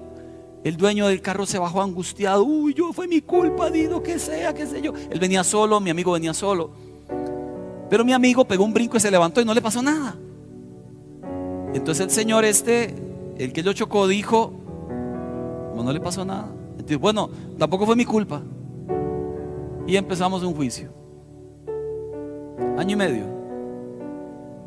el 0.64 0.78
dueño 0.78 1.08
del 1.08 1.22
carro 1.22 1.46
se 1.46 1.60
bajó 1.60 1.82
angustiado. 1.82 2.44
Uy, 2.44 2.74
yo 2.74 2.94
fue 2.94 3.08
mi 3.08 3.20
culpa, 3.22 3.70
digo 3.70 4.02
que 4.02 4.20
sea, 4.20 4.54
qué 4.54 4.66
sé 4.66 4.82
yo. 4.82 4.94
Él 5.10 5.20
venía 5.20 5.44
solo, 5.44 5.82
mi 5.82 5.90
amigo 5.90 6.14
venía 6.14 6.34
solo. 6.34 6.72
Pero 7.90 8.06
mi 8.06 8.14
amigo 8.14 8.46
pegó 8.46 8.64
un 8.64 8.74
brinco 8.74 8.96
y 8.96 9.02
se 9.02 9.12
levantó 9.12 9.42
y 9.42 9.46
no 9.46 9.54
le 9.54 9.62
pasó 9.62 9.82
nada. 9.82 10.16
Entonces 11.74 12.06
el 12.06 12.12
señor 12.12 12.46
este, 12.46 12.96
el 13.38 13.52
que 13.52 13.64
lo 13.64 13.74
chocó, 13.74 14.08
dijo, 14.08 14.54
no, 15.76 15.84
no 15.84 15.92
le 15.92 16.00
pasó 16.00 16.24
nada. 16.24 16.48
Entonces, 16.74 17.00
bueno, 17.00 17.30
tampoco 17.58 17.86
fue 17.86 17.98
mi 17.98 18.06
culpa. 18.06 18.42
Y 19.88 19.98
empezamos 19.98 20.42
un 20.44 20.54
juicio 20.54 21.01
año 22.78 22.94
y 22.94 22.96
medio. 22.96 23.26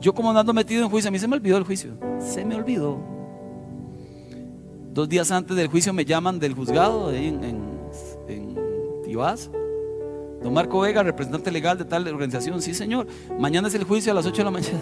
Yo 0.00 0.14
como 0.14 0.36
ando 0.36 0.52
metido 0.52 0.82
en 0.82 0.90
juicio, 0.90 1.08
a 1.08 1.12
mí 1.12 1.18
se 1.18 1.28
me 1.28 1.36
olvidó 1.36 1.56
el 1.56 1.64
juicio, 1.64 1.92
se 2.18 2.44
me 2.44 2.56
olvidó. 2.56 2.98
Dos 4.92 5.08
días 5.08 5.30
antes 5.30 5.56
del 5.56 5.68
juicio 5.68 5.92
me 5.92 6.04
llaman 6.04 6.38
del 6.38 6.54
juzgado 6.54 7.12
en, 7.12 7.42
en, 7.42 7.64
Don 10.42 10.52
Marco 10.52 10.80
Vega, 10.80 11.02
representante 11.02 11.50
legal 11.50 11.78
de 11.78 11.84
tal 11.84 12.06
organización. 12.08 12.60
Sí, 12.60 12.74
señor. 12.74 13.06
Mañana 13.38 13.68
es 13.68 13.74
el 13.74 13.84
juicio 13.84 14.12
a 14.12 14.14
las 14.14 14.26
8 14.26 14.36
de 14.36 14.44
la 14.44 14.50
mañana. 14.50 14.78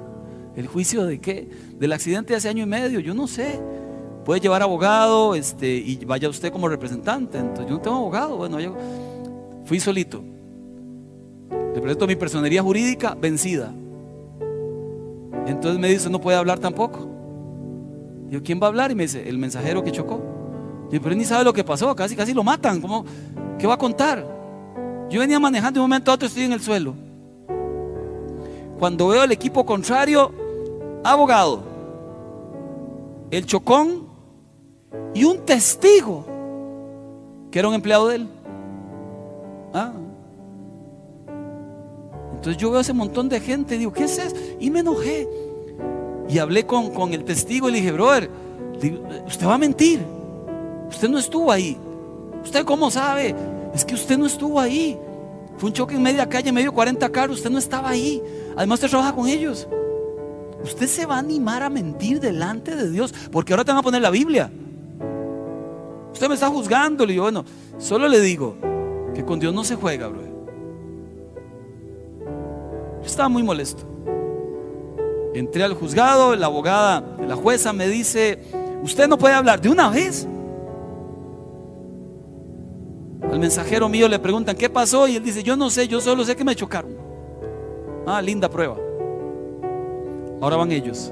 ¿El 0.56 0.66
juicio 0.66 1.06
de 1.06 1.20
qué? 1.20 1.48
Del 1.78 1.92
accidente 1.92 2.32
de 2.32 2.36
hace 2.36 2.48
año 2.48 2.64
y 2.64 2.66
medio. 2.66 3.00
Yo 3.00 3.14
no 3.14 3.26
sé. 3.26 3.60
Puede 4.24 4.40
llevar 4.40 4.62
abogado 4.62 5.34
este, 5.34 5.68
y 5.68 6.04
vaya 6.04 6.28
usted 6.28 6.52
como 6.52 6.68
representante. 6.68 7.38
Entonces, 7.38 7.66
yo 7.66 7.76
no 7.76 7.80
tengo 7.80 7.96
abogado. 7.96 8.36
Bueno, 8.36 8.60
yo 8.60 8.76
fui 9.64 9.80
solito. 9.80 10.22
Le 11.76 11.82
presento 11.82 12.06
mi 12.06 12.16
personería 12.16 12.62
jurídica 12.62 13.14
vencida. 13.20 13.70
Entonces 15.46 15.78
me 15.78 15.88
dice, 15.88 16.08
no 16.08 16.18
puede 16.18 16.38
hablar 16.38 16.58
tampoco. 16.58 17.06
Digo, 18.30 18.42
¿quién 18.42 18.58
va 18.58 18.64
a 18.64 18.68
hablar? 18.68 18.92
Y 18.92 18.94
me 18.94 19.02
dice, 19.02 19.28
el 19.28 19.36
mensajero 19.36 19.84
que 19.84 19.92
chocó. 19.92 20.22
Digo, 20.90 21.02
pero 21.02 21.12
él 21.12 21.18
ni 21.18 21.26
sabe 21.26 21.44
lo 21.44 21.52
que 21.52 21.64
pasó, 21.64 21.94
casi 21.94 22.16
casi 22.16 22.32
lo 22.32 22.42
matan. 22.42 22.80
¿Cómo? 22.80 23.04
¿Qué 23.58 23.66
va 23.66 23.74
a 23.74 23.76
contar? 23.76 24.26
Yo 25.10 25.20
venía 25.20 25.38
manejando 25.38 25.80
de 25.80 25.84
un 25.84 25.90
momento 25.90 26.10
a 26.10 26.14
otro 26.14 26.26
estoy 26.26 26.44
en 26.44 26.52
el 26.52 26.62
suelo. 26.62 26.94
Cuando 28.78 29.08
veo 29.08 29.24
el 29.24 29.32
equipo 29.32 29.66
contrario, 29.66 30.32
abogado, 31.04 31.62
el 33.30 33.44
chocón 33.44 34.06
y 35.12 35.24
un 35.24 35.44
testigo 35.44 36.24
que 37.50 37.58
era 37.58 37.68
un 37.68 37.74
empleado 37.74 38.08
de 38.08 38.16
él. 38.16 38.28
Ah. 39.74 39.92
Entonces 42.46 42.62
yo 42.62 42.70
veo 42.70 42.80
ese 42.80 42.92
montón 42.92 43.28
de 43.28 43.40
gente 43.40 43.74
y 43.74 43.78
digo, 43.78 43.92
¿qué 43.92 44.04
es 44.04 44.18
eso? 44.18 44.36
Y 44.60 44.70
me 44.70 44.78
enojé. 44.78 45.28
Y 46.28 46.38
hablé 46.38 46.64
con, 46.64 46.92
con 46.92 47.12
el 47.12 47.24
testigo 47.24 47.68
y 47.68 47.72
le 47.72 47.78
dije, 47.78 47.90
brother, 47.90 48.30
usted 49.26 49.48
va 49.48 49.54
a 49.54 49.58
mentir. 49.58 50.00
Usted 50.88 51.08
no 51.08 51.18
estuvo 51.18 51.50
ahí. 51.50 51.76
¿Usted 52.44 52.64
cómo 52.64 52.88
sabe? 52.88 53.34
Es 53.74 53.84
que 53.84 53.94
usted 53.96 54.16
no 54.16 54.26
estuvo 54.26 54.60
ahí. 54.60 54.96
Fue 55.58 55.70
un 55.70 55.72
choque 55.72 55.96
en 55.96 56.02
media 56.02 56.28
calle, 56.28 56.52
medio 56.52 56.72
40 56.72 57.08
carros. 57.08 57.38
Usted 57.38 57.50
no 57.50 57.58
estaba 57.58 57.88
ahí. 57.88 58.22
Además, 58.56 58.76
usted 58.76 58.90
trabaja 58.90 59.12
con 59.12 59.26
ellos. 59.26 59.66
Usted 60.62 60.86
se 60.86 61.04
va 61.04 61.16
a 61.16 61.18
animar 61.18 61.64
a 61.64 61.68
mentir 61.68 62.20
delante 62.20 62.76
de 62.76 62.88
Dios. 62.88 63.12
Porque 63.32 63.54
ahora 63.54 63.64
te 63.64 63.72
van 63.72 63.80
a 63.80 63.82
poner 63.82 64.02
la 64.02 64.10
Biblia. 64.10 64.52
Usted 66.12 66.28
me 66.28 66.34
está 66.34 66.46
juzgando. 66.46 67.04
Le 67.06 67.14
digo, 67.14 67.24
bueno, 67.24 67.44
solo 67.78 68.06
le 68.06 68.20
digo 68.20 68.54
que 69.16 69.24
con 69.24 69.40
Dios 69.40 69.52
no 69.52 69.64
se 69.64 69.74
juega, 69.74 70.06
bro. 70.06 70.35
Estaba 73.16 73.30
muy 73.30 73.42
molesto. 73.42 73.82
Entré 75.32 75.64
al 75.64 75.72
juzgado, 75.72 76.36
la 76.36 76.44
abogada, 76.44 77.16
la 77.26 77.34
jueza 77.34 77.72
me 77.72 77.88
dice, 77.88 78.42
usted 78.82 79.08
no 79.08 79.16
puede 79.16 79.32
hablar 79.32 79.58
de 79.58 79.70
una 79.70 79.88
vez. 79.88 80.28
Al 83.22 83.38
mensajero 83.38 83.88
mío 83.88 84.06
le 84.06 84.18
preguntan, 84.18 84.54
¿qué 84.54 84.68
pasó? 84.68 85.08
Y 85.08 85.16
él 85.16 85.24
dice, 85.24 85.42
yo 85.42 85.56
no 85.56 85.70
sé, 85.70 85.88
yo 85.88 85.98
solo 86.02 86.24
sé 86.24 86.36
que 86.36 86.44
me 86.44 86.54
chocaron. 86.54 86.94
Ah, 88.06 88.20
linda 88.20 88.50
prueba. 88.50 88.76
Ahora 90.42 90.56
van 90.56 90.70
ellos 90.70 91.10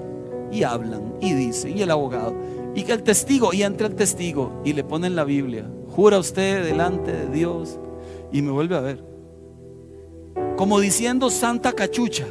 y 0.52 0.62
hablan 0.62 1.14
y 1.22 1.32
dicen, 1.32 1.78
y 1.78 1.80
el 1.80 1.90
abogado, 1.90 2.34
y 2.74 2.82
que 2.82 2.92
el 2.92 3.02
testigo, 3.02 3.54
y 3.54 3.62
entra 3.62 3.86
el 3.86 3.94
testigo 3.94 4.60
y 4.62 4.74
le 4.74 4.84
ponen 4.84 5.16
la 5.16 5.24
Biblia. 5.24 5.70
Jura 5.96 6.18
usted 6.18 6.66
delante 6.66 7.12
de 7.12 7.28
Dios 7.28 7.78
y 8.30 8.42
me 8.42 8.50
vuelve 8.50 8.76
a 8.76 8.80
ver. 8.80 9.13
Como 10.56 10.80
diciendo 10.80 11.30
Santa 11.30 11.72
Cachucha. 11.72 12.26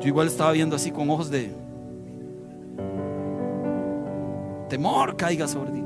Yo 0.00 0.08
igual 0.08 0.26
estaba 0.26 0.52
viendo 0.52 0.76
así 0.76 0.90
con 0.90 1.08
ojos 1.10 1.30
de 1.30 1.52
temor 4.68 5.16
caiga 5.16 5.46
sobre 5.46 5.70
ti 5.70 5.82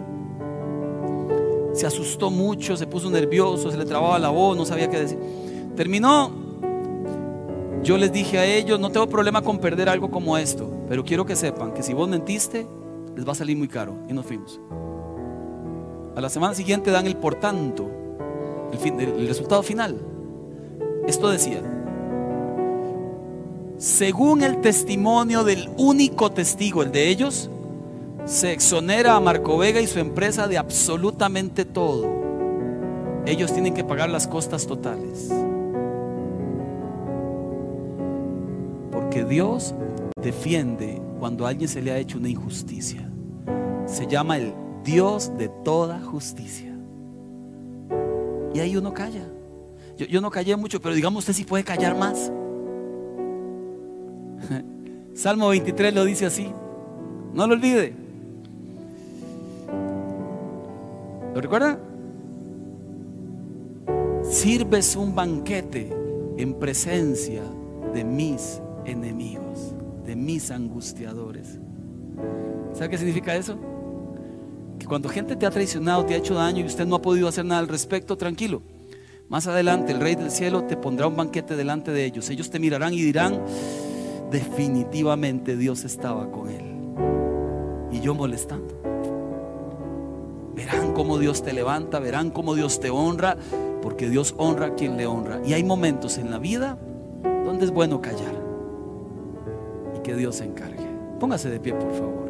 se 1.76 1.86
asustó 1.86 2.30
mucho, 2.30 2.76
se 2.76 2.86
puso 2.86 3.10
nervioso, 3.10 3.70
se 3.70 3.76
le 3.76 3.84
trababa 3.84 4.18
la 4.18 4.30
voz, 4.30 4.56
no 4.56 4.64
sabía 4.64 4.88
qué 4.88 4.98
decir. 4.98 5.18
Terminó. 5.76 6.30
Yo 7.82 7.98
les 7.98 8.10
dije 8.10 8.38
a 8.38 8.46
ellos, 8.46 8.80
no 8.80 8.90
tengo 8.90 9.06
problema 9.06 9.42
con 9.42 9.58
perder 9.58 9.88
algo 9.88 10.10
como 10.10 10.36
esto, 10.38 10.68
pero 10.88 11.04
quiero 11.04 11.24
que 11.26 11.36
sepan 11.36 11.72
que 11.72 11.82
si 11.82 11.92
vos 11.92 12.08
mentiste, 12.08 12.66
les 13.14 13.28
va 13.28 13.32
a 13.32 13.34
salir 13.34 13.56
muy 13.56 13.68
caro. 13.68 13.94
Y 14.08 14.14
nos 14.14 14.24
fuimos. 14.24 14.58
A 16.16 16.20
la 16.20 16.30
semana 16.30 16.54
siguiente 16.54 16.90
dan 16.90 17.06
el 17.06 17.16
por 17.16 17.34
tanto, 17.34 17.90
el, 18.72 19.28
resultado 19.28 19.62
final. 19.62 19.98
Esto 21.06 21.30
decía, 21.30 21.62
según 23.78 24.42
el 24.42 24.60
testimonio 24.60 25.44
del 25.44 25.70
único 25.76 26.32
testigo, 26.32 26.82
el 26.82 26.92
de 26.92 27.08
ellos, 27.08 27.50
se 28.24 28.52
exonera 28.52 29.14
a 29.14 29.20
Marco 29.20 29.56
Vega 29.56 29.80
y 29.80 29.86
su 29.86 29.98
empresa 29.98 30.48
de 30.48 30.58
absolutamente 30.58 31.64
todo. 31.64 32.06
Ellos 33.24 33.52
tienen 33.52 33.74
que 33.74 33.84
pagar 33.84 34.10
las 34.10 34.26
costas 34.26 34.66
totales. 34.66 35.32
Porque 38.90 39.24
Dios 39.24 39.74
defiende 40.20 41.00
cuando 41.20 41.46
a 41.46 41.50
alguien 41.50 41.68
se 41.68 41.82
le 41.82 41.92
ha 41.92 41.98
hecho 41.98 42.18
una 42.18 42.28
injusticia. 42.28 43.08
Se 43.86 44.06
llama 44.06 44.38
el 44.38 44.52
Dios 44.82 45.36
de 45.38 45.48
toda 45.48 46.00
justicia. 46.00 46.65
Y 48.56 48.60
ahí 48.60 48.74
uno 48.74 48.94
calla. 48.94 49.20
Yo, 49.98 50.06
yo 50.06 50.22
no 50.22 50.30
callé 50.30 50.56
mucho, 50.56 50.80
pero 50.80 50.94
digamos 50.94 51.24
usted 51.24 51.34
si 51.34 51.44
puede 51.44 51.62
callar 51.62 51.94
más. 51.94 52.32
Salmo 55.14 55.48
23 55.48 55.92
lo 55.92 56.06
dice 56.06 56.24
así. 56.24 56.50
No 57.34 57.46
lo 57.46 57.52
olvide. 57.52 57.92
¿Lo 61.34 61.40
recuerda? 61.42 61.78
Sirves 64.22 64.96
un 64.96 65.14
banquete 65.14 65.94
en 66.38 66.54
presencia 66.54 67.42
de 67.92 68.04
mis 68.04 68.62
enemigos, 68.86 69.74
de 70.06 70.16
mis 70.16 70.50
angustiadores. 70.50 71.58
¿Sabe 72.72 72.88
qué 72.88 72.96
significa 72.96 73.36
eso? 73.36 73.58
Cuando 74.86 75.08
gente 75.08 75.34
te 75.34 75.46
ha 75.46 75.50
traicionado, 75.50 76.04
te 76.04 76.14
ha 76.14 76.16
hecho 76.16 76.34
daño 76.34 76.62
y 76.62 76.66
usted 76.66 76.86
no 76.86 76.96
ha 76.96 77.02
podido 77.02 77.26
hacer 77.28 77.44
nada 77.44 77.60
al 77.60 77.68
respecto, 77.68 78.16
tranquilo. 78.16 78.62
Más 79.28 79.48
adelante 79.48 79.90
el 79.92 80.00
Rey 80.00 80.14
del 80.14 80.30
Cielo 80.30 80.64
te 80.64 80.76
pondrá 80.76 81.08
un 81.08 81.16
banquete 81.16 81.56
delante 81.56 81.90
de 81.90 82.04
ellos. 82.04 82.30
Ellos 82.30 82.50
te 82.50 82.60
mirarán 82.60 82.94
y 82.94 83.02
dirán, 83.02 83.40
definitivamente 84.30 85.56
Dios 85.56 85.84
estaba 85.84 86.30
con 86.30 86.48
él. 86.48 86.64
Y 87.90 88.00
yo 88.00 88.14
molestando. 88.14 88.80
Verán 90.54 90.92
cómo 90.92 91.18
Dios 91.18 91.42
te 91.42 91.52
levanta, 91.52 91.98
verán 91.98 92.30
cómo 92.30 92.54
Dios 92.54 92.78
te 92.78 92.90
honra, 92.90 93.36
porque 93.82 94.08
Dios 94.08 94.34
honra 94.38 94.66
a 94.66 94.74
quien 94.74 94.96
le 94.96 95.06
honra. 95.06 95.40
Y 95.44 95.52
hay 95.52 95.64
momentos 95.64 96.16
en 96.18 96.30
la 96.30 96.38
vida 96.38 96.78
donde 97.44 97.64
es 97.64 97.72
bueno 97.72 98.00
callar 98.00 98.34
y 99.96 100.02
que 100.02 100.14
Dios 100.14 100.36
se 100.36 100.44
encargue. 100.44 100.86
Póngase 101.18 101.50
de 101.50 101.58
pie, 101.58 101.74
por 101.74 101.92
favor. 101.92 102.25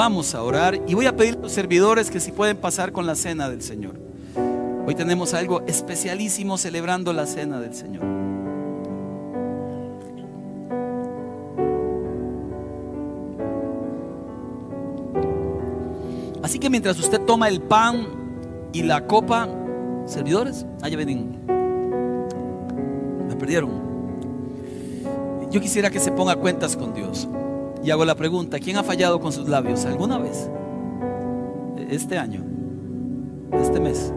Vamos 0.00 0.34
a 0.34 0.42
orar 0.42 0.80
y 0.86 0.94
voy 0.94 1.04
a 1.04 1.14
pedir 1.14 1.34
a 1.34 1.40
los 1.40 1.52
servidores 1.52 2.10
que 2.10 2.20
si 2.20 2.32
pueden 2.32 2.56
pasar 2.56 2.90
con 2.90 3.06
la 3.06 3.14
cena 3.14 3.50
del 3.50 3.60
Señor. 3.60 4.00
Hoy 4.86 4.94
tenemos 4.94 5.34
algo 5.34 5.60
especialísimo 5.66 6.56
celebrando 6.56 7.12
la 7.12 7.26
cena 7.26 7.60
del 7.60 7.74
Señor. 7.74 8.02
Así 16.42 16.58
que 16.58 16.70
mientras 16.70 16.98
usted 16.98 17.20
toma 17.20 17.48
el 17.48 17.60
pan 17.60 18.06
y 18.72 18.84
la 18.84 19.06
copa, 19.06 19.50
servidores, 20.06 20.64
allá 20.80 20.96
ven. 20.96 21.42
Me 23.28 23.36
perdieron. 23.36 23.70
Yo 25.50 25.60
quisiera 25.60 25.90
que 25.90 26.00
se 26.00 26.10
ponga 26.10 26.36
cuentas 26.36 26.74
con 26.74 26.94
Dios. 26.94 27.28
Y 27.82 27.90
hago 27.90 28.04
la 28.04 28.14
pregunta, 28.14 28.58
¿quién 28.58 28.76
ha 28.76 28.82
fallado 28.82 29.20
con 29.20 29.32
sus 29.32 29.48
labios 29.48 29.84
alguna 29.86 30.18
vez? 30.18 30.50
Este 31.88 32.18
año, 32.18 32.44
este 33.52 33.80
mes, 33.80 34.12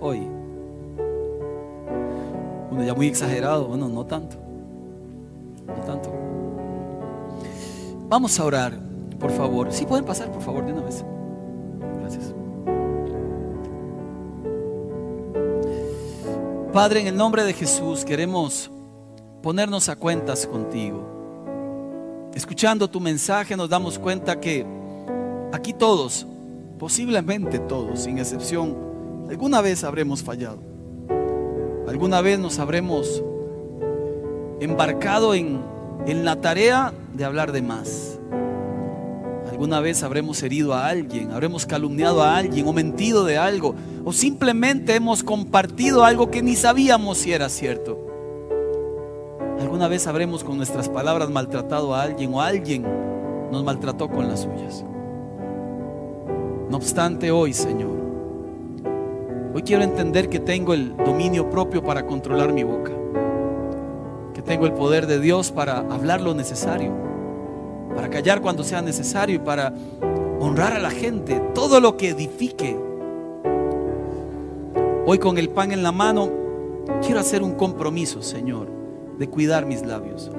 hoy. 0.00 0.26
Bueno, 2.70 2.84
ya 2.84 2.94
muy 2.94 3.08
exagerado, 3.08 3.66
bueno, 3.66 3.88
no 3.88 4.06
tanto. 4.06 4.36
No 5.66 5.82
tanto. 5.84 6.12
Vamos 8.08 8.38
a 8.38 8.44
orar. 8.44 8.78
Por 9.18 9.30
favor, 9.32 9.72
si 9.72 9.84
pueden 9.84 10.04
pasar, 10.04 10.30
por 10.30 10.42
favor, 10.42 10.64
de 10.64 10.72
una 10.72 10.82
vez. 10.82 11.04
Gracias. 12.00 12.34
Padre, 16.72 17.00
en 17.00 17.06
el 17.08 17.16
nombre 17.16 17.42
de 17.42 17.54
Jesús 17.54 18.04
queremos 18.04 18.70
ponernos 19.42 19.88
a 19.88 19.96
cuentas 19.96 20.46
contigo. 20.46 21.15
Escuchando 22.36 22.88
tu 22.88 23.00
mensaje 23.00 23.56
nos 23.56 23.68
damos 23.68 23.98
cuenta 23.98 24.38
que 24.38 24.64
aquí 25.52 25.72
todos, 25.72 26.26
posiblemente 26.78 27.58
todos, 27.58 28.00
sin 28.00 28.18
excepción, 28.18 28.76
alguna 29.28 29.60
vez 29.60 29.82
habremos 29.82 30.22
fallado. 30.22 30.60
Alguna 31.88 32.20
vez 32.20 32.38
nos 32.38 32.58
habremos 32.58 33.24
embarcado 34.60 35.34
en, 35.34 35.60
en 36.06 36.24
la 36.24 36.40
tarea 36.40 36.92
de 37.14 37.24
hablar 37.24 37.52
de 37.52 37.62
más 37.62 38.18
Alguna 39.50 39.80
vez 39.80 40.02
habremos 40.02 40.42
herido 40.42 40.74
a 40.74 40.86
alguien, 40.86 41.30
habremos 41.30 41.64
calumniado 41.64 42.22
a 42.22 42.36
alguien 42.36 42.68
o 42.68 42.74
mentido 42.74 43.24
de 43.24 43.38
algo, 43.38 43.74
o 44.04 44.12
simplemente 44.12 44.94
hemos 44.94 45.22
compartido 45.22 46.04
algo 46.04 46.30
que 46.30 46.42
ni 46.42 46.56
sabíamos 46.56 47.16
si 47.16 47.32
era 47.32 47.48
cierto. 47.48 48.05
Alguna 49.66 49.88
vez 49.88 50.06
habremos 50.06 50.44
con 50.44 50.58
nuestras 50.58 50.88
palabras 50.88 51.28
maltratado 51.28 51.92
a 51.92 52.02
alguien 52.02 52.32
o 52.32 52.40
alguien 52.40 52.86
nos 53.50 53.64
maltrató 53.64 54.08
con 54.08 54.28
las 54.28 54.42
suyas. 54.42 54.84
No 56.70 56.76
obstante, 56.76 57.32
hoy, 57.32 57.52
Señor, 57.52 57.96
hoy 59.52 59.62
quiero 59.62 59.82
entender 59.82 60.28
que 60.28 60.38
tengo 60.38 60.72
el 60.72 60.96
dominio 60.96 61.50
propio 61.50 61.82
para 61.82 62.06
controlar 62.06 62.52
mi 62.52 62.62
boca, 62.62 62.92
que 64.34 64.40
tengo 64.40 64.66
el 64.66 64.72
poder 64.72 65.08
de 65.08 65.18
Dios 65.18 65.50
para 65.50 65.78
hablar 65.78 66.20
lo 66.20 66.32
necesario, 66.32 66.92
para 67.92 68.08
callar 68.08 68.40
cuando 68.40 68.62
sea 68.62 68.82
necesario 68.82 69.34
y 69.34 69.40
para 69.40 69.74
honrar 70.38 70.74
a 70.74 70.78
la 70.78 70.90
gente, 70.90 71.40
todo 71.56 71.80
lo 71.80 71.96
que 71.96 72.10
edifique. 72.10 72.78
Hoy 75.06 75.18
con 75.18 75.38
el 75.38 75.48
pan 75.48 75.72
en 75.72 75.82
la 75.82 75.90
mano, 75.90 76.30
quiero 77.04 77.18
hacer 77.18 77.42
un 77.42 77.54
compromiso, 77.54 78.22
Señor, 78.22 78.75
de 79.18 79.28
cuidar 79.28 79.66
mis 79.66 79.84
labios, 79.84 80.30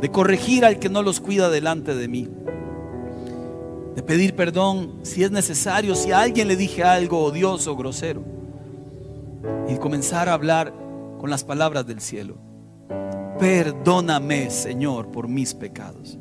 de 0.00 0.10
corregir 0.10 0.64
al 0.64 0.78
que 0.78 0.88
no 0.88 1.02
los 1.02 1.20
cuida 1.20 1.50
delante 1.50 1.94
de 1.94 2.08
mí 2.08 2.28
de 3.94 4.02
pedir 4.02 4.34
perdón 4.34 4.98
si 5.02 5.22
es 5.22 5.30
necesario, 5.30 5.94
si 5.94 6.10
a 6.10 6.20
alguien 6.20 6.48
le 6.48 6.56
dije 6.56 6.82
algo 6.82 7.22
odioso 7.22 7.76
grosero, 7.76 8.22
y 9.68 9.76
comenzar 9.76 10.28
a 10.28 10.34
hablar 10.34 10.72
con 11.18 11.30
las 11.30 11.44
palabras 11.44 11.86
del 11.86 12.00
cielo. 12.00 12.36
Perdóname, 13.38 14.50
Señor, 14.50 15.08
por 15.08 15.28
mis 15.28 15.54
pecados, 15.54 16.18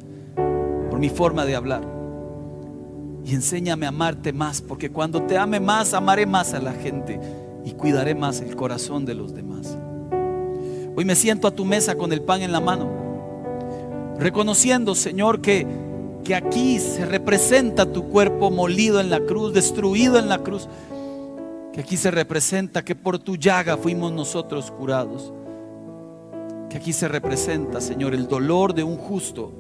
por 0.90 1.00
mi 1.00 1.10
forma 1.10 1.46
de 1.46 1.56
hablar. 1.56 1.84
Y 3.26 3.34
enséñame 3.34 3.86
a 3.86 3.90
amarte 3.90 4.34
más, 4.34 4.62
porque 4.62 4.92
cuando 4.92 5.24
te 5.24 5.38
ame 5.38 5.60
más, 5.60 5.94
amaré 5.94 6.26
más 6.26 6.54
a 6.54 6.60
la 6.60 6.74
gente 6.74 7.20
y 7.66 7.72
cuidaré 7.72 8.14
más 8.14 8.42
el 8.42 8.56
corazón 8.56 9.06
de 9.06 9.16
los 9.16 9.34
demás. 9.34 9.53
Hoy 10.96 11.06
me 11.06 11.16
siento 11.16 11.48
a 11.48 11.52
tu 11.52 11.66
mesa 11.66 11.96
con 11.96 12.14
el 12.14 12.22
pan 12.22 12.42
en 12.42 12.52
la 12.52 12.60
mano, 12.60 12.90
reconociendo, 14.20 14.96
Señor, 14.96 15.42
que 15.42 15.66
que 16.24 16.36
aquí 16.36 16.80
se 16.80 17.06
representa 17.06 17.86
tu 17.86 18.06
cuerpo 18.06 18.50
molido 18.50 19.00
en 19.00 19.10
la 19.10 19.20
cruz, 19.20 19.54
destruido 19.54 20.18
en 20.18 20.30
la 20.30 20.40
cruz, 20.40 20.70
que 21.74 21.82
aquí 21.82 21.98
se 21.98 22.12
representa 22.12 22.84
que 22.84 22.96
por 22.96 23.20
tu 23.20 23.36
llaga 23.36 23.78
fuimos 23.78 24.12
nosotros 24.12 24.72
curados, 24.72 25.34
que 26.70 26.78
aquí 26.78 26.94
se 26.94 27.08
representa, 27.08 27.82
Señor, 27.82 28.14
el 28.14 28.28
dolor 28.28 28.74
de 28.74 28.84
un 28.84 28.98
justo 28.98 29.52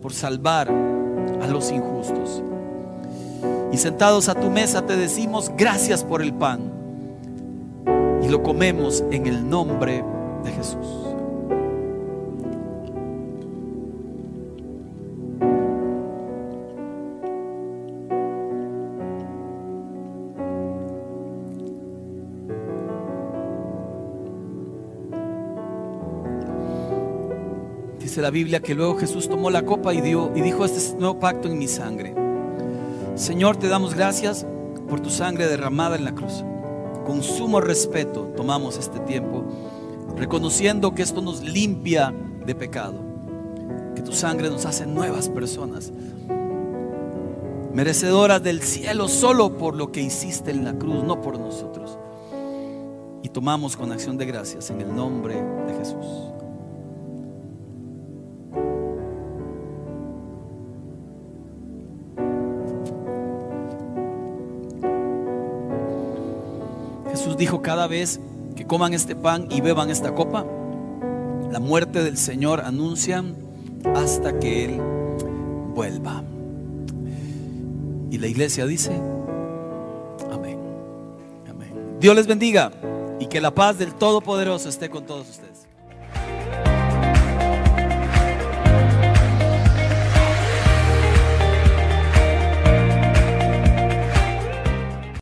por 0.00 0.12
salvar 0.12 0.70
a 0.70 1.46
los 1.48 1.70
injustos. 1.70 2.42
Y 3.72 3.76
sentados 3.76 4.28
a 4.28 4.34
tu 4.34 4.50
mesa 4.50 4.86
te 4.86 4.96
decimos 4.96 5.52
gracias 5.56 6.02
por 6.02 6.22
el 6.22 6.32
pan 6.32 6.60
y 8.22 8.28
lo 8.28 8.42
comemos 8.42 9.04
en 9.10 9.26
el 9.26 9.48
nombre 9.48 10.02
de 10.02 10.19
Jesús. 10.48 10.86
Dice 28.10 28.22
la 28.22 28.30
Biblia 28.30 28.60
que 28.60 28.74
luego 28.74 28.96
Jesús 28.98 29.28
tomó 29.28 29.50
la 29.50 29.64
copa 29.64 29.94
y, 29.94 30.00
dio, 30.00 30.32
y 30.34 30.40
dijo, 30.40 30.64
este 30.64 30.78
es 30.78 30.94
nuevo 30.94 31.20
pacto 31.20 31.46
en 31.46 31.58
mi 31.58 31.68
sangre. 31.68 32.12
Señor, 33.14 33.56
te 33.56 33.68
damos 33.68 33.94
gracias 33.94 34.46
por 34.88 34.98
tu 34.98 35.10
sangre 35.10 35.46
derramada 35.46 35.94
en 35.94 36.04
la 36.04 36.14
cruz. 36.14 36.44
Con 37.06 37.22
sumo 37.22 37.60
respeto 37.60 38.32
tomamos 38.36 38.78
este 38.78 38.98
tiempo, 39.00 39.44
reconociendo 40.16 40.94
que 40.94 41.02
esto 41.02 41.20
nos 41.22 41.42
limpia 41.42 42.14
de 42.44 42.54
pecado, 42.54 42.94
que 43.94 44.02
tu 44.02 44.12
sangre 44.12 44.50
nos 44.50 44.66
hace 44.66 44.86
nuevas 44.86 45.28
personas, 45.28 45.92
merecedoras 47.72 48.42
del 48.42 48.62
cielo 48.62 49.08
solo 49.08 49.56
por 49.56 49.76
lo 49.76 49.92
que 49.92 50.00
hiciste 50.00 50.50
en 50.50 50.64
la 50.64 50.74
cruz, 50.74 51.04
no 51.04 51.20
por 51.20 51.38
nosotros. 51.38 51.98
Y 53.22 53.28
tomamos 53.28 53.76
con 53.76 53.92
acción 53.92 54.16
de 54.16 54.26
gracias 54.26 54.70
en 54.70 54.80
el 54.80 54.94
nombre 54.94 55.34
de 55.34 55.74
Jesús. 55.78 56.30
dijo, 67.40 67.62
cada 67.62 67.86
vez 67.88 68.20
coman 68.70 68.94
este 68.94 69.16
pan 69.16 69.48
y 69.50 69.60
beban 69.60 69.90
esta 69.90 70.14
copa, 70.14 70.46
la 71.50 71.58
muerte 71.58 72.04
del 72.04 72.16
Señor 72.16 72.60
anuncian 72.60 73.34
hasta 73.96 74.38
que 74.38 74.64
Él 74.64 74.80
vuelva. 75.74 76.22
Y 78.12 78.18
la 78.18 78.28
iglesia 78.28 78.66
dice, 78.66 78.92
amén. 80.30 80.56
Amén. 81.50 81.96
Dios 81.98 82.14
les 82.14 82.28
bendiga 82.28 82.70
y 83.18 83.26
que 83.26 83.40
la 83.40 83.52
paz 83.52 83.76
del 83.76 83.92
Todopoderoso 83.92 84.68
esté 84.68 84.88
con 84.88 85.04
todos 85.04 85.28
ustedes. 85.28 85.49